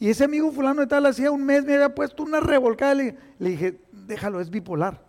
Y 0.00 0.10
ese 0.10 0.24
amigo 0.24 0.50
fulano 0.50 0.80
de 0.80 0.88
tal 0.88 1.06
hacía 1.06 1.30
un 1.30 1.44
mes 1.44 1.64
me 1.64 1.74
había 1.74 1.94
puesto 1.94 2.24
una 2.24 2.40
revolcada. 2.40 2.94
Le, 2.94 3.16
le 3.38 3.50
dije, 3.50 3.80
déjalo, 3.92 4.40
es 4.40 4.50
bipolar. 4.50 5.00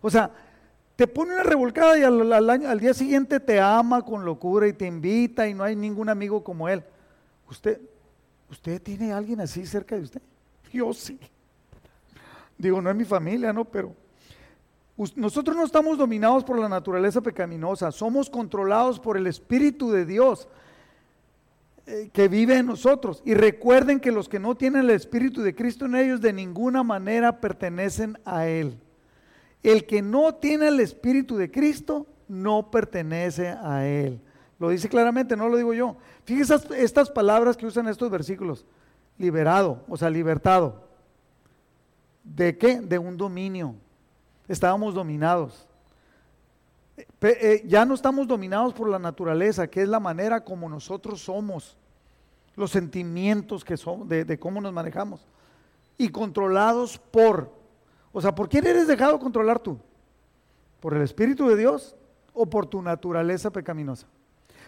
O 0.00 0.10
sea, 0.10 0.32
te 0.96 1.06
pone 1.06 1.34
una 1.34 1.44
revolcada 1.44 1.96
y 1.96 2.02
al, 2.02 2.32
al, 2.32 2.80
día 2.80 2.92
siguiente 2.92 3.38
te 3.38 3.60
ama 3.60 4.02
con 4.02 4.24
locura 4.24 4.66
y 4.66 4.72
te 4.72 4.86
invita 4.86 5.46
y 5.46 5.54
no 5.54 5.62
hay 5.62 5.76
ningún 5.76 6.08
amigo 6.08 6.42
como 6.42 6.68
él. 6.68 6.82
¿Usted, 7.48 7.80
¿Usted 8.50 8.82
tiene 8.82 9.12
alguien 9.12 9.40
así 9.40 9.64
cerca 9.64 9.94
de 9.94 10.02
usted? 10.02 10.22
Yo 10.72 10.92
sí. 10.92 11.16
Digo, 12.58 12.82
no 12.82 12.90
es 12.90 12.96
mi 12.96 13.04
familia, 13.04 13.52
¿no? 13.52 13.64
Pero 13.64 13.94
nosotros 15.16 15.56
no 15.56 15.64
estamos 15.64 15.96
dominados 15.98 16.44
por 16.44 16.58
la 16.58 16.68
naturaleza 16.68 17.20
pecaminosa, 17.20 17.90
somos 17.90 18.28
controlados 18.28 19.00
por 19.00 19.16
el 19.16 19.26
Espíritu 19.26 19.90
de 19.90 20.04
Dios 20.04 20.48
eh, 21.86 22.10
que 22.12 22.28
vive 22.28 22.58
en 22.58 22.66
nosotros. 22.66 23.22
Y 23.24 23.34
recuerden 23.34 24.00
que 24.00 24.12
los 24.12 24.28
que 24.28 24.38
no 24.38 24.56
tienen 24.56 24.82
el 24.82 24.90
Espíritu 24.90 25.42
de 25.42 25.54
Cristo 25.54 25.86
en 25.86 25.94
ellos 25.94 26.20
de 26.20 26.32
ninguna 26.32 26.82
manera 26.82 27.40
pertenecen 27.40 28.18
a 28.24 28.46
Él. 28.46 28.78
El 29.62 29.86
que 29.86 30.02
no 30.02 30.34
tiene 30.34 30.68
el 30.68 30.80
Espíritu 30.80 31.36
de 31.36 31.50
Cristo 31.50 32.06
no 32.28 32.70
pertenece 32.70 33.48
a 33.48 33.86
Él. 33.86 34.20
Lo 34.58 34.68
dice 34.68 34.88
claramente, 34.88 35.36
no 35.36 35.48
lo 35.48 35.56
digo 35.56 35.72
yo. 35.72 35.96
Fíjense 36.24 36.54
estas 36.76 37.10
palabras 37.10 37.56
que 37.56 37.66
usan 37.66 37.88
estos 37.88 38.10
versículos 38.10 38.66
liberado, 39.16 39.82
o 39.88 39.96
sea, 39.96 40.10
libertado. 40.10 40.84
¿De 42.22 42.56
qué? 42.58 42.80
De 42.80 42.98
un 42.98 43.16
dominio. 43.16 43.74
Estábamos 44.50 44.94
dominados. 44.94 45.64
Eh, 47.20 47.62
ya 47.68 47.84
no 47.84 47.94
estamos 47.94 48.26
dominados 48.26 48.74
por 48.74 48.88
la 48.88 48.98
naturaleza, 48.98 49.68
que 49.68 49.80
es 49.80 49.88
la 49.88 50.00
manera 50.00 50.42
como 50.42 50.68
nosotros 50.68 51.20
somos, 51.20 51.76
los 52.56 52.72
sentimientos 52.72 53.64
que 53.64 53.76
de, 54.06 54.24
de 54.24 54.38
cómo 54.40 54.60
nos 54.60 54.72
manejamos, 54.72 55.24
y 55.96 56.08
controlados 56.08 56.98
por. 56.98 57.52
O 58.10 58.20
sea, 58.20 58.34
¿por 58.34 58.48
quién 58.48 58.66
eres 58.66 58.88
dejado 58.88 59.20
controlar 59.20 59.60
tú? 59.60 59.78
¿Por 60.80 60.94
el 60.94 61.02
Espíritu 61.02 61.46
de 61.46 61.54
Dios 61.54 61.94
o 62.34 62.44
por 62.44 62.66
tu 62.66 62.82
naturaleza 62.82 63.52
pecaminosa? 63.52 64.08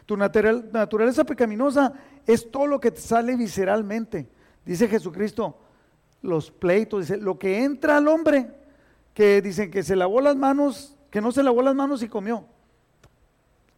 Tu 0.06 0.16
naturaleza 0.16 1.24
pecaminosa 1.24 1.92
es 2.24 2.48
todo 2.48 2.68
lo 2.68 2.78
que 2.78 2.92
te 2.92 3.00
sale 3.00 3.34
visceralmente. 3.34 4.28
Dice 4.64 4.86
Jesucristo, 4.86 5.58
los 6.22 6.52
pleitos, 6.52 7.00
dice, 7.00 7.16
lo 7.16 7.36
que 7.36 7.64
entra 7.64 7.96
al 7.96 8.06
hombre, 8.06 8.61
que 9.14 9.42
dicen 9.42 9.70
que 9.70 9.82
se 9.82 9.96
lavó 9.96 10.20
las 10.20 10.36
manos, 10.36 10.96
que 11.10 11.20
no 11.20 11.32
se 11.32 11.42
lavó 11.42 11.62
las 11.62 11.74
manos 11.74 12.02
y 12.02 12.08
comió. 12.08 12.44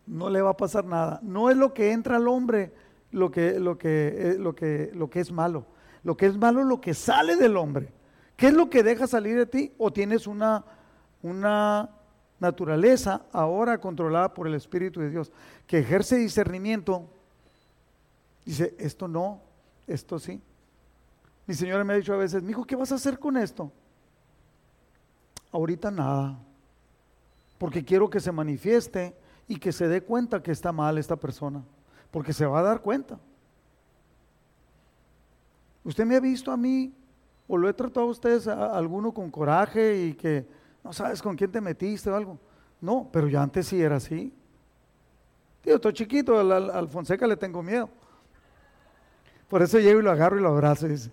No 0.07 0.31
le 0.31 0.43
va 0.43 0.51
a 0.51 0.57
pasar 0.57 0.85
nada. 0.85 1.21
No 1.23 1.51
es 1.51 1.57
lo 1.57 1.73
que 1.73 1.93
entra 1.93 2.17
al 2.17 2.29
hombre 2.29 2.73
lo 3.15 3.31
que, 3.31 3.59
lo 3.59 3.79
que, 3.79 4.09
eh, 4.17 4.37
lo 4.39 4.55
que, 4.55 4.91
lo 4.95 5.09
que 5.09 5.21
es 5.21 5.33
malo. 5.33 5.67
Lo 6.03 6.17
que 6.17 6.27
es 6.27 6.37
malo 6.37 6.61
es 6.61 6.67
lo 6.67 6.81
que 6.81 6.95
sale 6.95 7.37
del 7.37 7.57
hombre. 7.57 7.93
¿Qué 8.37 8.49
es 8.49 8.55
lo 8.55 8.69
que 8.69 8.83
deja 8.83 9.07
salir 9.07 9.37
de 9.37 9.47
ti? 9.47 9.73
¿O 9.79 9.93
tienes 9.93 10.27
una, 10.27 10.65
una 11.23 11.91
naturaleza 12.41 13.23
ahora 13.33 13.79
controlada 13.79 14.35
por 14.35 14.47
el 14.47 14.55
Espíritu 14.55 15.01
de 15.01 15.11
Dios 15.11 15.33
que 15.67 15.79
ejerce 15.79 16.17
discernimiento? 16.17 17.09
Dice, 18.45 18.75
esto 18.79 19.09
no, 19.09 19.41
esto 19.87 20.19
sí. 20.19 20.43
Mi 21.47 21.55
señora 21.55 21.85
me 21.85 21.95
ha 21.95 21.97
dicho 21.97 22.13
a 22.13 22.19
veces, 22.19 22.43
mi 22.43 22.51
hijo, 22.51 22.65
¿qué 22.65 22.77
vas 22.77 22.91
a 22.93 22.97
hacer 22.97 23.19
con 23.19 23.37
esto? 23.37 23.71
Ahorita 25.55 25.89
nada, 25.89 26.37
porque 27.59 27.85
quiero 27.85 28.11
que 28.11 28.19
se 28.19 28.33
manifieste 28.33 29.15
y 29.47 29.57
que 29.57 29.71
se 29.71 29.87
dé 29.87 30.03
cuenta 30.03 30.43
que 30.43 30.51
está 30.51 30.73
mal 30.73 30.99
esta 30.99 31.15
persona, 31.15 31.63
porque 32.11 32.33
se 32.33 32.45
va 32.45 32.59
a 32.59 32.63
dar 32.65 32.81
cuenta. 32.81 33.21
Usted 35.85 36.05
me 36.07 36.17
ha 36.17 36.21
visto 36.21 36.51
a 36.51 36.57
mí, 36.57 36.93
o 37.47 37.57
lo 37.57 37.69
he 37.69 37.73
tratado 37.73 38.07
a 38.07 38.11
ustedes, 38.11 38.49
a, 38.49 38.77
alguno 38.77 39.15
con 39.15 39.31
coraje 39.31 40.07
y 40.07 40.15
que 40.15 40.45
no 40.83 40.93
sabes 40.93 41.23
con 41.23 41.37
quién 41.37 41.53
te 41.53 41.61
metiste 41.61 42.11
o 42.11 42.17
algo. 42.17 42.37
No, 42.81 43.09
pero 43.13 43.29
yo 43.29 43.41
antes 43.41 43.69
sí 43.69 43.81
era 43.81 43.95
así. 43.95 44.35
Tío, 45.63 45.77
estoy 45.77 45.93
chiquito, 45.93 46.41
al, 46.41 46.89
Fonseca 46.89 47.29
le 47.29 47.37
tengo 47.37 47.63
miedo. 47.63 47.89
Por 49.47 49.63
eso 49.63 49.79
llego 49.79 50.01
y 50.01 50.03
lo 50.03 50.11
agarro 50.11 50.37
y 50.37 50.43
lo 50.43 50.49
abrazo 50.49 50.89
y 50.89 50.91
dice, 50.91 51.13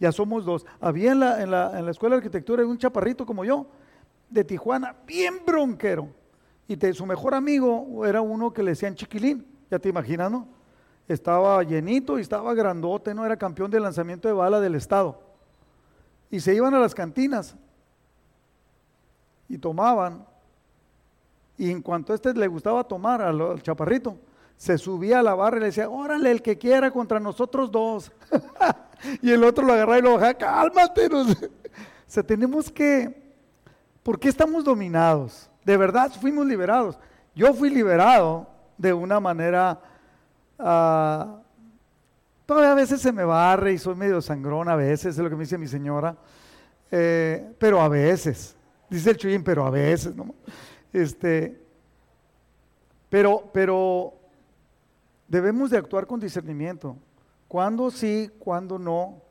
ya 0.00 0.10
somos 0.10 0.46
dos. 0.46 0.66
Había 0.80 1.12
en 1.12 1.20
la, 1.20 1.42
en 1.42 1.50
la, 1.84 1.90
escuela 1.90 2.16
de 2.16 2.20
arquitectura 2.20 2.64
un 2.66 2.78
chaparrito 2.78 3.26
como 3.26 3.44
yo, 3.44 3.66
de 4.30 4.42
Tijuana, 4.42 4.96
bien 5.06 5.42
bronquero. 5.46 6.08
Y 6.66 6.76
su 6.94 7.04
mejor 7.04 7.34
amigo 7.34 8.06
era 8.06 8.22
uno 8.22 8.52
que 8.52 8.62
le 8.62 8.70
decían 8.70 8.94
chiquilín, 8.94 9.46
ya 9.70 9.78
te 9.78 9.88
imaginas, 9.88 10.30
¿no? 10.30 10.48
Estaba 11.06 11.62
llenito 11.64 12.18
y 12.18 12.22
estaba 12.22 12.54
grandote, 12.54 13.12
¿no? 13.12 13.26
Era 13.26 13.36
campeón 13.36 13.70
de 13.70 13.80
lanzamiento 13.80 14.26
de 14.26 14.34
bala 14.34 14.60
del 14.60 14.76
estado. 14.76 15.20
Y 16.30 16.40
se 16.40 16.54
iban 16.54 16.72
a 16.74 16.78
las 16.78 16.94
cantinas 16.94 17.56
y 19.48 19.58
tomaban. 19.58 20.24
Y 21.58 21.70
en 21.70 21.82
cuanto 21.82 22.12
a 22.12 22.14
este 22.14 22.32
le 22.32 22.46
gustaba 22.46 22.84
tomar 22.84 23.20
al, 23.20 23.60
chaparrito, 23.62 24.16
se 24.56 24.78
subía 24.78 25.18
a 25.18 25.22
la 25.22 25.34
barra 25.34 25.58
y 25.58 25.60
le 25.60 25.66
decía, 25.66 25.90
órale, 25.90 26.30
el 26.30 26.40
que 26.40 26.56
quiera 26.56 26.90
contra 26.90 27.20
nosotros 27.20 27.70
dos. 27.70 28.12
y 29.22 29.30
el 29.30 29.44
otro 29.44 29.64
lo 29.64 29.72
agarraba 29.72 29.98
y 29.98 30.02
lo 30.02 30.14
bajaba, 30.14 30.34
cálmate. 30.34 31.06
o 31.12 31.26
sea, 32.06 32.22
tenemos 32.22 32.70
que, 32.70 33.34
¿por 34.02 34.18
qué 34.18 34.28
estamos 34.28 34.64
dominados? 34.64 35.50
De 35.64 35.76
verdad 35.76 36.12
fuimos 36.20 36.46
liberados. 36.46 36.98
Yo 37.34 37.54
fui 37.54 37.70
liberado 37.70 38.48
de 38.76 38.92
una 38.92 39.20
manera, 39.20 39.80
uh, 40.58 41.38
todavía 42.46 42.72
a 42.72 42.74
veces 42.74 43.00
se 43.00 43.12
me 43.12 43.24
barre 43.24 43.74
y 43.74 43.78
soy 43.78 43.94
medio 43.94 44.20
sangrón 44.20 44.68
a 44.68 44.76
veces, 44.76 45.16
es 45.16 45.18
lo 45.18 45.28
que 45.28 45.36
me 45.36 45.42
dice 45.42 45.58
mi 45.58 45.68
señora, 45.68 46.16
eh, 46.90 47.52
pero 47.58 47.80
a 47.80 47.88
veces, 47.88 48.56
dice 48.88 49.10
el 49.10 49.16
Chuyín, 49.16 49.44
pero 49.44 49.64
a 49.66 49.70
veces, 49.70 50.16
¿no? 50.16 50.34
Este, 50.92 51.60
pero, 53.08 53.48
pero 53.52 54.14
debemos 55.28 55.70
de 55.70 55.78
actuar 55.78 56.06
con 56.06 56.18
discernimiento. 56.18 56.96
¿Cuándo 57.50 57.90
sí, 57.90 58.30
cuándo 58.38 58.78
no? 58.78 59.22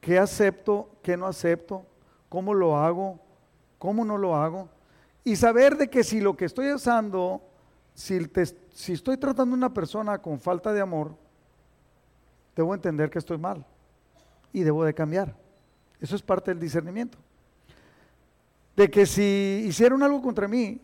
¿Qué 0.00 0.18
acepto, 0.18 0.88
qué 1.02 1.18
no 1.18 1.26
acepto? 1.26 1.84
¿Cómo 2.30 2.54
lo 2.54 2.78
hago? 2.78 3.20
¿Cómo 3.78 4.06
no 4.06 4.16
lo 4.16 4.34
hago? 4.34 4.70
Y 5.22 5.36
saber 5.36 5.76
de 5.76 5.90
que 5.90 6.02
si 6.02 6.22
lo 6.22 6.34
que 6.34 6.46
estoy 6.46 6.72
usando, 6.72 7.42
si, 7.92 8.20
si 8.72 8.94
estoy 8.94 9.18
tratando 9.18 9.54
a 9.54 9.58
una 9.58 9.74
persona 9.74 10.16
con 10.16 10.40
falta 10.40 10.72
de 10.72 10.80
amor, 10.80 11.14
debo 12.56 12.74
entender 12.74 13.10
que 13.10 13.18
estoy 13.18 13.36
mal 13.36 13.66
y 14.50 14.62
debo 14.62 14.82
de 14.82 14.94
cambiar. 14.94 15.36
Eso 16.00 16.16
es 16.16 16.22
parte 16.22 16.50
del 16.50 16.60
discernimiento. 16.60 17.18
De 18.76 18.90
que 18.90 19.04
si 19.04 19.64
hicieron 19.66 20.02
algo 20.02 20.22
contra 20.22 20.48
mí, 20.48 20.80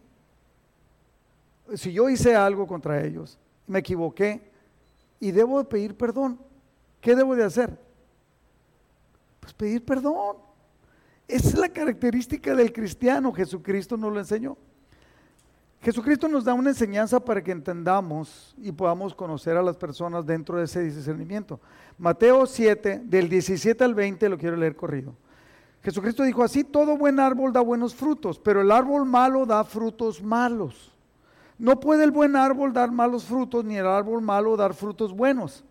si 1.77 1.95
yo 1.95 2.11
hice 2.11 2.37
algo 2.37 2.67
contra 2.67 3.03
ellos, 3.03 3.39
me 3.67 3.79
equivoqué, 3.79 4.51
y 5.19 5.31
debo 5.31 5.61
de 5.61 5.65
pedir 5.65 5.97
perdón. 5.97 6.39
¿Qué 7.05 7.15
debo 7.15 7.37
de 7.37 7.45
hacer? 7.45 7.79
Pues 9.39 9.53
pedir 9.53 9.85
perdón. 9.85 10.39
Esa 11.29 11.49
es 11.49 11.59
la 11.59 11.69
característica 11.69 12.55
del 12.55 12.73
cristiano. 12.73 13.31
Jesucristo 13.31 13.99
nos 13.99 14.11
lo 14.11 14.19
enseñó. 14.19 14.57
Jesucristo 15.83 16.29
nos 16.29 16.47
da 16.47 16.55
una 16.55 16.71
enseñanza 16.71 17.21
para 17.21 17.45
que 17.45 17.53
entendamos 17.53 18.55
y 18.57 18.73
podamos 18.73 19.15
conocer 19.15 19.55
a 19.59 19.63
las 19.63 19.77
personas 19.77 20.25
dentro 20.25 20.57
de 20.57 20.65
ese 20.65 20.81
discernimiento. 20.81 21.61
Mateo 21.99 22.47
7, 22.47 23.03
del 23.05 23.29
17 23.29 23.85
al 23.85 23.95
20, 23.95 24.27
lo 24.31 24.39
quiero 24.39 24.57
leer 24.57 24.75
corrido. 24.75 25.15
Jesucristo 25.83 26.23
dijo 26.23 26.43
así, 26.43 26.65
todo 26.65 26.97
buen 26.97 27.21
árbol 27.21 27.53
da 27.53 27.61
buenos 27.61 27.95
frutos, 27.95 28.39
pero 28.39 28.63
el 28.63 28.71
árbol 28.71 29.05
malo 29.05 29.45
da 29.45 29.63
frutos 29.65 30.23
malos. 30.23 30.91
No 31.59 31.79
puede 31.79 32.05
el 32.05 32.13
buen 32.13 32.35
árbol 32.35 32.73
dar 32.73 32.91
malos 32.91 33.25
frutos, 33.25 33.63
ni 33.63 33.77
el 33.77 33.87
árbol 33.87 34.23
malo 34.23 34.57
dar 34.57 34.73
frutos 34.73 35.13
buenos. 35.13 35.65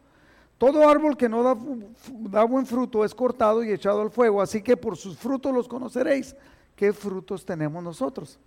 Todo 0.63 0.87
árbol 0.87 1.17
que 1.17 1.27
no 1.27 1.43
da, 1.43 2.45
buen 2.45 2.65
fruto 2.65 3.03
es 3.03 3.13
cortado 3.13 3.65
y 3.65 3.71
echado 3.73 4.01
al 4.01 4.09
fuego, 4.09 4.41
así 4.41 4.61
que 4.61 4.77
por 4.77 4.95
sus 4.95 5.17
frutos 5.17 5.53
los 5.53 5.67
conoceréis. 5.67 6.37
¿Qué 6.73 6.93
frutos 6.93 7.45
tenemos 7.45 7.83
nosotros? 7.83 8.39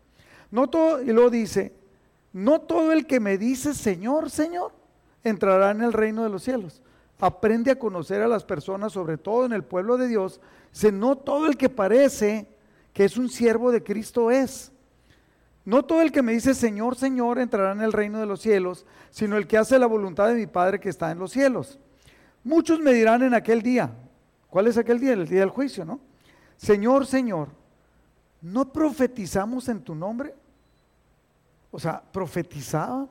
No 0.50 0.66
todo, 0.66 1.02
y 1.02 1.12
lo 1.12 1.28
dice, 1.28 1.74
no 2.32 2.62
todo 2.62 2.92
el 2.92 3.06
que 3.06 3.20
me 3.20 3.36
dice 3.36 3.74
Señor, 3.74 4.30
Señor, 4.30 4.72
entrará 5.24 5.72
en 5.72 5.82
el 5.82 5.92
reino 5.92 6.22
de 6.22 6.30
los 6.30 6.42
cielos. 6.42 6.80
Aprende 7.20 7.70
a 7.70 7.78
conocer 7.78 8.22
a 8.22 8.28
las 8.28 8.44
personas, 8.44 8.94
sobre 8.94 9.18
todo 9.18 9.44
en 9.44 9.52
el 9.52 9.62
pueblo 9.62 9.98
de 9.98 10.08
Dios. 10.08 10.40
Se 10.72 10.92
no 10.92 11.16
todo 11.16 11.46
el 11.46 11.58
que 11.58 11.68
parece 11.68 12.48
que 12.94 13.04
es 13.04 13.18
un 13.18 13.28
siervo 13.28 13.70
de 13.70 13.82
Cristo 13.82 14.30
es. 14.30 14.72
No 15.66 15.84
todo 15.84 16.00
el 16.00 16.12
que 16.12 16.22
me 16.22 16.32
dice 16.32 16.54
Señor, 16.54 16.96
Señor 16.96 17.38
entrará 17.38 17.72
en 17.72 17.82
el 17.82 17.92
reino 17.92 18.18
de 18.18 18.26
los 18.26 18.40
cielos, 18.40 18.86
sino 19.10 19.36
el 19.36 19.46
que 19.46 19.58
hace 19.58 19.78
la 19.78 19.86
voluntad 19.86 20.28
de 20.28 20.36
mi 20.36 20.46
Padre 20.46 20.80
que 20.80 20.88
está 20.88 21.10
en 21.10 21.18
los 21.18 21.30
cielos. 21.30 21.78
Muchos 22.46 22.80
me 22.80 22.92
dirán 22.92 23.22
en 23.22 23.34
aquel 23.34 23.60
día, 23.60 23.90
¿cuál 24.48 24.68
es 24.68 24.78
aquel 24.78 25.00
día? 25.00 25.12
El 25.12 25.28
día 25.28 25.40
del 25.40 25.50
juicio, 25.50 25.84
¿no? 25.84 26.00
Señor, 26.56 27.06
Señor, 27.06 27.48
¿no 28.40 28.72
profetizamos 28.72 29.68
en 29.68 29.82
tu 29.82 29.94
nombre? 29.94 30.34
O 31.70 31.78
sea, 31.78 32.00
profetizaban. 32.00 33.10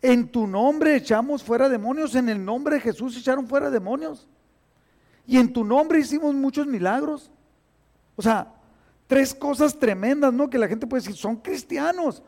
En 0.00 0.28
tu 0.28 0.46
nombre 0.46 0.96
echamos 0.96 1.42
fuera 1.44 1.68
demonios, 1.68 2.14
en 2.14 2.28
el 2.28 2.44
nombre 2.44 2.76
de 2.76 2.80
Jesús 2.80 3.16
echaron 3.16 3.46
fuera 3.46 3.70
demonios. 3.70 4.26
Y 5.26 5.36
en 5.36 5.52
tu 5.52 5.62
nombre 5.62 6.00
hicimos 6.00 6.34
muchos 6.34 6.66
milagros. 6.66 7.30
O 8.16 8.22
sea, 8.22 8.54
Tres 9.08 9.34
cosas 9.34 9.76
tremendas, 9.76 10.34
¿no? 10.34 10.50
Que 10.50 10.58
la 10.58 10.68
gente 10.68 10.86
puede 10.86 11.00
decir, 11.00 11.16
son 11.16 11.36
cristianos. 11.36 12.22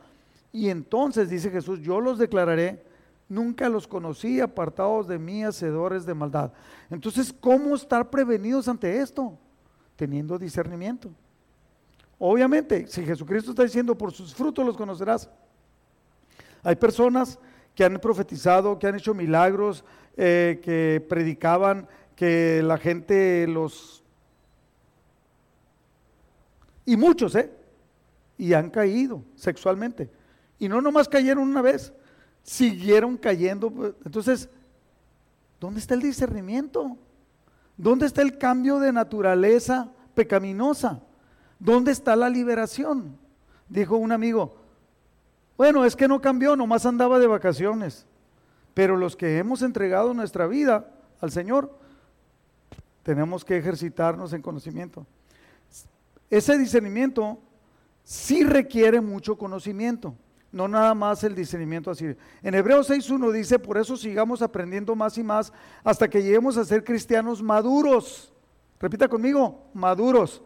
Y 0.50 0.70
entonces 0.70 1.28
dice 1.28 1.50
Jesús, 1.50 1.80
yo 1.80 2.00
los 2.00 2.18
declararé, 2.18 2.82
nunca 3.30 3.70
los 3.70 3.88
conocí, 3.88 4.40
apartados 4.40 5.08
de 5.08 5.18
mí, 5.18 5.42
hacedores 5.42 6.04
de 6.04 6.12
maldad. 6.12 6.52
Entonces, 6.90 7.32
¿cómo 7.32 7.74
estar 7.74 8.10
prevenidos 8.10 8.68
ante 8.68 9.00
esto? 9.00 9.38
Teniendo 9.96 10.38
discernimiento. 10.38 11.10
Obviamente, 12.18 12.86
si 12.88 13.02
Jesucristo 13.04 13.52
está 13.52 13.62
diciendo, 13.62 13.96
por 13.96 14.12
sus 14.12 14.34
frutos 14.34 14.66
los 14.66 14.76
conocerás. 14.76 15.30
Hay 16.62 16.76
personas 16.76 17.38
que 17.74 17.84
han 17.84 17.98
profetizado, 17.98 18.78
que 18.78 18.86
han 18.86 18.96
hecho 18.96 19.14
milagros, 19.14 19.84
eh, 20.16 20.60
que 20.62 21.02
predicaban, 21.08 21.88
que 22.14 22.60
la 22.62 22.76
gente 22.76 23.46
los 23.46 24.00
y 26.84 26.96
muchos, 26.96 27.36
¿eh? 27.36 27.50
Y 28.36 28.52
han 28.52 28.68
caído 28.68 29.22
sexualmente. 29.36 30.10
Y 30.58 30.68
no 30.68 30.80
nomás 30.80 31.08
cayeron 31.08 31.48
una 31.48 31.62
vez, 31.62 31.92
siguieron 32.42 33.16
cayendo. 33.16 33.94
Entonces, 34.04 34.48
¿dónde 35.58 35.80
está 35.80 35.94
el 35.94 36.02
discernimiento? 36.02 36.96
¿Dónde 37.76 38.06
está 38.06 38.22
el 38.22 38.38
cambio 38.38 38.78
de 38.78 38.92
naturaleza 38.92 39.90
pecaminosa? 40.14 41.00
¿Dónde 41.58 41.92
está 41.92 42.16
la 42.16 42.28
liberación? 42.28 43.16
Dijo 43.68 43.96
un 43.96 44.12
amigo, 44.12 44.56
bueno, 45.56 45.84
es 45.84 45.94
que 45.94 46.08
no 46.08 46.20
cambió, 46.20 46.56
nomás 46.56 46.86
andaba 46.86 47.18
de 47.18 47.26
vacaciones. 47.26 48.06
Pero 48.74 48.96
los 48.96 49.16
que 49.16 49.38
hemos 49.38 49.62
entregado 49.62 50.14
nuestra 50.14 50.46
vida 50.46 50.90
al 51.20 51.30
Señor, 51.30 51.78
tenemos 53.02 53.44
que 53.44 53.56
ejercitarnos 53.56 54.32
en 54.32 54.42
conocimiento. 54.42 55.06
Ese 56.30 56.56
discernimiento 56.56 57.38
sí 58.04 58.44
requiere 58.44 59.00
mucho 59.00 59.36
conocimiento, 59.36 60.14
no 60.52 60.68
nada 60.68 60.94
más 60.94 61.22
el 61.24 61.34
discernimiento 61.34 61.90
así. 61.90 62.14
En 62.42 62.54
Hebreos 62.54 62.90
6.1 62.90 63.32
dice, 63.32 63.58
por 63.58 63.78
eso 63.78 63.96
sigamos 63.96 64.42
aprendiendo 64.42 64.96
más 64.96 65.16
y 65.18 65.22
más 65.22 65.52
hasta 65.84 66.08
que 66.08 66.22
lleguemos 66.22 66.56
a 66.56 66.64
ser 66.64 66.84
cristianos 66.84 67.42
maduros. 67.42 68.32
Repita 68.78 69.08
conmigo, 69.08 69.70
maduros. 69.74 70.42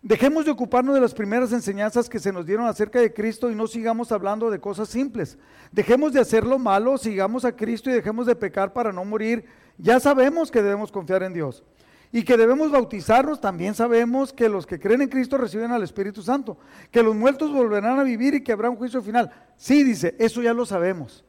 Dejemos 0.00 0.44
de 0.44 0.52
ocuparnos 0.52 0.94
de 0.94 1.00
las 1.00 1.12
primeras 1.12 1.52
enseñanzas 1.52 2.08
que 2.08 2.20
se 2.20 2.32
nos 2.32 2.46
dieron 2.46 2.66
acerca 2.66 3.00
de 3.00 3.12
Cristo 3.12 3.50
y 3.50 3.54
no 3.54 3.66
sigamos 3.66 4.12
hablando 4.12 4.50
de 4.50 4.60
cosas 4.60 4.88
simples. 4.88 5.36
Dejemos 5.72 6.12
de 6.12 6.20
hacer 6.20 6.46
lo 6.46 6.58
malo, 6.58 6.98
sigamos 6.98 7.44
a 7.44 7.54
Cristo 7.54 7.90
y 7.90 7.94
dejemos 7.94 8.26
de 8.26 8.36
pecar 8.36 8.72
para 8.72 8.92
no 8.92 9.04
morir. 9.04 9.44
Ya 9.76 10.00
sabemos 10.00 10.50
que 10.50 10.62
debemos 10.62 10.92
confiar 10.92 11.22
en 11.24 11.32
Dios 11.32 11.64
y 12.10 12.22
que 12.22 12.36
debemos 12.36 12.70
bautizarnos, 12.70 13.40
también 13.40 13.74
sabemos 13.74 14.32
que 14.32 14.48
los 14.48 14.66
que 14.66 14.80
creen 14.80 15.02
en 15.02 15.08
Cristo 15.08 15.36
reciben 15.36 15.72
al 15.72 15.82
Espíritu 15.82 16.22
Santo, 16.22 16.56
que 16.90 17.02
los 17.02 17.14
muertos 17.14 17.52
volverán 17.52 17.98
a 17.98 18.02
vivir 18.02 18.34
y 18.34 18.42
que 18.42 18.52
habrá 18.52 18.70
un 18.70 18.76
juicio 18.76 19.02
final. 19.02 19.30
Sí, 19.56 19.84
dice, 19.84 20.14
eso 20.18 20.40
ya 20.40 20.54
lo 20.54 20.64
sabemos. 20.64 21.24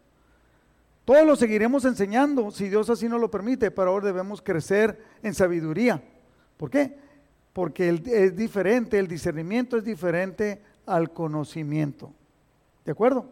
Todos 1.04 1.26
lo 1.26 1.36
seguiremos 1.36 1.86
enseñando 1.86 2.52
si 2.52 2.70
Dios 2.70 2.90
así 2.90 3.10
nos 3.10 3.20
lo 3.20 3.32
permite, 3.32 3.72
pero 3.72 3.90
ahora 3.90 4.06
debemos 4.06 4.42
crecer 4.42 5.04
en 5.24 5.34
sabiduría. 5.34 6.02
¿Por 6.56 6.70
qué? 6.70 6.98
Porque 7.52 7.90
es 7.90 8.36
diferente, 8.36 9.00
el 9.00 9.08
discernimiento 9.08 9.76
es 9.78 9.84
diferente 9.84 10.62
al 10.86 11.12
conocimiento. 11.12 12.14
¿De 12.86 12.92
acuerdo? 12.92 13.26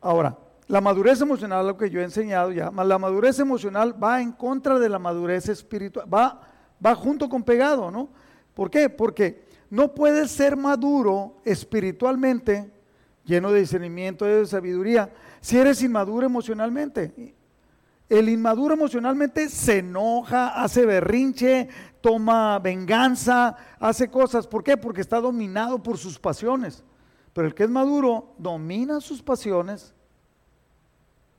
Ahora, 0.00 0.36
la 0.68 0.82
madurez 0.82 1.20
emocional, 1.22 1.66
lo 1.66 1.78
que 1.78 1.88
yo 1.88 2.00
he 2.00 2.04
enseñado 2.04 2.52
ya, 2.52 2.70
la 2.70 2.98
madurez 2.98 3.38
emocional 3.38 4.02
va 4.02 4.20
en 4.20 4.32
contra 4.32 4.78
de 4.78 4.90
la 4.90 4.98
madurez 4.98 5.48
espiritual, 5.48 6.06
va, 6.12 6.42
va 6.84 6.94
junto 6.94 7.28
con 7.28 7.42
pegado, 7.42 7.90
¿no? 7.90 8.10
¿Por 8.52 8.70
qué? 8.70 8.90
Porque 8.90 9.46
no 9.70 9.94
puedes 9.94 10.30
ser 10.30 10.58
maduro 10.58 11.36
espiritualmente, 11.44 12.70
lleno 13.24 13.50
de 13.50 13.60
discernimiento, 13.60 14.26
de 14.26 14.46
sabiduría, 14.46 15.10
si 15.40 15.56
eres 15.56 15.82
inmaduro 15.82 16.26
emocionalmente. 16.26 17.34
El 18.06 18.28
inmaduro 18.28 18.74
emocionalmente 18.74 19.48
se 19.48 19.78
enoja, 19.78 20.48
hace 20.62 20.84
berrinche, 20.84 21.68
toma 22.00 22.58
venganza, 22.58 23.56
hace 23.78 24.10
cosas. 24.10 24.46
¿Por 24.46 24.64
qué? 24.64 24.76
Porque 24.76 25.02
está 25.02 25.20
dominado 25.20 25.82
por 25.82 25.98
sus 25.98 26.18
pasiones. 26.18 26.82
Pero 27.32 27.48
el 27.48 27.54
que 27.54 27.64
es 27.64 27.70
maduro 27.70 28.34
domina 28.38 29.00
sus 29.00 29.22
pasiones 29.22 29.94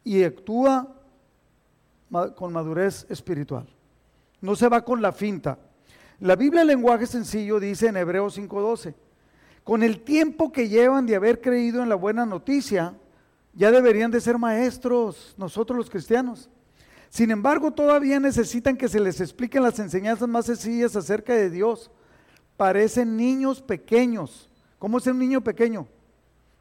y 0.04 0.24
actúa 0.24 0.96
con 2.36 2.54
madurez 2.54 3.06
espiritual. 3.10 3.68
No 4.42 4.56
se 4.56 4.68
va 4.68 4.84
con 4.84 5.02
la 5.02 5.12
finta. 5.12 5.60
La 6.20 6.36
Biblia 6.36 6.62
en 6.62 6.68
lenguaje 6.68 7.06
sencillo 7.06 7.60
dice 7.60 7.88
en 7.88 7.98
Hebreos 7.98 8.38
5:12, 8.38 8.96
con 9.64 9.84
el 9.84 10.02
tiempo 10.02 10.52
que 10.52 10.68
llevan 10.68 11.06
de 11.06 11.16
haber 11.16 11.42
creído 11.42 11.84
en 11.84 11.90
la 11.90 11.96
buena 11.96 12.26
noticia, 12.26 12.96
Ya 13.54 13.72
deberían 13.72 14.12
de 14.12 14.22
ser 14.22 14.38
maestros 14.38 15.34
nosotros 15.38 15.76
los 15.76 15.90
cristianos. 15.90 16.50
Sin 17.10 17.32
embargo, 17.32 17.72
todavía 17.72 18.20
necesitan 18.20 18.78
que 18.78 18.88
se 18.88 19.00
les 19.00 19.20
expliquen 19.20 19.64
las 19.64 19.80
enseñanzas 19.80 20.30
más 20.30 20.46
sencillas 20.46 20.96
acerca 20.96 21.34
de 21.34 21.50
Dios. 21.50 21.90
Parecen 22.56 23.18
niños 23.18 23.62
pequeños. 23.62 24.50
¿Cómo 24.78 25.00
es 25.00 25.08
un 25.08 25.18
niño 25.18 25.42
pequeño? 25.42 25.88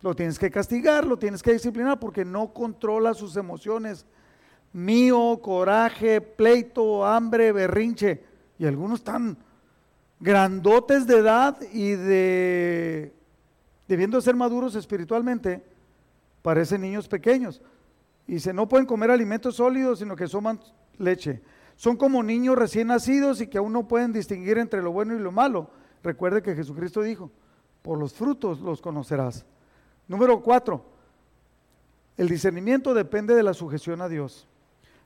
Lo 0.00 0.14
tienes 0.14 0.38
que 0.38 0.50
castigar, 0.50 1.04
lo 1.04 1.18
tienes 1.18 1.42
que 1.42 1.52
disciplinar 1.52 1.98
porque 1.98 2.24
no 2.24 2.52
controla 2.52 3.14
sus 3.14 3.36
emociones. 3.36 4.06
Mío, 4.72 5.40
coraje, 5.42 6.20
pleito, 6.20 7.04
hambre, 7.04 7.52
berrinche. 7.52 8.22
Y 8.58 8.66
algunos 8.66 9.00
están 9.00 9.36
grandotes 10.20 11.06
de 11.06 11.16
edad 11.16 11.58
y 11.72 11.90
de 11.90 13.12
debiendo 13.88 14.20
ser 14.20 14.36
maduros 14.36 14.74
espiritualmente, 14.74 15.64
parecen 16.42 16.82
niños 16.82 17.08
pequeños. 17.08 17.62
Y 18.26 18.34
dice, 18.34 18.52
no 18.52 18.68
pueden 18.68 18.86
comer 18.86 19.10
alimentos 19.10 19.56
sólidos, 19.56 20.00
sino 20.00 20.14
que 20.14 20.26
toman 20.26 20.60
leche. 20.98 21.40
Son 21.74 21.96
como 21.96 22.22
niños 22.22 22.56
recién 22.56 22.88
nacidos 22.88 23.40
y 23.40 23.46
que 23.46 23.58
aún 23.58 23.72
no 23.72 23.88
pueden 23.88 24.12
distinguir 24.12 24.58
entre 24.58 24.82
lo 24.82 24.92
bueno 24.92 25.16
y 25.16 25.18
lo 25.18 25.32
malo. 25.32 25.70
Recuerde 26.02 26.42
que 26.42 26.54
Jesucristo 26.54 27.00
dijo, 27.02 27.30
por 27.82 27.98
los 27.98 28.12
frutos 28.12 28.60
los 28.60 28.82
conocerás. 28.82 29.46
Número 30.08 30.40
cuatro, 30.42 30.84
el 32.16 32.28
discernimiento 32.28 32.94
depende 32.94 33.34
de 33.34 33.42
la 33.42 33.54
sujeción 33.54 34.00
a 34.00 34.08
Dios. 34.08 34.48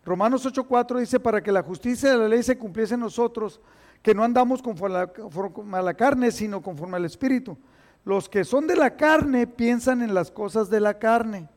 Romanos 0.05 0.47
8:4 0.47 0.99
dice, 0.99 1.21
para 1.21 1.43
que 1.43 1.53
la 1.53 1.63
justicia 1.63 2.11
de 2.11 2.19
la 2.19 2.29
ley 2.29 2.43
se 2.43 2.57
cumpliese 2.57 2.95
en 2.95 3.01
nosotros, 3.01 3.61
que 4.01 4.15
no 4.15 4.25
andamos 4.25 4.63
conforme 4.63 5.77
a 5.79 5.83
la 5.83 5.95
carne, 5.95 6.31
sino 6.31 6.63
conforme 6.63 6.97
al 6.97 7.05
Espíritu. 7.05 7.57
Los 8.05 8.29
que 8.29 8.45
son 8.45 8.67
de 8.67 8.75
la 8.75 8.97
carne 8.97 9.47
piensan 9.47 10.03
en 10.03 10.15
las 10.15 10.31
cosas 10.31 10.71
de 10.71 10.81
la 10.81 10.99
carne, 10.99 11.49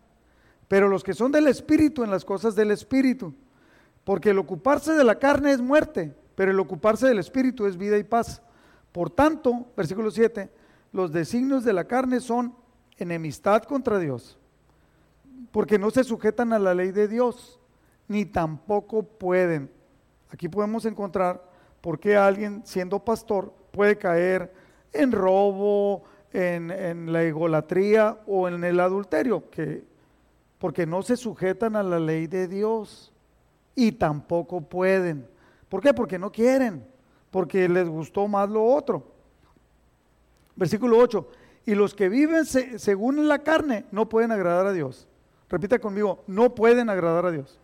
pero 0.68 0.90
los 0.90 1.04
que 1.04 1.14
son 1.14 1.32
del 1.32 1.48
Espíritu 1.48 2.04
en 2.04 2.12
las 2.12 2.26
cosas 2.26 2.56
del 2.56 2.72
Espíritu. 2.72 3.34
Porque 4.04 4.30
el 4.30 4.38
ocuparse 4.38 4.94
de 4.94 5.04
la 5.04 5.18
carne 5.18 5.52
es 5.52 5.62
muerte, 5.62 6.16
pero 6.36 6.52
el 6.52 6.60
ocuparse 6.60 7.08
del 7.08 7.18
Espíritu 7.18 7.66
es 7.66 7.78
vida 7.78 7.98
y 7.98 8.04
paz. 8.04 8.42
Por 8.92 9.10
tanto, 9.10 9.66
versículo 9.76 10.12
7, 10.12 10.52
los 10.92 11.12
designios 11.12 11.64
de 11.64 11.74
la 11.74 11.86
carne 11.86 12.20
son 12.20 12.54
enemistad 12.98 13.64
contra 13.64 14.00
Dios, 14.00 14.38
porque 15.52 15.78
no 15.78 15.92
se 15.92 16.04
sujetan 16.04 16.54
a 16.54 16.60
la 16.60 16.74
ley 16.74 16.92
de 16.92 17.08
Dios, 17.08 17.60
ni 18.08 18.26
tampoco 18.26 19.04
pueden. 19.04 19.72
Aquí 20.30 20.48
podemos 20.48 20.86
encontrar 20.86 21.44
por 21.82 22.00
qué 22.00 22.16
alguien 22.16 22.62
siendo 22.66 23.00
pastor 23.00 23.54
puede 23.72 23.98
caer 23.98 24.54
en 24.92 25.12
robo, 25.12 26.04
en, 26.34 27.12
la 27.12 27.24
egolatría 27.24 28.18
o 28.28 28.48
en 28.48 28.64
el 28.64 28.80
adulterio, 28.80 29.50
que, 29.50 29.84
porque 30.58 30.86
no 30.86 31.02
se 31.02 31.16
sujetan 31.16 31.76
a 31.76 31.84
la 31.84 32.00
ley 32.00 32.28
de 32.28 32.48
Dios 32.48 33.12
y 33.76 33.94
tampoco 33.94 34.62
pueden. 34.62 35.28
¿Por 35.70 35.82
qué? 35.82 35.94
Porque 35.94 36.20
no 36.20 36.32
quieren, 36.32 36.86
porque 37.32 37.70
les 37.70 37.88
gustó 37.88 38.28
más 38.28 38.50
lo 38.50 38.66
otro. 38.66 39.12
Versículo 40.56 40.98
8, 40.98 41.28
y 41.66 41.76
los 41.76 41.94
que 41.94 42.10
viven 42.10 42.46
según 42.46 43.28
la 43.28 43.40
carne 43.40 43.86
no 43.92 44.08
pueden 44.08 44.32
agradar 44.32 44.68
a 44.68 44.74
Dios. 44.74 45.08
Repita 45.50 45.80
conmigo, 45.80 46.24
no 46.28 46.54
pueden 46.54 46.90
agradar 46.90 47.26
a 47.26 47.32
Dios. 47.32 47.60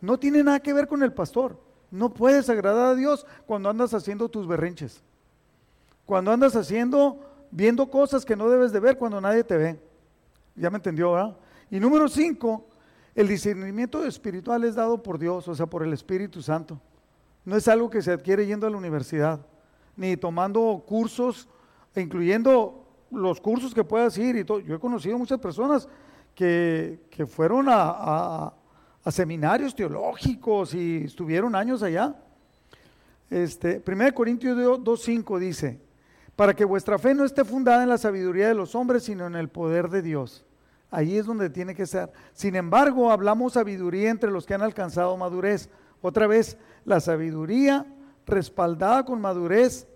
No 0.00 0.18
tiene 0.18 0.42
nada 0.42 0.60
que 0.60 0.72
ver 0.72 0.86
con 0.86 1.02
el 1.02 1.12
pastor. 1.12 1.58
No 1.90 2.12
puedes 2.12 2.48
agradar 2.48 2.92
a 2.92 2.94
Dios 2.94 3.26
cuando 3.46 3.70
andas 3.70 3.94
haciendo 3.94 4.28
tus 4.28 4.46
berrinches. 4.46 5.02
Cuando 6.04 6.30
andas 6.30 6.54
haciendo 6.54 7.20
viendo 7.50 7.88
cosas 7.90 8.24
que 8.24 8.36
no 8.36 8.48
debes 8.48 8.72
de 8.72 8.80
ver 8.80 8.98
cuando 8.98 9.20
nadie 9.20 9.44
te 9.44 9.56
ve. 9.56 9.80
Ya 10.54 10.70
me 10.70 10.76
entendió, 10.76 11.12
¿verdad? 11.12 11.36
Y 11.70 11.80
número 11.80 12.08
cinco, 12.08 12.66
el 13.14 13.28
discernimiento 13.28 14.04
espiritual 14.04 14.64
es 14.64 14.74
dado 14.74 15.02
por 15.02 15.18
Dios, 15.18 15.48
o 15.48 15.54
sea, 15.54 15.66
por 15.66 15.82
el 15.82 15.92
Espíritu 15.92 16.42
Santo. 16.42 16.80
No 17.44 17.56
es 17.56 17.68
algo 17.68 17.90
que 17.90 18.02
se 18.02 18.12
adquiere 18.12 18.46
yendo 18.46 18.66
a 18.66 18.70
la 18.70 18.76
universidad, 18.76 19.40
ni 19.96 20.16
tomando 20.16 20.84
cursos, 20.86 21.48
incluyendo 22.00 22.84
los 23.10 23.40
cursos 23.40 23.74
que 23.74 23.84
puedas 23.84 24.16
ir 24.18 24.36
y 24.36 24.44
todo. 24.44 24.60
Yo 24.60 24.76
he 24.76 24.80
conocido 24.80 25.18
muchas 25.18 25.38
personas 25.38 25.88
que, 26.34 26.98
fueron 27.28 27.68
a, 27.68 28.52
a, 29.04 29.10
seminarios 29.10 29.74
teológicos 29.74 30.74
y 30.74 31.04
estuvieron 31.04 31.54
años 31.54 31.82
allá. 31.82 32.14
Este, 33.30 33.82
1 33.84 34.14
Corintios 34.14 34.56
2.5 34.56 35.38
dice, 35.38 35.80
para 36.36 36.54
que 36.54 36.64
vuestra 36.64 36.98
fe 36.98 37.14
no 37.14 37.24
esté 37.24 37.44
fundada 37.44 37.82
en 37.82 37.88
la 37.88 37.98
sabiduría 37.98 38.48
de 38.48 38.54
los 38.54 38.74
hombres, 38.74 39.04
sino 39.04 39.26
en 39.26 39.34
el 39.34 39.48
poder 39.48 39.88
de 39.88 40.02
Dios. 40.02 40.44
Ahí 40.90 41.16
es 41.16 41.26
donde 41.26 41.50
tiene 41.50 41.74
que 41.74 41.86
ser. 41.86 42.12
Sin 42.32 42.54
embargo, 42.54 43.10
hablamos 43.10 43.54
sabiduría 43.54 44.10
entre 44.10 44.30
los 44.30 44.46
que 44.46 44.54
han 44.54 44.62
alcanzado 44.62 45.16
madurez. 45.16 45.68
Otra 46.00 46.26
vez, 46.26 46.56
la 46.84 47.00
sabiduría 47.00 47.86
respaldada 48.26 49.04
con 49.04 49.20
madurez 49.20 49.88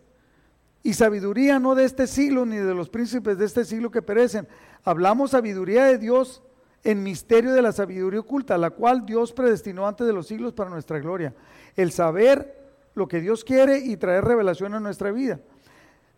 y 0.82 0.94
sabiduría 0.94 1.58
no 1.58 1.74
de 1.74 1.84
este 1.84 2.06
siglo 2.06 2.46
ni 2.46 2.56
de 2.56 2.74
los 2.74 2.88
príncipes 2.88 3.38
de 3.38 3.44
este 3.44 3.64
siglo 3.64 3.90
que 3.90 4.02
perecen. 4.02 4.48
Hablamos 4.84 5.32
sabiduría 5.32 5.84
de 5.84 5.98
Dios 5.98 6.42
en 6.84 7.02
misterio 7.02 7.52
de 7.52 7.62
la 7.62 7.72
sabiduría 7.72 8.20
oculta, 8.20 8.56
la 8.56 8.70
cual 8.70 9.04
Dios 9.04 9.32
predestinó 9.32 9.86
antes 9.86 10.06
de 10.06 10.12
los 10.12 10.26
siglos 10.26 10.54
para 10.54 10.70
nuestra 10.70 10.98
gloria. 10.98 11.34
El 11.76 11.92
saber 11.92 12.58
lo 12.94 13.06
que 13.06 13.20
Dios 13.20 13.44
quiere 13.44 13.78
y 13.78 13.96
traer 13.96 14.24
revelación 14.24 14.74
a 14.74 14.80
nuestra 14.80 15.10
vida 15.12 15.40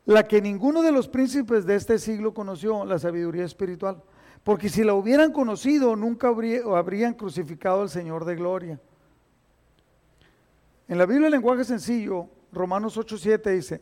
la 0.05 0.27
que 0.27 0.43
ninguno 0.43 0.83
de 0.83 0.93
los 0.93 1.09
príncipes 1.09 1.65
de 1.65 1.77
este 1.77 1.99
siglo 1.99 2.35
conoció, 2.35 2.85
la 2.85 2.99
sabiduría 2.99 3.45
espiritual. 3.45 4.03
Porque 4.43 4.69
si 4.69 4.83
la 4.83 4.95
hubieran 4.95 5.33
conocido, 5.33 5.95
nunca 5.95 6.29
habrían 6.29 7.15
crucificado 7.15 7.83
al 7.83 7.91
Señor 7.91 8.25
de 8.25 8.35
gloria. 8.35 8.81
En 10.89 10.99
la 10.99 11.07
Biblia, 11.07 11.27
el 11.27 11.33
lenguaje 11.33 11.65
sencillo, 11.65 12.29
Romanos 12.53 12.97
8:7 12.97 13.51
dice: 13.53 13.81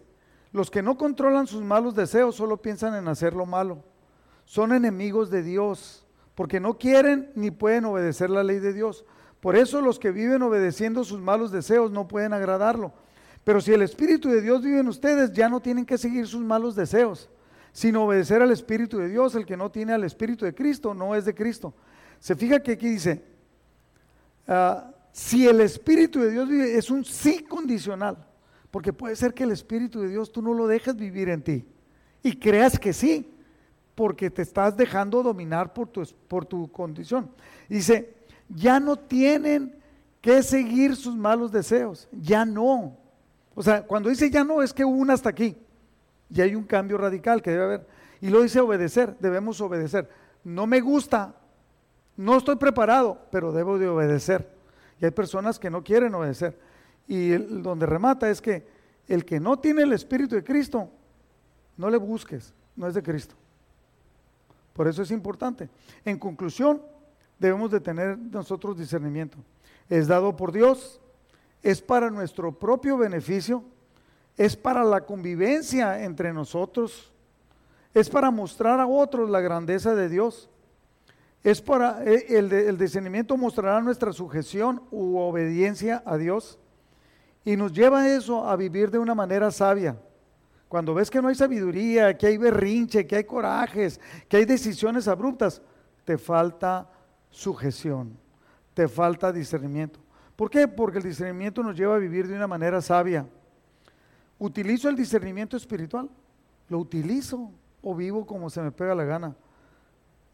Los 0.53 0.70
que 0.70 0.82
no 0.82 0.96
controlan 0.96 1.46
sus 1.46 1.62
malos 1.62 1.94
deseos 1.94 2.34
solo 2.34 2.61
piensan 2.61 2.94
en 2.94 3.09
hacer 3.09 3.34
lo 3.34 3.46
malo. 3.46 3.84
Son 4.44 4.72
enemigos 4.72 5.30
de 5.30 5.42
Dios, 5.42 6.05
porque 6.34 6.59
no 6.59 6.78
quieren 6.78 7.30
ni 7.34 7.51
pueden 7.51 7.84
obedecer 7.84 8.30
la 8.30 8.42
ley 8.42 8.59
de 8.59 8.72
Dios. 8.72 9.05
Por 9.40 9.57
eso 9.57 9.80
los 9.80 9.98
que 9.98 10.11
viven 10.11 10.42
obedeciendo 10.42 11.05
sus 11.05 11.20
malos 11.20 11.53
deseos 11.53 11.90
no 11.90 12.09
pueden 12.09 12.32
agradarlo. 12.32 12.92
Pero 13.44 13.61
si 13.61 13.72
el 13.72 13.82
Espíritu 13.82 14.28
de 14.28 14.42
Dios 14.42 14.62
vive 14.62 14.80
en 14.80 14.88
ustedes, 14.88 15.32
ya 15.32 15.48
no 15.48 15.61
tienen 15.61 15.86
que 15.86 15.98
seguir 15.98 16.26
sus 16.26 16.42
malos 16.42 16.74
deseos, 16.74 17.30
sino 17.72 18.05
obedecer 18.05 18.42
al 18.42 18.51
Espíritu 18.51 18.98
de 18.98 19.09
Dios. 19.09 19.34
El 19.34 19.46
que 19.46 19.57
no 19.57 19.70
tiene 19.70 19.92
al 19.92 20.05
Espíritu 20.05 20.44
de 20.44 20.55
Cristo 20.55 20.94
no 20.94 21.14
es 21.14 21.24
de 21.24 21.34
Cristo. 21.34 21.72
Se 22.18 22.36
fija 22.36 22.61
que 22.61 22.72
aquí 22.72 22.90
dice, 22.90 23.24
ah, 24.46 24.90
si 25.12 25.48
el 25.48 25.61
Espíritu 25.61 26.20
de 26.20 26.30
Dios 26.32 26.48
vive, 26.48 26.76
es 26.76 26.90
un 26.90 27.05
sí 27.05 27.44
condicional, 27.44 28.26
porque 28.71 28.93
puede 28.93 29.16
ser 29.16 29.35
que 29.35 29.45
el 29.45 29.51
Espíritu 29.51 30.01
de 30.01 30.09
Dios 30.09 30.31
tú 30.33 30.43
no 30.43 30.55
lo 30.55 30.66
dejes 30.66 30.97
vivir 30.97 31.29
en 31.29 31.43
ti 31.43 31.64
y 32.23 32.37
creas 32.37 32.79
que 32.79 32.93
sí, 32.93 33.33
porque 33.95 34.31
te 34.31 34.43
estás 34.43 34.77
dejando 34.77 35.23
dominar 35.23 35.73
por 35.73 35.89
tu, 35.89 36.03
por 36.29 36.45
tu 36.45 36.71
condición. 36.71 37.31
Dice, 37.68 38.14
ya 38.49 38.81
no 38.81 38.97
tienen 38.97 39.77
que 40.21 40.43
seguir 40.43 40.97
sus 40.97 41.16
malos 41.16 41.53
deseos, 41.53 42.09
ya 42.12 42.45
no. 42.45 42.97
O 43.55 43.62
sea, 43.62 43.83
cuando 43.83 44.09
dice 44.09 44.31
ya 44.31 44.45
no, 44.45 44.62
es 44.62 44.73
que 44.73 44.85
hubo 44.85 44.97
un 44.97 45.11
hasta 45.11 45.29
aquí. 45.29 45.57
Y 46.29 46.41
hay 46.41 46.55
un 46.55 46.64
cambio 46.64 46.97
radical 46.97 47.43
que 47.43 47.51
debe 47.51 47.64
haber. 47.64 47.87
Y 48.21 48.29
lo 48.29 48.43
dice 48.43 48.61
obedecer, 48.61 49.16
debemos 49.18 49.61
obedecer. 49.61 50.09
No 50.45 50.66
me 50.66 50.81
gusta, 50.81 51.35
no 52.16 52.37
estoy 52.37 52.57
preparado, 52.57 53.27
pero 53.31 53.53
debo 53.53 53.79
de 53.79 53.89
obedecer. 53.89 54.49
Y 55.01 55.07
hay 55.07 55.11
personas 55.11 55.59
que 55.59 55.71
no 55.71 55.83
quieren 55.83 56.14
obedecer. 56.14 56.59
Y 57.07 57.30
donde 57.30 57.86
remata 57.86 58.30
es 58.30 58.40
que 58.40 58.66
el 59.09 59.24
que 59.24 59.40
no 59.40 59.59
tiene 59.59 59.82
el 59.82 59.92
Espíritu 59.92 60.36
de 60.36 60.44
Cristo, 60.44 60.88
no 61.76 61.90
le 61.90 61.96
busques, 61.96 62.55
no 62.76 62.86
es 62.86 62.94
de 62.94 63.03
Cristo. 63.03 63.34
Por 64.72 64.86
eso 64.86 65.03
es 65.03 65.11
importante. 65.11 65.68
En 66.05 66.18
conclusión, 66.18 66.80
debemos 67.38 67.70
de 67.70 67.80
tener 67.80 68.16
nosotros 68.16 68.78
discernimiento. 68.78 69.38
Es 69.88 70.07
dado 70.07 70.36
por 70.36 70.53
Dios, 70.53 71.01
es 71.62 71.82
para 71.82 72.11
nuestro 72.11 72.53
propio 72.53 72.96
beneficio, 72.96 73.64
es 74.36 74.57
para 74.57 74.84
la 74.84 75.01
convivencia 75.01 76.05
entre 76.05 76.32
nosotros, 76.32 77.12
es 77.92 78.09
para 78.09 78.30
mostrar 78.30 78.78
a 78.78 78.86
otros 78.86 79.28
la 79.28 79.40
grandeza 79.40 79.94
de 79.94 80.09
Dios, 80.09 80.48
es 81.42 81.61
para 81.61 82.05
eh, 82.05 82.26
el, 82.28 82.53
el 82.53 82.78
discernimiento 82.78 83.36
mostrará 83.36 83.80
nuestra 83.80 84.12
sujeción 84.12 84.82
u 84.90 85.18
obediencia 85.18 86.03
a 86.07 86.16
Dios 86.16 86.59
y 87.45 87.57
nos 87.57 87.72
lleva 87.72 88.09
eso 88.09 88.47
a 88.47 88.57
vivir 88.57 88.91
de 88.91 88.99
una 88.99 89.14
manera 89.14 89.51
sabia. 89.51 89.97
Cuando 90.68 90.95
ves 90.95 91.11
que 91.11 91.20
no 91.20 91.28
hay 91.28 91.34
sabiduría, 91.34 92.16
que 92.16 92.28
hay 92.28 92.36
berrinche, 92.36 93.07
que 93.07 93.16
hay 93.16 93.24
corajes, 93.24 94.01
que 94.28 94.36
hay 94.36 94.45
decisiones 94.45 95.09
abruptas, 95.09 95.61
te 96.05 96.16
falta 96.16 96.88
sujeción, 97.30 98.16
te 98.74 98.86
falta 98.86 99.32
discernimiento. 99.32 99.99
¿Por 100.36 100.49
qué? 100.49 100.68
Porque 100.68 100.99
el 100.99 101.05
discernimiento 101.05 101.62
nos 101.62 101.76
lleva 101.76 101.97
a 101.97 101.99
vivir 101.99 102.28
de 102.28 102.36
una 102.36 102.47
manera 102.47 102.80
sabia. 102.80 103.26
¿Utilizo 104.38 104.88
el 104.88 104.97
discernimiento 104.97 105.57
espiritual? 105.57 106.09
¿Lo 106.68 106.78
utilizo 106.78 107.51
o 107.82 107.95
vivo 107.95 108.24
como 108.24 108.49
se 108.49 108.62
me 108.62 108.70
pega 108.70 108.95
la 108.95 109.05
gana? 109.05 109.34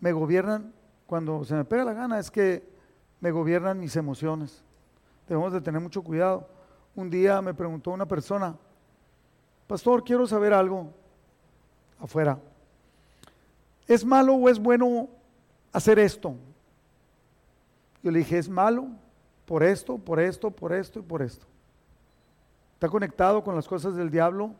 ¿Me 0.01 0.13
gobiernan 0.13 0.73
cuando 1.07 1.45
se 1.45 1.55
me 1.55 1.65
pega 1.65 1.85
la 1.85 1.93
gana 1.93 2.19
es 2.19 2.31
que 2.31 2.69
me 3.21 3.31
gobiernan 3.31 3.79
mis 3.79 3.97
emociones. 3.97 4.63
Debemos 5.29 5.53
de 5.53 5.61
tener 5.61 5.81
mucho 5.81 6.03
cuidado. 6.03 6.49
Un 6.97 7.11
día 7.11 7.43
me 7.43 7.53
preguntó 7.53 7.91
una 7.91 8.07
persona, 8.07 8.57
pastor, 9.67 10.03
quiero 10.03 10.27
saber 10.27 10.55
algo 10.55 10.91
afuera. 12.01 12.39
¿Es 13.87 14.03
malo 14.03 14.35
o 14.35 14.49
es 14.49 14.59
bueno 14.59 15.09
hacer 15.73 15.99
esto? 15.99 16.35
Yo 18.03 18.11
le 18.11 18.21
dije, 18.21 18.39
es 18.39 18.49
malo 18.49 18.89
por 19.45 19.63
esto, 19.63 19.99
por 19.99 20.19
esto, 20.19 20.51
por 20.51 20.73
esto 20.73 21.01
y 21.01 21.03
por 21.03 21.21
esto. 21.21 21.45
Está 22.75 22.89
conectado 22.89 23.45
con 23.45 23.55
las 23.55 23.69
cosas 23.69 23.95
del 23.95 24.11
diablo, 24.11 24.53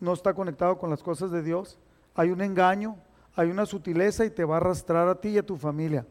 no 0.00 0.12
está 0.12 0.34
conectado 0.34 0.78
con 0.78 0.90
las 0.90 1.04
cosas 1.04 1.30
de 1.30 1.42
Dios. 1.42 1.78
Hay 2.16 2.30
un 2.30 2.40
engaño, 2.40 2.96
hay 3.36 3.48
una 3.48 3.64
sutileza 3.64 4.24
y 4.24 4.30
te 4.30 4.44
va 4.44 4.54
a 4.54 4.58
arrastrar 4.58 5.08
a 5.08 5.20
ti 5.20 5.28
y 5.28 5.38
a 5.38 5.46
tu 5.46 5.56
familia. 5.56 6.04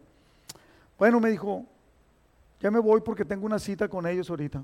Bueno, 0.97 1.19
me 1.19 1.29
dijo, 1.29 1.65
ya 2.61 2.71
me 2.71 2.79
voy 2.79 3.01
porque 3.01 3.25
tengo 3.25 3.45
una 3.45 3.59
cita 3.59 3.89
con 3.89 4.07
ellos 4.07 4.29
ahorita. 4.29 4.63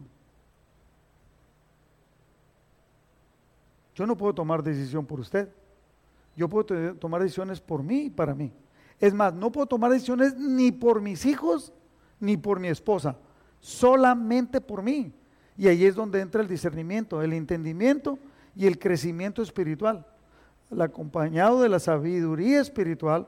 Yo 3.96 4.06
no 4.06 4.18
puedo 4.18 4.34
tomar 4.34 4.64
decisión 4.64 5.06
por 5.06 5.20
usted. 5.20 5.50
Yo 6.36 6.48
puedo 6.48 6.96
tomar 6.96 7.22
decisiones 7.22 7.60
por 7.60 7.84
mí 7.84 8.06
y 8.06 8.10
para 8.10 8.34
mí. 8.34 8.52
Es 9.00 9.14
más, 9.14 9.34
no 9.34 9.52
puedo 9.52 9.68
tomar 9.68 9.92
decisiones 9.92 10.36
ni 10.38 10.72
por 10.72 11.02
mis 11.02 11.26
hijos 11.26 11.74
ni 12.20 12.38
por 12.38 12.60
mi 12.60 12.68
esposa, 12.68 13.18
solamente 13.60 14.62
por 14.62 14.84
mí. 14.84 15.12
Y 15.58 15.68
ahí 15.68 15.86
es 15.86 15.96
donde 15.96 16.22
entra 16.22 16.42
el 16.42 16.48
discernimiento, 16.48 17.22
el 17.22 17.34
entendimiento 17.34 18.20
y 18.56 18.68
el 18.68 18.78
crecimiento 18.80 19.42
espiritual, 19.42 20.06
el 20.70 20.82
acompañado 20.82 21.62
de 21.62 21.70
la 21.70 21.80
sabiduría 21.80 22.62
espiritual 22.62 23.28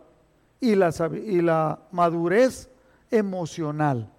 y 0.62 0.76
la, 0.76 0.94
y 1.26 1.42
la 1.42 1.80
madurez 1.92 2.70
emocional, 3.10 4.10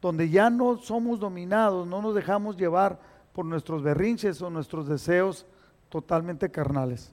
donde 0.00 0.28
ya 0.28 0.50
no 0.50 0.76
somos 0.78 1.20
dominados, 1.20 1.86
no 1.86 2.02
nos 2.02 2.14
dejamos 2.14 2.56
llevar 2.56 2.98
por 3.32 3.46
nuestros 3.46 3.82
berrinches 3.82 4.42
o 4.42 4.50
nuestros 4.50 4.88
deseos 4.88 5.46
totalmente 5.92 6.50
carnales. 6.50 7.12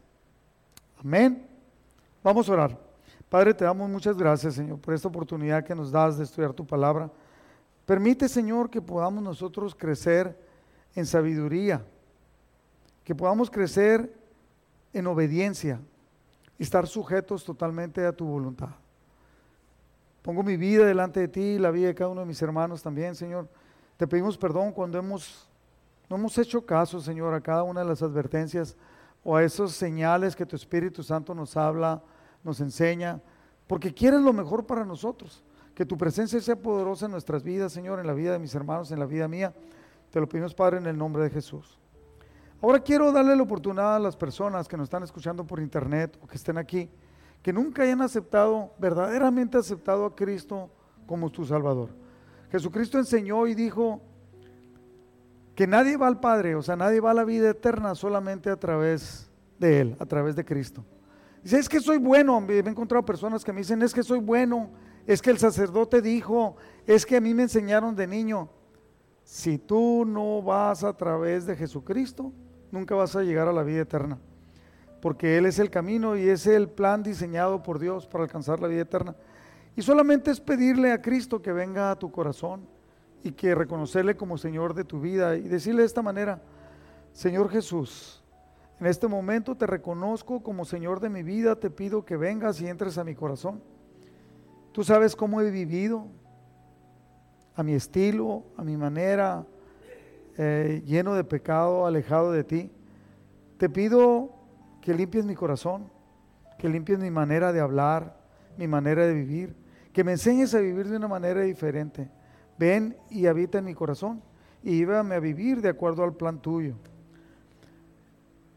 Amén. 1.03 1.45
Vamos 2.23 2.47
a 2.47 2.53
orar. 2.53 2.79
Padre, 3.27 3.53
te 3.53 3.65
damos 3.65 3.89
muchas 3.89 4.15
gracias, 4.15 4.53
Señor, 4.53 4.79
por 4.79 4.93
esta 4.93 5.09
oportunidad 5.09 5.65
que 5.65 5.75
nos 5.75 5.91
das 5.91 6.17
de 6.17 6.23
estudiar 6.23 6.53
tu 6.53 6.65
palabra. 6.65 7.11
Permite, 7.85 8.29
Señor, 8.29 8.69
que 8.69 8.81
podamos 8.81 9.21
nosotros 9.21 9.75
crecer 9.75 10.33
en 10.95 11.05
sabiduría, 11.05 11.85
que 13.03 13.13
podamos 13.13 13.51
crecer 13.51 14.13
en 14.93 15.07
obediencia 15.07 15.81
y 16.57 16.63
estar 16.63 16.87
sujetos 16.87 17.43
totalmente 17.43 18.05
a 18.05 18.13
tu 18.13 18.25
voluntad. 18.25 18.69
Pongo 20.21 20.41
mi 20.41 20.55
vida 20.55 20.85
delante 20.85 21.19
de 21.19 21.27
ti 21.27 21.41
y 21.41 21.59
la 21.59 21.71
vida 21.71 21.87
de 21.87 21.95
cada 21.95 22.11
uno 22.11 22.21
de 22.21 22.27
mis 22.27 22.41
hermanos 22.41 22.81
también, 22.81 23.13
Señor. 23.13 23.49
Te 23.97 24.07
pedimos 24.07 24.37
perdón 24.37 24.71
cuando 24.71 24.97
hemos, 24.97 25.48
no 26.09 26.15
hemos 26.15 26.37
hecho 26.39 26.65
caso, 26.65 26.99
Señor, 26.99 27.33
a 27.33 27.41
cada 27.41 27.63
una 27.63 27.81
de 27.81 27.87
las 27.87 28.01
advertencias 28.01 28.75
o 29.23 29.35
a 29.35 29.43
esos 29.43 29.73
señales 29.73 30.35
que 30.35 30.45
tu 30.45 30.55
Espíritu 30.55 31.03
Santo 31.03 31.35
nos 31.35 31.55
habla, 31.55 32.01
nos 32.43 32.59
enseña, 32.61 33.21
porque 33.67 33.93
quieres 33.93 34.21
lo 34.21 34.33
mejor 34.33 34.65
para 34.65 34.83
nosotros. 34.83 35.43
Que 35.75 35.85
tu 35.85 35.97
presencia 35.97 36.41
sea 36.41 36.55
poderosa 36.55 37.05
en 37.05 37.11
nuestras 37.11 37.43
vidas, 37.43 37.71
Señor, 37.71 37.99
en 37.99 38.07
la 38.07 38.13
vida 38.13 38.33
de 38.33 38.39
mis 38.39 38.53
hermanos, 38.55 38.91
en 38.91 38.99
la 38.99 39.05
vida 39.05 39.27
mía. 39.27 39.53
Te 40.09 40.19
lo 40.19 40.27
pedimos, 40.27 40.55
Padre, 40.55 40.79
en 40.79 40.87
el 40.87 40.97
nombre 40.97 41.23
de 41.23 41.29
Jesús. 41.29 41.79
Ahora 42.61 42.79
quiero 42.79 43.11
darle 43.11 43.35
la 43.35 43.43
oportunidad 43.43 43.95
a 43.95 43.99
las 43.99 44.17
personas 44.17 44.67
que 44.67 44.75
nos 44.75 44.85
están 44.85 45.03
escuchando 45.03 45.45
por 45.45 45.61
internet 45.61 46.17
o 46.21 46.27
que 46.27 46.35
estén 46.35 46.57
aquí, 46.57 46.89
que 47.41 47.53
nunca 47.53 47.83
hayan 47.83 48.01
aceptado, 48.01 48.73
verdaderamente 48.79 49.57
aceptado 49.57 50.05
a 50.05 50.15
Cristo 50.15 50.69
como 51.05 51.29
tu 51.29 51.45
Salvador. 51.45 51.89
Jesucristo 52.51 52.97
enseñó 52.97 53.47
y 53.47 53.53
dijo 53.53 54.01
que 55.59 55.67
nadie 55.67 55.97
va 55.97 56.07
al 56.07 56.21
Padre, 56.21 56.55
o 56.55 56.61
sea, 56.61 56.77
nadie 56.77 57.01
va 57.01 57.11
a 57.11 57.13
la 57.13 57.25
vida 57.25 57.49
eterna 57.49 57.93
solamente 57.93 58.49
a 58.49 58.55
través 58.55 59.29
de 59.59 59.81
Él, 59.81 59.97
a 59.99 60.05
través 60.05 60.33
de 60.37 60.45
Cristo. 60.45 60.85
Dice, 61.43 61.59
es 61.59 61.67
que 61.67 61.81
soy 61.81 61.97
bueno. 61.97 62.39
Me 62.39 62.53
he 62.53 62.59
encontrado 62.59 63.03
personas 63.03 63.43
que 63.43 63.51
me 63.51 63.59
dicen, 63.59 63.81
es 63.81 63.93
que 63.93 64.01
soy 64.01 64.19
bueno. 64.19 64.69
Es 65.05 65.21
que 65.21 65.31
el 65.31 65.37
sacerdote 65.37 66.01
dijo, 66.01 66.55
es 66.87 67.05
que 67.05 67.17
a 67.17 67.19
mí 67.19 67.33
me 67.33 67.43
enseñaron 67.43 67.93
de 67.93 68.07
niño. 68.07 68.47
Si 69.25 69.57
tú 69.57 70.05
no 70.07 70.41
vas 70.41 70.85
a 70.85 70.95
través 70.95 71.45
de 71.45 71.57
Jesucristo, 71.57 72.31
nunca 72.71 72.95
vas 72.95 73.17
a 73.17 73.23
llegar 73.23 73.49
a 73.49 73.51
la 73.51 73.63
vida 73.63 73.81
eterna. 73.81 74.17
Porque 75.01 75.37
Él 75.37 75.45
es 75.45 75.59
el 75.59 75.69
camino 75.69 76.15
y 76.15 76.29
es 76.29 76.47
el 76.47 76.69
plan 76.69 77.03
diseñado 77.03 77.63
por 77.63 77.79
Dios 77.79 78.07
para 78.07 78.23
alcanzar 78.23 78.61
la 78.61 78.69
vida 78.69 78.83
eterna. 78.83 79.13
Y 79.75 79.81
solamente 79.81 80.31
es 80.31 80.39
pedirle 80.39 80.93
a 80.93 81.01
Cristo 81.01 81.41
que 81.41 81.51
venga 81.51 81.91
a 81.91 81.99
tu 81.99 82.13
corazón 82.13 82.78
y 83.23 83.31
que 83.31 83.55
reconocerle 83.55 84.15
como 84.15 84.37
Señor 84.37 84.73
de 84.73 84.85
tu 84.85 84.99
vida 84.99 85.35
y 85.35 85.47
decirle 85.47 85.81
de 85.81 85.87
esta 85.87 86.01
manera, 86.01 86.41
Señor 87.11 87.49
Jesús, 87.49 88.23
en 88.79 88.87
este 88.87 89.07
momento 89.07 89.55
te 89.55 89.67
reconozco 89.67 90.41
como 90.41 90.63
Señor 90.63 90.99
de 91.01 91.09
mi 91.09 91.21
vida, 91.21 91.57
te 91.57 91.69
pido 91.69 92.05
que 92.05 92.15
vengas 92.15 92.61
y 92.61 92.67
entres 92.67 92.97
a 92.97 93.03
mi 93.03 93.13
corazón. 93.13 93.61
Tú 94.71 94.83
sabes 94.83 95.15
cómo 95.15 95.41
he 95.41 95.51
vivido, 95.51 96.07
a 97.55 97.63
mi 97.63 97.73
estilo, 97.73 98.45
a 98.55 98.63
mi 98.63 98.77
manera, 98.77 99.45
eh, 100.37 100.81
lleno 100.85 101.13
de 101.13 101.25
pecado, 101.25 101.85
alejado 101.85 102.31
de 102.31 102.45
ti. 102.45 102.71
Te 103.57 103.69
pido 103.69 104.33
que 104.81 104.93
limpies 104.93 105.25
mi 105.25 105.35
corazón, 105.35 105.91
que 106.57 106.69
limpies 106.69 106.99
mi 106.99 107.11
manera 107.11 107.51
de 107.51 107.59
hablar, 107.59 108.17
mi 108.57 108.65
manera 108.65 109.05
de 109.05 109.13
vivir, 109.13 109.57
que 109.91 110.05
me 110.05 110.13
enseñes 110.13 110.55
a 110.55 110.59
vivir 110.59 110.87
de 110.87 110.95
una 110.95 111.09
manera 111.09 111.41
diferente. 111.41 112.09
Ven 112.59 112.97
y 113.09 113.25
habita 113.25 113.59
en 113.59 113.65
mi 113.65 113.73
corazón 113.73 114.21
y 114.61 114.79
llévame 114.79 115.15
a 115.15 115.19
vivir 115.19 115.61
de 115.61 115.69
acuerdo 115.69 116.03
al 116.03 116.13
plan 116.13 116.41
tuyo. 116.41 116.75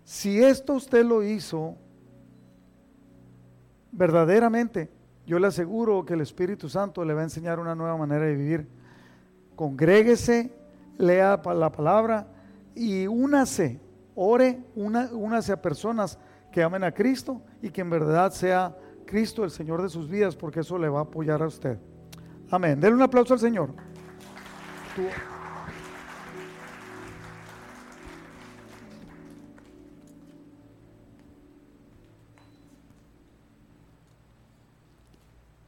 Si 0.04 0.42
esto 0.42 0.74
usted 0.74 1.04
lo 1.04 1.22
hizo 1.22 1.76
verdaderamente, 3.92 4.90
yo 5.24 5.38
le 5.38 5.46
aseguro 5.46 6.04
que 6.04 6.14
el 6.14 6.20
Espíritu 6.20 6.68
Santo 6.68 7.04
le 7.04 7.14
va 7.14 7.20
a 7.20 7.24
enseñar 7.24 7.60
una 7.60 7.76
nueva 7.76 7.96
manera 7.96 8.24
de 8.24 8.34
vivir. 8.34 8.66
Congréguese, 9.54 10.52
lea 10.98 11.40
la 11.54 11.70
palabra 11.70 12.26
y 12.74 13.06
únase, 13.06 13.78
ore, 14.16 14.64
únase 14.74 15.52
a 15.52 15.62
personas 15.62 16.18
que 16.50 16.64
amen 16.64 16.82
a 16.82 16.92
Cristo 16.92 17.40
y 17.62 17.70
que 17.70 17.82
en 17.82 17.90
verdad 17.90 18.32
sea 18.32 18.76
Cristo 19.06 19.44
el 19.44 19.52
Señor 19.52 19.80
de 19.80 19.88
sus 19.88 20.08
vidas, 20.08 20.34
porque 20.34 20.60
eso 20.60 20.76
le 20.76 20.88
va 20.88 20.98
a 20.98 21.02
apoyar 21.02 21.40
a 21.40 21.46
usted. 21.46 21.78
Amén. 22.50 22.80
Denle 22.80 22.96
un 22.96 23.02
aplauso 23.02 23.34
al 23.34 23.40
Señor. 23.40 23.70
多 24.94 25.16